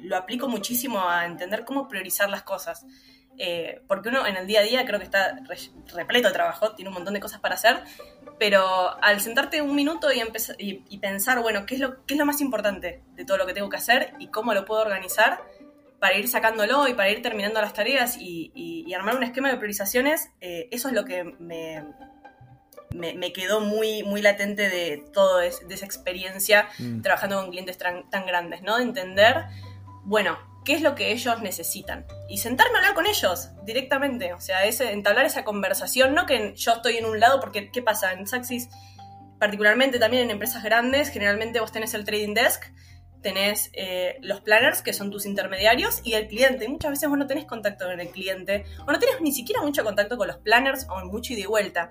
lo 0.00 0.16
aplico 0.16 0.48
muchísimo 0.48 1.08
a 1.08 1.26
entender 1.26 1.64
cómo 1.64 1.88
priorizar 1.88 2.30
las 2.30 2.42
cosas. 2.42 2.86
eh, 3.40 3.82
porque 3.86 4.08
uno 4.08 4.26
en 4.26 4.36
el 4.36 4.48
día 4.48 4.58
a 4.58 4.62
día 4.64 4.84
creo 4.84 4.98
que 4.98 5.04
está 5.04 5.38
repleto 5.94 6.26
de 6.26 6.34
trabajo, 6.34 6.72
tiene 6.72 6.88
un 6.88 6.94
montón 6.94 7.14
de 7.14 7.20
cosas 7.20 7.38
para 7.38 7.54
hacer, 7.54 7.84
pero 8.36 9.00
al 9.00 9.20
sentarte 9.20 9.62
un 9.62 9.76
minuto 9.76 10.12
y, 10.12 10.18
empezar, 10.18 10.56
y, 10.58 10.98
pensar, 10.98 11.40
bueno, 11.40 11.64
¿qué 11.64 11.76
es, 11.76 11.80
lo, 11.80 12.04
¿qué 12.04 12.14
es 12.14 12.18
lo 12.18 12.26
más 12.26 12.40
importante 12.40 13.04
de 13.14 13.24
todo 13.24 13.36
lo 13.36 13.46
que 13.46 13.54
tengo 13.54 13.68
que 13.68 13.76
hacer 13.76 14.12
y 14.18 14.26
cómo 14.26 14.54
lo 14.54 14.64
puedo 14.64 14.82
organizar? 14.82 15.40
Para 16.00 16.16
ir 16.16 16.28
sacándolo 16.28 16.86
y 16.88 16.94
para 16.94 17.10
ir 17.10 17.22
terminando 17.22 17.60
las 17.60 17.72
tareas 17.72 18.16
y, 18.18 18.92
armar 18.94 19.16
un 19.16 19.22
esquema 19.22 19.50
de 19.50 19.56
priorizaciones, 19.56 20.30
eh, 20.40 20.68
eso 20.72 20.88
es 20.88 20.94
lo 20.94 21.04
que 21.04 21.22
me, 21.22 21.84
me, 22.94 23.32
quedó 23.32 23.60
muy, 23.60 24.02
muy 24.02 24.22
latente 24.22 24.68
de 24.68 25.04
toda 25.12 25.44
esa 25.44 25.84
experiencia 25.84 26.68
mm. 26.78 27.02
trabajando 27.02 27.40
con 27.40 27.50
clientes 27.50 27.78
tan, 27.78 28.08
tan, 28.10 28.26
grandes, 28.26 28.62
¿no? 28.62 28.76
De 28.78 28.82
entender, 28.82 29.44
bueno, 30.04 30.38
qué 30.64 30.74
es 30.74 30.82
lo 30.82 30.94
que 30.94 31.12
ellos 31.12 31.40
necesitan. 31.42 32.06
Y 32.28 32.38
sentarme 32.38 32.76
a 32.76 32.78
hablar 32.78 32.94
con 32.94 33.06
ellos 33.06 33.50
directamente, 33.64 34.32
o 34.32 34.40
sea, 34.40 34.64
ese, 34.64 34.92
entablar 34.92 35.26
esa 35.26 35.44
conversación, 35.44 36.14
no 36.14 36.26
que 36.26 36.54
yo 36.56 36.72
estoy 36.72 36.96
en 36.96 37.06
un 37.06 37.20
lado, 37.20 37.40
porque 37.40 37.70
¿qué 37.70 37.82
pasa? 37.82 38.12
En 38.12 38.26
Saxis, 38.26 38.68
particularmente 39.38 39.98
también 39.98 40.24
en 40.24 40.30
empresas 40.30 40.62
grandes, 40.62 41.10
generalmente 41.10 41.60
vos 41.60 41.72
tenés 41.72 41.94
el 41.94 42.04
trading 42.04 42.34
desk, 42.34 42.64
tenés 43.22 43.70
eh, 43.72 44.16
los 44.20 44.40
planners, 44.40 44.82
que 44.82 44.92
son 44.92 45.10
tus 45.10 45.26
intermediarios, 45.26 46.00
y 46.04 46.14
el 46.14 46.28
cliente. 46.28 46.64
Y 46.64 46.68
muchas 46.68 46.92
veces 46.92 47.08
vos 47.08 47.18
no 47.18 47.26
tenés 47.26 47.44
contacto 47.44 47.86
con 47.86 48.00
el 48.00 48.10
cliente, 48.10 48.64
o 48.86 48.92
no 48.92 48.98
tenés 48.98 49.20
ni 49.20 49.32
siquiera 49.32 49.62
mucho 49.62 49.84
contacto 49.84 50.16
con 50.16 50.28
los 50.28 50.38
planners, 50.38 50.86
o 50.90 51.04
mucho 51.06 51.32
ida 51.32 51.42
y 51.42 51.46
vuelta. 51.46 51.90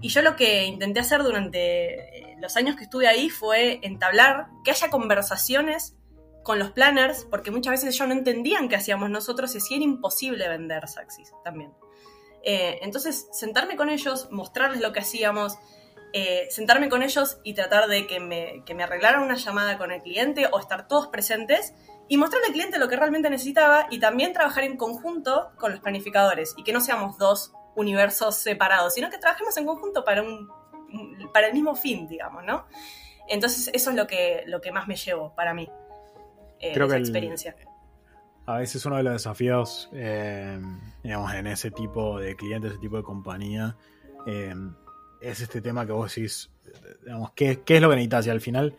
Y 0.00 0.08
yo 0.08 0.22
lo 0.22 0.36
que 0.36 0.64
intenté 0.64 1.00
hacer 1.00 1.22
durante 1.22 2.30
eh, 2.32 2.36
los 2.40 2.56
años 2.56 2.76
que 2.76 2.84
estuve 2.84 3.06
ahí 3.06 3.28
fue 3.28 3.80
entablar, 3.82 4.46
que 4.64 4.70
haya 4.70 4.88
conversaciones 4.88 5.96
con 6.42 6.58
los 6.58 6.70
planners, 6.70 7.26
porque 7.30 7.50
muchas 7.50 7.72
veces 7.72 7.94
ellos 7.94 8.08
no 8.08 8.14
entendían 8.14 8.68
qué 8.68 8.76
hacíamos 8.76 9.10
nosotros 9.10 9.54
y 9.54 9.58
así 9.58 9.74
era 9.74 9.84
imposible 9.84 10.48
vender 10.48 10.88
Saxis 10.88 11.32
también. 11.44 11.72
Eh, 12.42 12.78
entonces, 12.82 13.28
sentarme 13.32 13.76
con 13.76 13.90
ellos, 13.90 14.28
mostrarles 14.30 14.80
lo 14.80 14.92
que 14.92 15.00
hacíamos, 15.00 15.58
eh, 16.12 16.46
sentarme 16.50 16.88
con 16.88 17.02
ellos 17.02 17.38
y 17.44 17.54
tratar 17.54 17.88
de 17.88 18.06
que 18.06 18.20
me, 18.20 18.62
que 18.64 18.74
me 18.74 18.82
arreglaran 18.82 19.22
una 19.22 19.36
llamada 19.36 19.78
con 19.78 19.92
el 19.92 20.02
cliente 20.02 20.48
o 20.50 20.58
estar 20.58 20.88
todos 20.88 21.08
presentes 21.08 21.74
y 22.08 22.16
mostrarle 22.16 22.48
al 22.48 22.52
cliente 22.52 22.78
lo 22.78 22.88
que 22.88 22.96
realmente 22.96 23.30
necesitaba 23.30 23.86
y 23.90 24.00
también 24.00 24.32
trabajar 24.32 24.64
en 24.64 24.76
conjunto 24.76 25.52
con 25.56 25.70
los 25.70 25.80
planificadores 25.80 26.54
y 26.56 26.64
que 26.64 26.72
no 26.72 26.80
seamos 26.80 27.18
dos 27.18 27.52
universos 27.76 28.34
separados, 28.34 28.94
sino 28.94 29.10
que 29.10 29.18
trabajemos 29.18 29.56
en 29.56 29.66
conjunto 29.66 30.04
para, 30.04 30.22
un, 30.22 30.48
para 31.32 31.46
el 31.46 31.52
mismo 31.52 31.76
fin, 31.76 32.08
digamos, 32.08 32.42
¿no? 32.44 32.66
Entonces 33.28 33.70
eso 33.72 33.90
es 33.90 33.96
lo 33.96 34.08
que, 34.08 34.42
lo 34.46 34.60
que 34.60 34.72
más 34.72 34.88
me 34.88 34.96
llevo 34.96 35.32
para 35.36 35.54
mí, 35.54 35.70
eh, 36.58 36.72
Creo 36.74 36.86
esa 36.86 36.96
que 36.96 37.00
experiencia. 37.00 37.56
a 38.46 38.56
veces 38.58 38.84
uno 38.84 38.96
de 38.96 39.04
los 39.04 39.12
desafíos, 39.12 39.88
eh, 39.92 40.60
digamos, 41.04 41.32
en 41.34 41.46
ese 41.46 41.70
tipo 41.70 42.18
de 42.18 42.34
clientes, 42.34 42.72
ese 42.72 42.80
tipo 42.80 42.96
de 42.96 43.04
compañía, 43.04 43.76
es 45.20 45.40
este 45.40 45.60
tema 45.60 45.86
que 45.86 45.92
vos 45.92 46.14
decís, 46.14 46.50
digamos, 47.04 47.32
¿qué, 47.32 47.62
qué 47.64 47.76
es 47.76 47.82
lo 47.82 47.90
que 47.90 47.96
necesitas? 47.96 48.26
Y 48.26 48.30
al 48.30 48.40
final, 48.40 48.76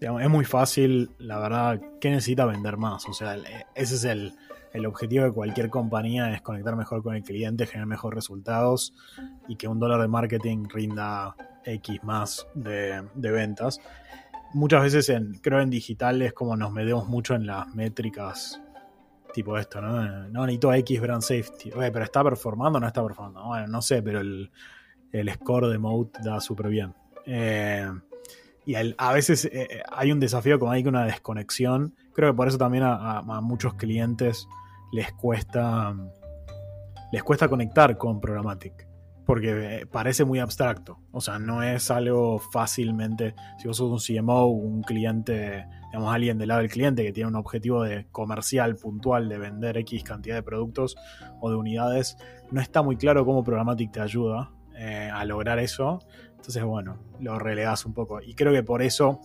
es 0.00 0.30
muy 0.30 0.44
fácil, 0.44 1.10
la 1.18 1.38
verdad, 1.38 1.80
¿qué 2.00 2.10
necesita 2.10 2.44
vender 2.46 2.76
más? 2.76 3.08
O 3.08 3.12
sea, 3.12 3.36
ese 3.74 3.94
es 3.94 4.04
el, 4.04 4.34
el 4.74 4.86
objetivo 4.86 5.24
de 5.24 5.32
cualquier 5.32 5.70
compañía 5.70 6.32
es 6.32 6.42
conectar 6.42 6.76
mejor 6.76 7.02
con 7.02 7.14
el 7.14 7.22
cliente, 7.22 7.66
generar 7.66 7.86
mejores 7.86 8.16
resultados 8.16 8.92
y 9.48 9.56
que 9.56 9.68
un 9.68 9.78
dólar 9.78 10.00
de 10.00 10.08
marketing 10.08 10.66
rinda 10.68 11.36
X 11.64 12.02
más 12.02 12.46
de, 12.54 13.02
ventas. 13.14 13.80
Muchas 14.52 14.82
veces 14.82 15.08
en, 15.08 15.34
creo 15.34 15.60
en 15.60 15.70
digital 15.70 16.20
es 16.22 16.32
como 16.32 16.56
nos 16.56 16.72
medimos 16.72 17.08
mucho 17.08 17.34
en 17.34 17.46
las 17.46 17.72
métricas 17.74 18.60
tipo 19.32 19.58
esto, 19.58 19.80
¿no? 19.80 20.28
No 20.28 20.46
necesito 20.46 20.72
X 20.72 21.00
brand 21.00 21.22
safety. 21.22 21.72
Oye, 21.72 21.90
pero 21.90 22.04
está 22.04 22.22
performando 22.22 22.78
o 22.78 22.80
no 22.80 22.86
está 22.86 23.02
performando. 23.02 23.44
Bueno, 23.46 23.66
no 23.66 23.82
sé, 23.82 24.00
pero 24.00 24.20
el, 24.20 24.50
score 25.34 25.68
de 25.68 25.78
mode 25.78 26.10
da 26.22 26.40
súper 26.40 26.68
bien. 26.68 26.94
Eh, 27.26 27.88
y 28.66 28.74
a 28.74 29.12
veces 29.12 29.44
eh, 29.46 29.82
hay 29.92 30.10
un 30.10 30.20
desafío 30.20 30.58
como 30.58 30.72
hay 30.72 30.82
que 30.82 30.88
una 30.88 31.04
desconexión. 31.04 31.94
Creo 32.14 32.32
que 32.32 32.36
por 32.36 32.48
eso 32.48 32.58
también 32.58 32.84
a 32.84 33.40
muchos 33.42 33.74
clientes 33.74 34.46
les 34.94 35.12
cuesta, 35.12 35.94
les 37.10 37.22
cuesta 37.22 37.48
conectar 37.48 37.98
con 37.98 38.20
Programmatic. 38.20 38.86
Porque 39.26 39.80
eh, 39.80 39.86
parece 39.86 40.24
muy 40.24 40.38
abstracto. 40.38 40.98
O 41.10 41.20
sea, 41.20 41.38
no 41.38 41.62
es 41.62 41.90
algo 41.90 42.38
fácilmente. 42.38 43.34
Si 43.58 43.66
vos 43.66 43.76
sos 43.76 43.90
un 43.90 43.98
CMO, 43.98 44.46
un 44.46 44.82
cliente, 44.82 45.66
digamos, 45.86 46.14
alguien 46.14 46.38
del 46.38 46.48
lado 46.48 46.60
del 46.60 46.70
cliente 46.70 47.02
que 47.02 47.12
tiene 47.12 47.28
un 47.28 47.36
objetivo 47.36 47.82
de 47.82 48.06
comercial 48.12 48.76
puntual 48.76 49.28
de 49.28 49.38
vender 49.38 49.78
X 49.78 50.04
cantidad 50.04 50.36
de 50.36 50.42
productos 50.42 50.94
o 51.40 51.50
de 51.50 51.56
unidades, 51.56 52.18
no 52.50 52.60
está 52.60 52.82
muy 52.82 52.96
claro 52.96 53.24
cómo 53.24 53.42
Programmatic 53.42 53.92
te 53.92 54.00
ayuda 54.00 54.50
eh, 54.76 55.10
a 55.12 55.24
lograr 55.24 55.58
eso. 55.58 56.00
Entonces, 56.36 56.62
bueno, 56.64 56.98
lo 57.20 57.38
relegas 57.38 57.86
un 57.86 57.94
poco. 57.94 58.20
Y 58.20 58.34
creo 58.34 58.52
que 58.52 58.62
por 58.62 58.82
eso 58.82 59.20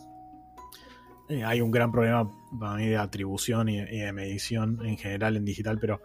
eh, 1.29 1.43
hay 1.43 1.61
un 1.61 1.69
gran 1.69 1.91
problema 1.91 2.29
para 2.59 2.75
mí 2.75 2.87
de 2.87 2.97
atribución 2.97 3.69
y, 3.69 3.79
de 3.81 4.11
medición 4.11 4.83
en 4.83 4.97
general 4.97 5.37
en 5.37 5.45
digital, 5.45 5.77
pero 5.79 6.01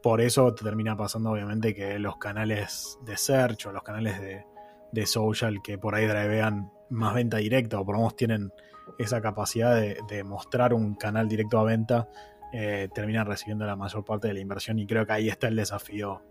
por 0.00 0.20
eso 0.20 0.54
te 0.54 0.64
termina 0.64 0.96
pasando 0.96 1.32
obviamente 1.32 1.74
que 1.74 1.98
los 1.98 2.16
canales 2.18 2.96
de 3.04 3.16
search 3.16 3.66
o 3.66 3.72
los 3.72 3.82
canales 3.82 4.20
de, 4.20 5.06
social 5.06 5.60
que 5.62 5.78
por 5.78 5.94
ahí 5.94 6.06
drivean 6.06 6.70
más 6.90 7.14
venta 7.14 7.38
directa 7.38 7.80
o 7.80 7.84
por 7.84 7.94
lo 7.94 8.00
menos 8.00 8.16
tienen 8.16 8.52
esa 8.98 9.20
capacidad 9.20 9.74
de, 9.74 10.24
mostrar 10.24 10.74
un 10.74 10.94
canal 10.94 11.28
directo 11.28 11.58
a 11.58 11.64
venta, 11.64 12.08
eh, 12.52 12.88
terminan 12.94 13.26
recibiendo 13.26 13.66
la 13.66 13.76
mayor 13.76 14.04
parte 14.04 14.28
de 14.28 14.34
la 14.34 14.40
inversión 14.40 14.78
y 14.78 14.86
creo 14.86 15.06
que 15.06 15.12
ahí 15.12 15.28
está 15.28 15.48
el 15.48 15.56
desafío 15.56 16.22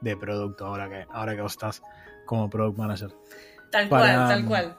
de 0.00 0.16
producto 0.16 0.66
ahora 0.66 0.88
que, 0.88 1.06
ahora 1.10 1.34
que 1.34 1.42
vos 1.42 1.52
estás 1.52 1.82
como 2.24 2.48
product 2.50 2.78
manager. 2.78 3.10
Tal 3.70 3.88
cual, 3.88 4.28
tal 4.28 4.46
cual 4.46 4.76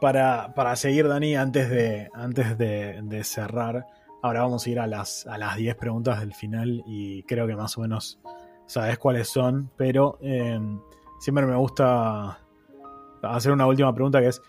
para, 0.00 0.76
seguir, 0.76 1.08
Dani, 1.08 1.36
antes 1.36 1.68
de, 1.70 2.10
antes 2.14 2.56
de, 2.58 3.24
cerrar, 3.24 3.86
ahora 4.22 4.42
vamos 4.42 4.66
a 4.66 4.70
ir 4.70 4.80
a 4.80 4.86
las, 4.86 5.26
a 5.26 5.38
las 5.38 5.56
10 5.56 5.76
preguntas 5.76 6.20
del 6.20 6.34
final 6.34 6.82
y 6.86 7.22
creo 7.24 7.46
que 7.46 7.56
más 7.56 7.76
o 7.78 7.82
menos 7.82 8.18
sabes 8.66 8.98
cuáles 8.98 9.28
son, 9.28 9.70
pero 9.76 10.18
em, 10.20 10.80
siempre 11.20 11.46
me 11.46 11.56
gusta 11.56 12.38
hacer 13.22 13.52
una 13.52 13.66
última 13.66 13.94
pregunta 13.94 14.20
que 14.20 14.28
es, 14.28 14.42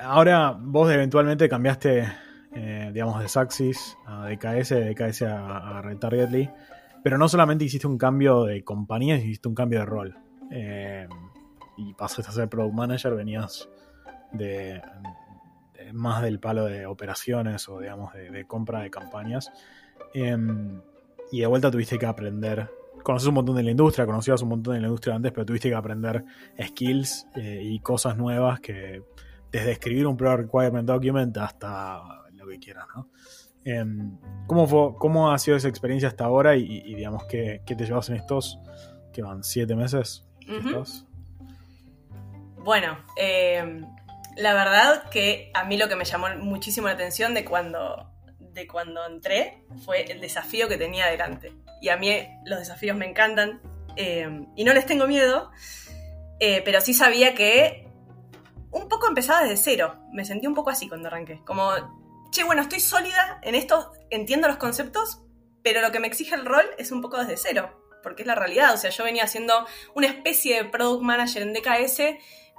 ahora 0.00 0.56
vos 0.58 0.90
eventualmente 0.90 1.48
cambiaste, 1.48 2.08
eh, 2.54 2.90
digamos, 2.92 3.20
de 3.20 3.28
Saxis 3.28 3.96
a 4.06 4.28
DKS, 4.28 4.70
de 4.70 4.94
DKS 4.94 5.22
a, 5.22 5.78
a 5.78 5.82
Retargetly, 5.82 6.50
pero 7.02 7.18
no 7.18 7.28
solamente 7.28 7.64
hiciste 7.64 7.86
un 7.86 7.98
cambio 7.98 8.44
de 8.44 8.62
compañía, 8.62 9.16
hiciste 9.16 9.48
un 9.48 9.54
cambio 9.54 9.80
de 9.80 9.86
rol. 9.86 10.16
Eh, 10.50 11.08
y 11.76 11.94
pasaste 11.94 12.30
a 12.30 12.34
ser 12.34 12.48
product 12.48 12.74
manager, 12.74 13.14
venías 13.14 13.68
de, 14.32 14.82
más 15.92 16.22
del 16.22 16.38
palo 16.38 16.64
de 16.64 16.86
operaciones 16.86 17.68
o 17.68 17.80
digamos 17.80 18.12
de, 18.12 18.44
compra 18.46 18.80
de 18.80 18.90
campañas. 18.90 19.50
Em, 20.14 20.80
y 21.30 21.40
de 21.40 21.46
vuelta 21.46 21.70
tuviste 21.70 21.98
que 21.98 22.06
aprender. 22.06 22.70
Conoces 23.02 23.28
un 23.28 23.34
montón 23.34 23.56
de 23.56 23.62
la 23.62 23.70
industria, 23.70 24.06
conocías 24.06 24.42
un 24.42 24.50
montón 24.50 24.74
de 24.74 24.80
la 24.80 24.86
industria 24.86 25.16
antes, 25.16 25.32
pero 25.32 25.44
tuviste 25.44 25.68
que 25.68 25.74
aprender 25.74 26.24
skills 26.62 27.26
eh, 27.34 27.60
y 27.64 27.80
cosas 27.80 28.16
nuevas 28.16 28.60
que 28.60 29.02
desde 29.50 29.72
escribir 29.72 30.06
un 30.06 30.16
Product 30.16 30.52
Requirement 30.52 30.86
Document 30.86 31.36
hasta 31.38 32.00
lo 32.32 32.46
que 32.46 32.58
quieras, 32.58 32.86
¿no? 32.94 33.08
Em, 33.64 34.18
¿cómo, 34.46 34.66
fue, 34.66 34.96
¿Cómo 34.98 35.30
ha 35.30 35.38
sido 35.38 35.56
esa 35.56 35.68
experiencia 35.68 36.08
hasta 36.08 36.24
ahora 36.24 36.56
y, 36.56 36.94
digamos, 36.94 37.24
¿qué, 37.24 37.62
te 37.64 37.84
llevas 37.84 38.08
en 38.08 38.16
estos, 38.16 38.58
que 39.12 39.22
van, 39.22 39.44
siete 39.44 39.74
meses? 39.74 40.24
Bueno, 42.58 42.98
eh, 43.16 43.82
la 44.36 44.54
verdad 44.54 45.08
que 45.10 45.50
a 45.54 45.64
mí 45.64 45.76
lo 45.76 45.88
que 45.88 45.96
me 45.96 46.04
llamó 46.04 46.28
muchísimo 46.38 46.86
la 46.86 46.94
atención 46.94 47.34
de 47.34 47.44
cuando, 47.44 48.10
de 48.38 48.66
cuando 48.66 49.04
entré 49.06 49.64
fue 49.84 50.10
el 50.10 50.20
desafío 50.20 50.68
que 50.68 50.76
tenía 50.76 51.06
delante. 51.06 51.52
Y 51.80 51.88
a 51.88 51.96
mí 51.96 52.10
los 52.44 52.58
desafíos 52.58 52.96
me 52.96 53.08
encantan 53.08 53.60
eh, 53.96 54.46
y 54.56 54.64
no 54.64 54.72
les 54.72 54.86
tengo 54.86 55.06
miedo, 55.06 55.50
eh, 56.40 56.62
pero 56.64 56.80
sí 56.80 56.94
sabía 56.94 57.34
que 57.34 57.88
un 58.70 58.88
poco 58.88 59.06
empezaba 59.08 59.42
desde 59.42 59.56
cero. 59.56 59.96
Me 60.12 60.24
sentí 60.24 60.46
un 60.46 60.54
poco 60.54 60.70
así 60.70 60.88
cuando 60.88 61.08
arranqué. 61.08 61.40
Como, 61.44 61.70
che, 62.32 62.42
bueno, 62.42 62.62
estoy 62.62 62.80
sólida 62.80 63.38
en 63.42 63.54
esto, 63.54 63.92
entiendo 64.10 64.48
los 64.48 64.56
conceptos, 64.56 65.20
pero 65.62 65.80
lo 65.80 65.92
que 65.92 66.00
me 66.00 66.08
exige 66.08 66.34
el 66.34 66.44
rol 66.44 66.68
es 66.78 66.90
un 66.90 67.00
poco 67.00 67.18
desde 67.18 67.36
cero 67.36 67.78
porque 68.02 68.22
es 68.22 68.26
la 68.26 68.34
realidad. 68.34 68.74
O 68.74 68.76
sea, 68.76 68.90
yo 68.90 69.04
venía 69.04 69.22
haciendo 69.22 69.64
una 69.94 70.08
especie 70.08 70.56
de 70.56 70.68
product 70.68 71.04
manager 71.04 71.42
en 71.42 71.52
DKS 71.52 72.00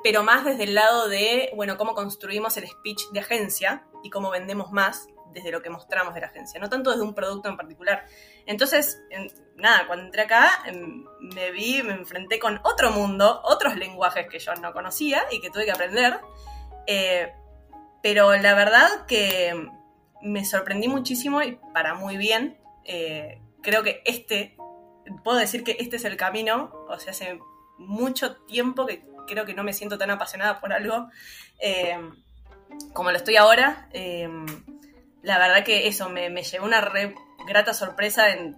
pero 0.03 0.21
más 0.21 0.43
desde 0.43 0.65
el 0.65 0.75
lado 0.75 1.07
de, 1.07 1.49
bueno, 1.55 1.77
cómo 1.77 1.95
construimos 1.95 2.57
el 2.57 2.67
speech 2.67 3.09
de 3.11 3.21
agencia 3.21 3.85
y 4.03 4.09
cómo 4.09 4.29
vendemos 4.29 4.71
más 4.71 5.07
desde 5.31 5.49
lo 5.49 5.63
que 5.63 5.69
mostramos 5.69 6.13
de 6.13 6.21
la 6.21 6.27
agencia, 6.27 6.59
no 6.59 6.69
tanto 6.69 6.91
desde 6.91 7.03
un 7.03 7.15
producto 7.15 7.49
en 7.49 7.57
particular. 7.57 8.05
Entonces, 8.45 9.01
nada, 9.55 9.87
cuando 9.87 10.05
entré 10.05 10.23
acá 10.23 10.61
em, 10.65 11.05
me 11.33 11.51
vi, 11.51 11.81
me 11.81 11.93
enfrenté 11.93 12.37
con 12.37 12.59
otro 12.63 12.91
mundo, 12.91 13.41
otros 13.43 13.75
lenguajes 13.77 14.27
que 14.29 14.37
yo 14.37 14.53
no 14.55 14.73
conocía 14.73 15.23
y 15.31 15.39
que 15.39 15.49
tuve 15.49 15.65
que 15.65 15.71
aprender, 15.71 16.19
eh, 16.85 17.33
pero 18.03 18.35
la 18.35 18.53
verdad 18.53 19.07
que 19.07 19.67
me 20.21 20.45
sorprendí 20.45 20.87
muchísimo 20.87 21.41
y 21.41 21.57
para 21.73 21.95
muy 21.95 22.17
bien, 22.17 22.57
Eh, 22.85 23.39
creo 23.61 23.81
que 23.81 24.01
este, 24.05 24.57
puedo 25.23 25.37
decir 25.37 25.63
que 25.63 25.77
este 25.79 25.95
es 25.95 26.05
el 26.05 26.17
camino, 26.17 26.69
o 26.89 26.99
sea, 26.99 27.11
hace 27.11 27.39
mucho 27.77 28.35
tiempo 28.45 28.85
que 28.85 29.05
creo 29.25 29.45
que 29.45 29.53
no 29.53 29.63
me 29.63 29.71
siento 29.71 29.97
tan 29.97 30.11
apasionada 30.11 30.59
por 30.59 30.73
algo 30.73 31.09
eh, 31.59 31.97
como 32.93 33.11
lo 33.11 33.17
estoy 33.17 33.37
ahora. 33.37 33.87
Eh, 33.93 34.27
la 35.21 35.37
verdad 35.39 35.63
que 35.63 35.87
eso 35.87 36.09
me, 36.09 36.29
me 36.29 36.43
llevó 36.43 36.65
una 36.65 36.81
re 36.81 37.15
grata 37.47 37.73
sorpresa 37.73 38.31
en 38.31 38.57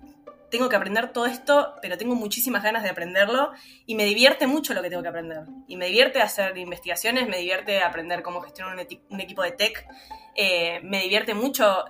tengo 0.55 0.69
que 0.69 0.77
aprender 0.77 1.11
todo 1.11 1.25
esto, 1.25 1.75
pero 1.81 1.97
tengo 1.97 2.15
muchísimas 2.15 2.63
ganas 2.63 2.81
de 2.81 2.89
aprenderlo 2.89 3.51
y 3.85 3.95
me 3.95 4.05
divierte 4.05 4.47
mucho 4.47 4.73
lo 4.73 4.81
que 4.81 4.89
tengo 4.89 5.03
que 5.03 5.09
aprender. 5.09 5.43
Y 5.67 5.75
me 5.75 5.87
divierte 5.87 6.21
hacer 6.21 6.57
investigaciones, 6.57 7.27
me 7.27 7.39
divierte 7.39 7.81
aprender 7.81 8.23
cómo 8.23 8.39
gestionar 8.39 8.73
un, 9.09 9.19
equipo 9.19 9.43
de 9.43 9.51
tech, 9.51 9.85
eh, 10.33 10.79
me 10.81 11.01
divierte 11.01 11.33
mucho 11.33 11.83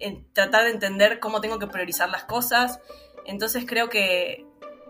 en 0.00 0.32
tratar 0.32 0.64
de 0.64 0.70
entender 0.70 1.20
cómo 1.20 1.40
tengo 1.40 1.60
que 1.60 1.68
priorizar 1.68 2.08
las 2.08 2.24
cosas. 2.24 2.80
Entonces 3.24 3.64
creo 3.68 3.88
que, 3.88 4.44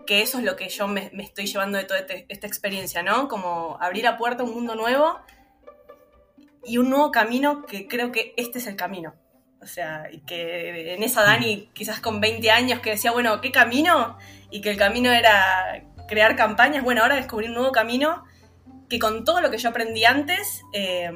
que 0.07 0.23
eso 0.23 0.39
es 0.39 0.43
lo 0.43 0.55
que 0.55 0.67
yo 0.69 0.87
me, 0.87 1.11
estoy 1.19 1.45
llevando 1.45 1.77
de 1.77 1.83
toda 1.83 1.99
este, 1.99 2.25
esta 2.29 2.47
experiencia, 2.47 3.03
¿no? 3.03 3.27
Como 3.27 3.77
abrir 3.79 4.07
a 4.07 4.17
puerta 4.17 4.43
un 4.43 4.55
mundo 4.55 4.73
nuevo 4.73 5.19
y 6.65 6.79
un 6.79 6.89
nuevo 6.89 7.11
camino 7.11 7.63
que 7.67 7.87
creo 7.87 8.11
que 8.11 8.33
este 8.37 8.57
es 8.57 8.65
el 8.65 8.75
camino. 8.75 9.13
O 9.61 9.67
sea, 9.67 10.07
y 10.11 10.19
que 10.19 10.93
en 10.93 11.03
esa 11.03 11.23
Dani, 11.23 11.69
quizás 11.73 11.99
con 11.99 12.21
20 12.21 12.49
años, 12.51 12.79
que 12.79 12.91
decía, 12.91 13.11
bueno, 13.11 13.41
¿qué 13.41 13.51
camino? 13.51 14.17
Y 14.49 14.61
que 14.61 14.71
el 14.71 14.77
camino 14.77 15.11
era 15.11 15.83
crear 16.07 16.35
campañas. 16.35 16.83
Bueno, 16.83 17.01
ahora 17.01 17.15
descubrí 17.15 17.47
un 17.47 17.53
nuevo 17.53 17.71
camino 17.71 18.23
que 18.89 18.99
con 18.99 19.23
todo 19.23 19.41
lo 19.41 19.51
que 19.51 19.57
yo 19.57 19.69
aprendí 19.69 20.03
antes, 20.05 20.63
eh, 20.73 21.11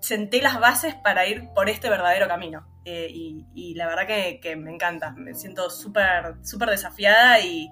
senté 0.00 0.42
las 0.42 0.60
bases 0.60 0.94
para 0.94 1.26
ir 1.26 1.48
por 1.54 1.68
este 1.68 1.88
verdadero 1.88 2.28
camino. 2.28 2.66
Eh, 2.84 3.08
y, 3.10 3.74
la 3.74 3.86
verdad 3.86 4.06
que, 4.06 4.56
me 4.56 4.72
encanta. 4.72 5.12
Me 5.12 5.34
siento 5.34 5.70
súper 5.70 6.34
súper 6.42 6.68
desafiada 6.68 7.40
y, 7.40 7.70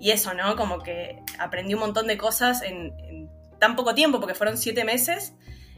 eso, 0.00 0.32
¿no? 0.32 0.56
Como 0.56 0.78
que 0.78 1.22
aprendí 1.38 1.74
un 1.74 1.80
montón 1.80 2.06
de 2.06 2.16
cosas 2.16 2.62
en, 2.62 3.28
tan 3.58 3.76
poco 3.76 3.94
tiempo, 3.94 4.18
porque 4.18 4.34
fueron 4.34 4.56
siete 4.56 4.84
meses. 4.84 5.34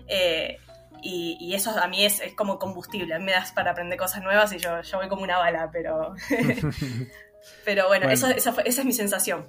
Eh, 0.07 0.59
y, 1.03 1.55
eso 1.55 1.71
a 1.71 1.89
mí 1.89 2.05
es, 2.05 2.23
como 2.37 2.59
combustible. 2.59 3.19
me 3.19 3.33
das 3.33 3.53
para 3.53 3.73
aprender 3.73 3.99
cosas 3.99 4.23
nuevas 4.23 4.53
y 4.53 4.59
yo, 4.59 4.81
yo 4.81 4.99
voy 4.99 5.09
como 5.09 5.23
una 5.23 5.39
bala, 5.39 5.71
pero. 5.73 6.15
pero 7.65 7.89
bueno, 7.89 8.09
esa, 8.09 8.31
es 8.31 8.85
mi 8.85 8.93
sensación. 8.93 9.47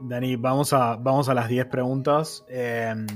Dani, 0.00 0.36
vamos 0.36 0.72
a, 0.72 0.96
vamos 0.96 1.28
a 1.28 1.34
las 1.34 1.48
10 1.48 1.66
preguntas. 1.66 2.44
Em, 2.48 3.06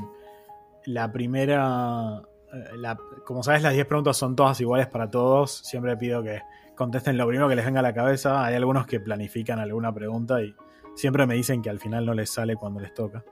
la 0.85 1.11
primera. 1.11 2.23
Eh, 2.53 2.95
como 3.25 3.43
sabes, 3.43 3.63
las 3.63 3.73
10 3.73 3.87
preguntas 3.87 4.17
son 4.17 4.37
todas 4.37 4.61
iguales 4.61 4.89
para 4.89 5.11
todos. 5.11 5.59
Siempre 5.65 5.97
pido 5.97 6.23
que 6.23 6.43
contesten 6.77 7.17
lo 7.17 7.27
primero 7.27 7.49
que 7.49 7.57
les 7.57 7.65
venga 7.65 7.81
a 7.81 7.83
la 7.83 7.95
cabeza. 7.95 8.45
Hay 8.45 8.55
algunos 8.55 8.87
que 8.87 9.01
planifican 9.01 9.59
alguna 9.59 9.93
pregunta 9.93 10.43
y 10.43 10.55
siempre 10.95 11.27
me 11.27 11.35
dicen 11.35 11.63
que 11.63 11.71
al 11.71 11.81
final 11.81 12.05
no 12.05 12.15
les 12.15 12.31
sale 12.31 12.57
cuando 12.57 12.81
les 12.81 12.93
toca. 12.93 13.25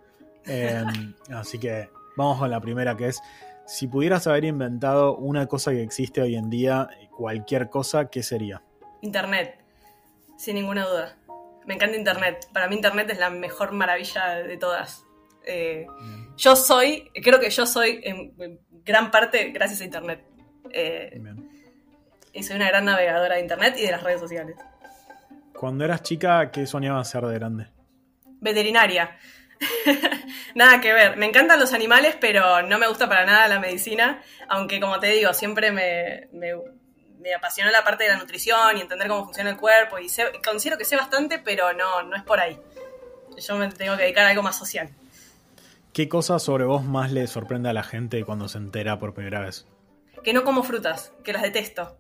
Em, 0.47 1.15
así 1.35 1.59
que 1.59 1.91
vamos 2.17 2.39
con 2.39 2.51
la 2.51 2.61
primera 2.61 2.97
que 2.97 3.09
es 3.09 3.21
si 3.71 3.87
pudieras 3.87 4.27
haber 4.27 4.45
inventado 4.45 5.17
una 5.17 5.47
cosa 5.47 5.71
que 5.71 5.81
existe 5.81 6.21
hoy 6.21 6.35
en 6.35 6.51
día, 6.51 6.89
cualquier 7.17 7.71
cosa, 7.71 8.11
¿qué 8.11 8.25
sería? 8.25 8.63
Internet, 9.01 9.61
sin 10.37 10.57
ninguna 10.57 10.85
duda. 10.85 11.17
Me 11.67 11.75
encanta 11.75 11.97
Internet. 11.97 12.49
Para 12.53 12.67
mí 12.67 12.75
Internet 12.75 13.09
es 13.11 13.19
la 13.21 13.31
mejor 13.31 13.71
maravilla 13.71 14.43
de 14.43 14.57
todas. 14.57 15.07
Eh, 15.47 15.87
yo 16.37 16.57
soy, 16.57 17.13
creo 17.23 17.39
que 17.39 17.49
yo 17.51 17.65
soy 17.65 18.01
en 18.03 18.59
gran 18.85 19.13
parte 19.13 19.53
gracias 19.53 19.81
a 19.83 19.85
Internet. 19.85 20.25
Eh, 20.73 21.23
y 22.33 22.43
soy 22.43 22.57
una 22.57 22.67
gran 22.67 22.85
navegadora 22.85 23.37
de 23.37 23.43
Internet 23.43 23.77
y 23.79 23.83
de 23.83 23.93
las 23.93 24.03
redes 24.03 24.19
sociales. 24.19 24.57
Cuando 25.57 25.85
eras 25.85 26.03
chica, 26.03 26.51
¿qué 26.51 26.67
soñabas 26.67 27.09
ser 27.09 27.25
de 27.25 27.35
grande? 27.35 27.69
Veterinaria. 28.41 29.17
nada 30.55 30.81
que 30.81 30.93
ver. 30.93 31.17
Me 31.17 31.27
encantan 31.27 31.61
los 31.61 31.73
animales, 31.73 32.17
pero 32.21 32.63
no 32.63 32.79
me 32.79 32.87
gusta 32.89 33.09
para 33.09 33.25
nada 33.25 33.49
la 33.49 33.59
medicina. 33.59 34.23
Aunque, 34.49 34.81
como 34.81 34.99
te 34.99 35.09
digo, 35.09 35.33
siempre 35.35 35.71
me, 35.73 36.29
me, 36.33 37.35
apasionó 37.35 37.71
la 37.71 37.85
parte 37.85 38.05
de 38.05 38.11
la 38.11 38.17
nutrición 38.17 38.77
y 38.77 38.81
entender 38.81 39.09
cómo 39.09 39.25
funciona 39.25 39.51
el 39.51 39.57
cuerpo. 39.57 39.99
Y 39.99 40.09
considero 40.43 40.79
que 40.79 40.85
sé 40.85 40.97
bastante, 40.97 41.39
pero 41.39 41.73
no, 41.73 42.03
no 42.03 42.17
es 42.17 42.23
por 42.23 42.41
ahí. 42.41 42.59
Yo 43.37 43.57
me 43.57 43.69
tengo 43.71 43.97
que 43.97 44.03
dedicar 44.03 44.25
a 44.25 44.31
algo 44.31 44.43
más 44.43 44.59
social. 44.59 44.91
¿Qué 45.93 46.09
cosa 46.09 46.39
sobre 46.39 46.65
vos 46.65 46.85
más 46.85 47.11
le 47.11 47.27
sorprende 47.27 47.69
a 47.69 47.73
la 47.73 47.83
gente 47.83 48.25
cuando 48.25 48.49
se 48.49 48.59
entera 48.59 48.99
por 48.99 49.15
primera 49.15 49.41
vez? 49.41 49.67
Que 50.23 50.33
no 50.33 50.45
como 50.45 50.63
frutas, 50.63 51.13
que 51.25 51.33
las 51.33 51.43
detesto. 51.43 51.99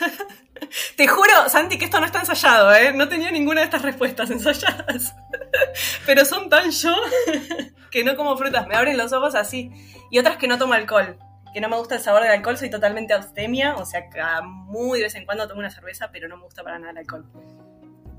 Te 0.96 1.06
juro, 1.06 1.48
Santi, 1.48 1.78
que 1.78 1.86
esto 1.86 2.00
no 2.00 2.06
está 2.06 2.20
ensayado, 2.20 2.74
¿eh? 2.74 2.92
No 2.92 3.08
tenía 3.08 3.30
ninguna 3.30 3.60
de 3.60 3.66
estas 3.66 3.82
respuestas 3.82 4.30
ensayadas. 4.30 5.14
Pero 6.06 6.24
son 6.24 6.48
tan 6.48 6.70
yo 6.70 6.94
que 7.90 8.04
no 8.04 8.16
como 8.16 8.36
frutas, 8.36 8.66
me 8.66 8.74
abren 8.74 8.96
los 8.96 9.12
ojos 9.12 9.34
así. 9.34 9.70
Y 10.10 10.18
otras 10.18 10.36
que 10.36 10.48
no 10.48 10.58
tomo 10.58 10.74
alcohol, 10.74 11.18
que 11.52 11.60
no 11.60 11.68
me 11.68 11.76
gusta 11.76 11.96
el 11.96 12.00
sabor 12.00 12.22
del 12.22 12.32
alcohol, 12.32 12.56
soy 12.56 12.70
totalmente 12.70 13.14
abstemia, 13.14 13.74
o 13.76 13.84
sea, 13.84 14.02
muy 14.42 14.98
de 14.98 15.04
vez 15.04 15.14
en 15.14 15.24
cuando 15.24 15.46
tomo 15.46 15.60
una 15.60 15.70
cerveza, 15.70 16.10
pero 16.12 16.28
no 16.28 16.36
me 16.36 16.44
gusta 16.44 16.62
para 16.62 16.78
nada 16.78 16.92
el 16.92 16.98
alcohol. 16.98 17.24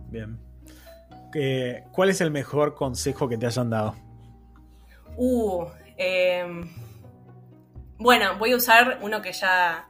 Bien. 0.10 0.40
¿Cuál 1.92 2.10
es 2.10 2.22
el 2.22 2.32
mejor 2.32 2.76
consejo 2.76 3.28
que 3.28 3.38
te 3.38 3.46
hayan 3.46 3.70
dado? 3.70 3.96
Uh, 5.18 5.66
em, 5.98 6.70
bueno, 7.98 8.38
voy 8.38 8.54
a 8.54 8.56
usar 8.56 9.00
uno 9.02 9.22
que 9.22 9.34
ya 9.34 9.90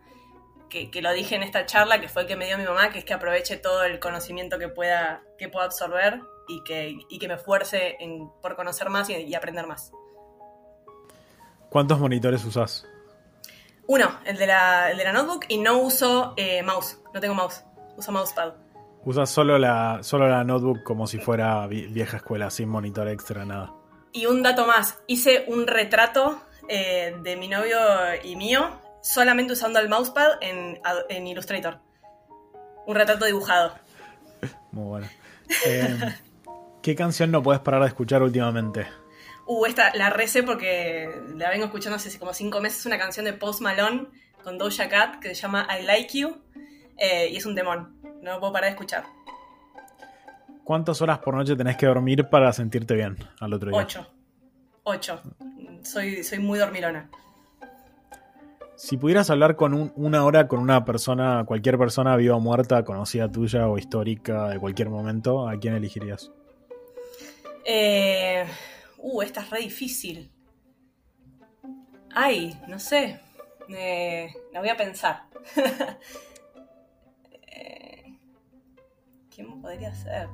que, 0.70 1.02
lo 1.02 1.14
dije 1.14 1.36
en 1.36 1.44
esta 1.44 1.66
charla, 1.66 2.00
que 2.02 2.10
fue 2.10 2.24
el 2.24 2.28
que 2.28 2.36
me 2.36 2.46
dio 2.46 2.58
mi 2.58 2.66
mamá, 2.66 2.90
que 2.90 3.00
es 3.00 3.06
que 3.06 3.14
aproveche 3.14 3.58
todo 3.58 3.84
el 3.84 4.00
conocimiento 4.00 4.58
que 4.60 4.68
pueda, 4.68 5.24
que 5.38 5.50
pueda 5.50 5.66
absorber 5.66 6.22
y 6.48 6.64
que, 6.64 6.98
que 7.20 7.28
me 7.28 7.36
esfuerce 7.36 7.98
en, 8.00 8.30
por 8.42 8.56
conocer 8.56 8.90
más 8.90 9.10
y, 9.10 9.34
aprender 9.36 9.68
más. 9.68 9.92
¿Cuántos 11.70 12.00
monitores 12.00 12.44
usas? 12.46 12.88
Uno, 13.88 14.20
el 14.26 14.38
de 14.38 14.48
la, 14.48 14.92
el 14.92 14.98
de 14.98 15.04
la 15.04 15.14
notebook, 15.14 15.46
y 15.48 15.58
no 15.58 15.78
uso 15.78 16.34
eh, 16.38 16.64
mouse, 16.64 17.00
no 17.14 17.20
tengo 17.20 17.36
mouse, 17.36 17.64
uso 17.98 18.12
mousepad. 18.12 18.54
Usas 19.04 19.30
solo 19.30 19.60
la, 19.60 20.00
solo 20.02 20.28
la 20.28 20.44
notebook 20.44 20.82
como 20.84 21.06
si 21.06 21.20
fuera 21.20 21.68
vieja 21.68 22.18
escuela, 22.18 22.50
sin 22.50 22.70
monitor 22.70 23.08
extra, 23.08 23.46
nada. 23.46 23.74
Y 24.12 24.26
un 24.26 24.42
dato 24.42 24.66
más, 24.66 24.98
hice 25.06 25.46
un 25.48 25.68
retrato 25.68 26.42
eh, 26.68 27.16
de 27.22 27.36
mi 27.36 27.48
novio 27.48 27.78
y 28.24 28.36
mío 28.36 28.85
solamente 29.06 29.54
usando 29.54 29.80
el 29.80 29.88
mousepad 29.88 30.32
en, 30.42 31.28
Illustrator. 31.28 31.80
Un 32.88 32.96
retrato 32.96 33.26
dibujado. 33.26 33.76
Muy 34.72 34.86
bueno. 34.86 35.08
Eh, 35.66 36.16
¿Qué 36.82 36.96
canción 36.96 37.32
no 37.32 37.44
puedes 37.44 37.62
parar 37.62 37.82
de 37.82 37.88
escuchar 37.88 38.24
últimamente? 38.24 38.88
Uh, 39.46 39.66
esta 39.68 39.96
la 39.96 40.10
recé 40.10 40.42
porque 40.42 41.08
la 41.36 41.50
vengo 41.52 41.66
escuchando 41.66 41.98
hace 41.98 42.18
como 42.18 42.34
cinco 42.34 42.60
meses. 42.62 42.80
Es 42.80 42.86
una 42.88 42.98
canción 42.98 43.26
de 43.26 43.34
Post 43.34 43.62
Malone 43.62 44.08
con 44.44 44.58
Doja 44.58 44.90
Cat 44.90 45.20
que 45.20 45.30
se 45.30 45.36
llama 45.36 45.68
I 45.70 45.84
Like 45.84 46.18
You 46.18 46.42
eh, 46.98 47.30
y 47.32 47.38
es 47.38 47.46
un 47.46 47.54
demon. 47.54 48.02
No 48.24 48.40
puedo 48.40 48.54
parar 48.54 48.70
de 48.70 48.72
escuchar. 48.72 49.04
¿Cuántas 50.64 51.00
horas 51.04 51.20
por 51.20 51.36
noche 51.36 51.56
tenés 51.56 51.78
que 51.78 51.86
dormir 51.86 52.28
para 52.28 52.52
sentirte 52.52 52.96
bien 52.96 53.18
al 53.40 53.54
otro 53.54 53.70
día? 53.70 53.80
Ocho. 53.80 54.08
Ocho. 54.84 55.22
Soy, 55.84 56.24
soy 56.24 56.40
muy 56.40 56.58
dormilona. 56.58 57.08
Si 58.76 58.98
pudieras 58.98 59.30
hablar 59.30 59.56
con 59.56 59.94
una 59.96 60.26
hora 60.26 60.48
con 60.48 60.60
una 60.60 60.84
persona, 60.84 61.46
cualquier 61.46 61.78
persona 61.78 62.16
viva 62.18 62.36
o 62.36 62.40
muerta, 62.42 62.84
conocida 62.84 63.32
tuya 63.32 63.70
o 63.70 63.78
histórica 63.78 64.50
de 64.50 64.60
cualquier 64.60 64.90
momento, 64.90 65.48
¿a 65.48 65.58
quién 65.58 65.76
elegirías? 65.76 66.32
Eh, 67.64 68.46
uh, 68.98 69.22
esta 69.22 69.42
es 69.42 69.50
re 69.50 69.60
difícil. 69.60 70.32
Ay, 72.14 72.60
no 72.68 72.78
sé. 72.78 73.20
Eh, 73.70 74.34
la 74.54 74.60
voy 74.60 74.70
a 74.70 74.78
pensar. 74.78 75.24
Eh, 77.58 78.20
¿Quién 79.34 79.62
podría 79.62 79.96
ser? 79.96 80.28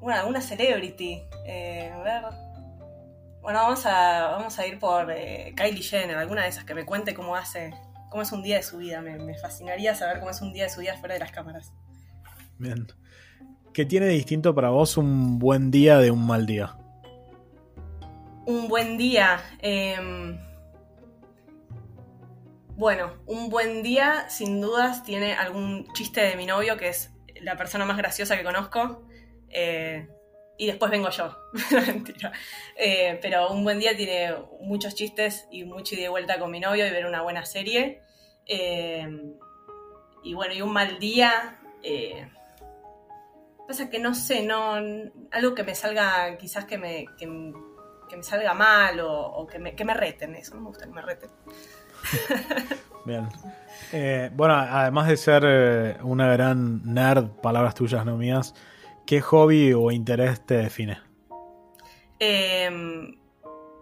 Una, 0.00 0.24
una 0.24 0.40
celebrity. 0.40 1.20
Eh, 1.44 1.92
a 1.94 1.98
ver. 1.98 2.45
Bueno, 3.46 3.60
vamos 3.60 3.86
a, 3.86 4.26
vamos 4.32 4.58
a 4.58 4.66
ir 4.66 4.80
por 4.80 5.08
eh, 5.12 5.54
Kylie 5.56 5.80
Jenner, 5.80 6.16
alguna 6.16 6.42
de 6.42 6.48
esas 6.48 6.64
que 6.64 6.74
me 6.74 6.84
cuente 6.84 7.14
cómo 7.14 7.36
hace, 7.36 7.72
cómo 8.10 8.24
es 8.24 8.32
un 8.32 8.42
día 8.42 8.56
de 8.56 8.64
su 8.64 8.78
vida. 8.78 9.00
Me, 9.00 9.38
fascinaría 9.38 9.94
saber 9.94 10.18
cómo 10.18 10.32
es 10.32 10.40
un 10.40 10.52
día 10.52 10.64
de 10.64 10.70
su 10.70 10.80
vida 10.80 10.96
fuera 10.96 11.14
de 11.14 11.20
las 11.20 11.30
cámaras. 11.30 11.72
Bien. 12.58 12.88
¿Qué 13.72 13.84
tiene 13.84 14.06
de 14.06 14.14
distinto 14.14 14.52
para 14.52 14.70
vos 14.70 14.96
un 14.96 15.38
buen 15.38 15.70
día 15.70 15.98
de 15.98 16.10
un 16.10 16.26
mal 16.26 16.44
día? 16.44 16.76
Un 18.46 18.66
buen 18.66 18.98
día. 18.98 19.40
Em, 19.60 20.40
bueno, 22.76 23.12
un 23.26 23.48
buen 23.48 23.84
día 23.84 24.28
sin 24.28 24.60
dudas 24.60 25.04
tiene 25.04 25.34
algún 25.34 25.86
chiste 25.92 26.20
de 26.20 26.34
mi 26.34 26.46
novio, 26.46 26.76
que 26.76 26.88
es 26.88 27.12
la 27.40 27.56
persona 27.56 27.84
más 27.84 27.96
graciosa 27.96 28.36
que 28.36 28.42
conozco. 28.42 29.06
Eh, 29.50 30.08
y 30.58 30.66
después 30.66 30.90
vengo 30.90 31.10
yo. 31.10 31.36
Eh, 32.78 33.18
pero 33.22 33.50
un 33.52 33.64
buen 33.64 33.78
día 33.78 33.96
tiene 33.96 34.34
muchos 34.60 34.94
chistes 34.94 35.48
y 35.50 35.64
mucho 35.64 35.94
ida 35.94 36.04
y 36.04 36.08
vuelta 36.08 36.38
con 36.38 36.50
mi 36.50 36.60
novio 36.60 36.86
y 36.86 36.90
ver 36.90 37.06
una 37.06 37.22
buena 37.22 37.46
serie. 37.46 38.02
Eh, 38.44 39.08
y 40.22 40.34
bueno, 40.34 40.52
y 40.52 40.60
un 40.60 40.74
mal 40.74 40.98
día. 40.98 41.58
Eh, 41.82 42.28
pasa 43.66 43.88
que 43.88 43.98
no 43.98 44.14
sé, 44.14 44.42
no. 44.42 44.74
Algo 45.32 45.54
que 45.54 45.62
me 45.62 45.74
salga, 45.74 46.36
quizás 46.36 46.66
que 46.66 46.76
me, 46.76 47.06
que, 47.16 47.26
me 47.26 48.22
salga 48.22 48.52
mal 48.52 49.00
o, 49.00 49.46
que, 49.50 49.58
me, 49.58 49.74
que 49.74 49.86
me 49.86 49.94
reten, 49.94 50.34
eso 50.34 50.54
no 50.54 50.60
me 50.60 50.68
gusta 50.68 50.84
que 50.84 50.92
me 50.92 51.02
reten. 51.02 51.30
Bien. 53.06 53.28
Bueno, 54.36 54.54
además 54.54 55.08
de 55.08 55.16
ser 55.16 55.98
una 56.02 56.30
gran 56.30 56.92
nerd, 56.92 57.28
palabras 57.40 57.74
tuyas, 57.74 58.04
no 58.04 58.18
mías, 58.18 58.54
¿qué 59.06 59.20
hobby 59.20 59.72
o 59.72 59.90
interés 59.90 60.44
te 60.44 60.54
define? 60.54 60.98
Em, 62.18 63.16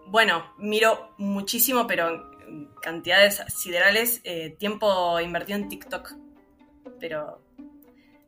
bueno, 0.07 0.53
miro 0.57 1.13
muchísimo, 1.17 1.87
pero 1.87 2.09
en 2.47 2.69
cantidades 2.81 3.43
siderales, 3.47 4.21
eh, 4.23 4.55
tiempo 4.57 5.19
invertido 5.19 5.57
en 5.57 5.69
TikTok. 5.69 6.13
Pero 6.99 7.41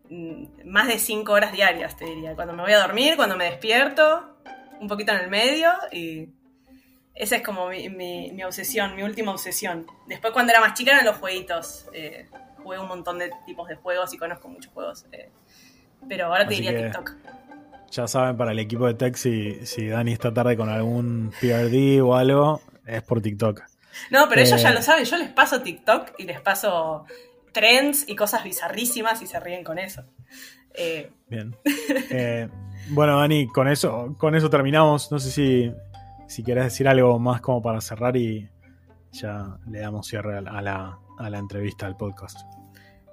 mm, 0.09 0.65
más 0.65 0.87
de 0.87 0.99
5 0.99 1.31
horas 1.31 1.51
diarias, 1.51 1.95
te 1.97 2.05
diría. 2.05 2.35
Cuando 2.35 2.53
me 2.53 2.63
voy 2.63 2.73
a 2.73 2.79
dormir, 2.79 3.15
cuando 3.15 3.37
me 3.37 3.45
despierto, 3.45 4.37
un 4.79 4.87
poquito 4.87 5.11
en 5.11 5.19
el 5.19 5.29
medio 5.29 5.71
y 5.91 6.29
esa 7.13 7.37
es 7.37 7.43
como 7.43 7.69
mi, 7.69 8.43
obsesión, 8.43 8.95
mi 8.95 9.03
última 9.03 9.31
obsesión. 9.31 9.87
Después 10.05 10.33
cuando 10.33 10.51
era 10.51 10.61
más 10.61 10.75
chica 10.75 10.91
eran 10.91 11.05
los 11.05 11.17
jueguitos. 11.17 11.87
Eh, 11.93 12.27
jugué 12.61 12.79
un 12.79 12.87
montón 12.87 13.17
de 13.17 13.31
tipos 13.45 13.67
de 13.67 13.75
juegos 13.75 14.13
y 14.13 14.17
conozco 14.17 14.47
muchos 14.49 14.71
juegos. 14.71 15.05
Eh, 15.11 15.31
pero 16.07 16.25
ahora 16.25 16.47
te 16.47 16.55
diría 16.55 16.75
TikTok. 16.75 17.13
Ya 17.91 18.07
saben, 18.07 18.35
para 18.35 18.51
el 18.51 18.59
equipo 18.59 18.85
de 18.85 18.95
tech, 18.95 19.15
si, 19.15 19.65
si 19.65 19.87
Dani 19.87 20.11
está 20.11 20.33
tarde 20.33 20.57
con 20.57 20.69
algún 20.69 21.31
PRD 21.39 22.01
o 22.01 22.15
algo, 22.15 22.61
es 22.85 23.01
por 23.01 23.21
TikTok. 23.21 23.61
No, 24.11 24.27
pero 24.29 24.41
ellos 24.41 24.61
ya 24.61 24.71
eh, 24.71 24.73
lo 24.73 24.81
saben. 24.81 25.05
Yo 25.05 25.17
les 25.17 25.29
paso 25.29 25.61
TikTok 25.61 26.11
y 26.17 26.23
les 26.25 26.41
paso 26.41 27.05
trends 27.53 28.07
y 28.07 28.15
cosas 28.15 28.43
bizarrísimas 28.43 29.21
y 29.21 29.27
se 29.27 29.39
ríen 29.39 29.63
con 29.63 29.79
eso. 29.79 30.03
Bien. 31.27 31.55
bueno, 32.89 33.19
Dani, 33.19 33.47
con 33.47 33.67
eso, 33.67 34.15
con 34.17 34.35
eso 34.35 34.49
terminamos. 34.49 35.11
No 35.11 35.17
sé 35.17 35.31
si 35.31 35.73
si 36.27 36.43
querés 36.43 36.65
decir 36.65 36.87
algo 36.87 37.17
más 37.19 37.41
como 37.41 37.61
para 37.61 37.81
cerrar 37.81 38.15
y 38.15 38.49
ya 39.11 39.57
le 39.67 39.79
damos 39.79 40.07
cierre 40.07 40.37
a 40.37 40.41
la, 40.41 40.99
entrevista, 41.39 41.87
al 41.87 41.97
podcast. 41.97 42.37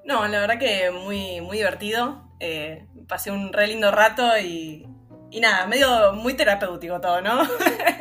No, 0.05 0.27
la 0.29 0.41
verdad 0.41 0.59
que 0.59 0.91
muy, 0.91 1.41
muy 1.41 1.57
divertido. 1.59 2.29
Eh, 2.41 2.87
pasé 3.09 3.31
un 3.31 3.53
re 3.53 3.67
lindo 3.67 3.91
rato 3.91 4.39
y, 4.39 4.87
nada, 5.41 5.67
medio 5.67 6.13
muy 6.13 6.35
terapéutico 6.35 7.01
todo, 7.01 7.21
¿no? 7.23 7.43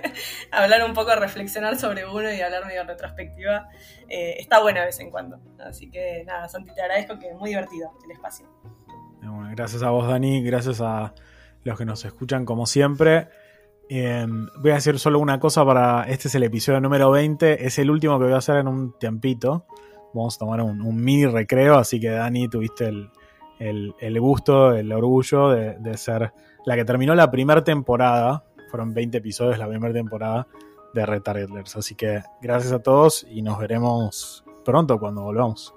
hablar 0.52 0.84
un 0.84 0.94
poco, 0.94 1.16
reflexionar 1.16 1.80
sobre 1.80 2.06
uno 2.06 2.32
y 2.32 2.42
hablar 2.42 2.66
medio 2.66 2.82
en 2.82 2.88
retrospectiva. 2.88 3.70
Eh, 4.10 4.36
está 4.40 4.62
bueno 4.62 4.82
de 4.82 4.88
vez 4.88 5.00
en 5.00 5.12
cuando. 5.12 5.40
Así 5.60 5.90
que 5.90 6.24
nada, 6.26 6.48
Santi, 6.50 6.74
te 6.74 6.82
agradezco 6.82 7.18
que 7.18 7.30
es 7.30 7.36
muy 7.36 7.50
divertido 7.50 7.92
el 8.04 8.12
espacio. 8.12 8.48
gracias 9.56 9.82
a 9.82 9.90
vos, 9.90 10.08
Dani. 10.08 10.44
Gracias 10.44 10.82
a 10.82 11.14
los 11.64 11.78
que 11.78 11.86
nos 11.86 12.04
escuchan 12.04 12.46
como 12.46 12.66
siempre. 12.66 13.30
Em, 13.90 14.48
voy 14.58 14.72
a 14.72 14.76
decir 14.76 15.00
solo 15.00 15.20
una 15.20 15.40
cosa 15.40 15.66
para. 15.66 16.04
Este 16.04 16.28
es 16.28 16.36
el 16.36 16.44
episodio 16.44 16.82
número 16.82 17.12
20. 17.12 17.66
Es 17.66 17.80
el 17.80 17.90
último 17.90 18.18
que 18.20 18.26
voy 18.26 18.34
a 18.34 18.38
hacer 18.38 18.58
en 18.58 18.68
un 18.68 18.98
tiempito. 18.98 19.66
Vamos 20.14 20.36
a 20.36 20.40
tomar 20.40 20.62
un, 20.62 21.04
mini 21.04 21.26
recreo. 21.26 21.76
Así 21.76 22.00
que, 22.00 22.10
Dani, 22.10 22.48
tuviste 22.48 22.92
el, 23.60 24.20
gusto, 24.20 24.74
el 24.74 24.92
orgullo 24.92 25.50
de, 25.50 25.98
ser 25.98 26.34
la 26.66 26.76
que 26.76 26.86
terminó 26.86 27.16
la 27.16 27.32
primera 27.32 27.64
temporada. 27.64 28.44
Fueron 28.70 28.94
20 28.94 29.18
episodios 29.18 29.60
la 29.60 29.68
primera 29.68 29.94
temporada 29.94 30.48
de 30.94 31.06
Retardlers. 31.06 31.76
Así 31.76 31.96
que 31.96 32.22
gracias 32.42 32.74
a 32.74 32.80
todos 32.80 33.26
y 33.30 33.42
nos 33.42 33.60
veremos 33.60 34.44
pronto 34.64 35.00
cuando 35.00 35.22
volvamos. 35.24 35.74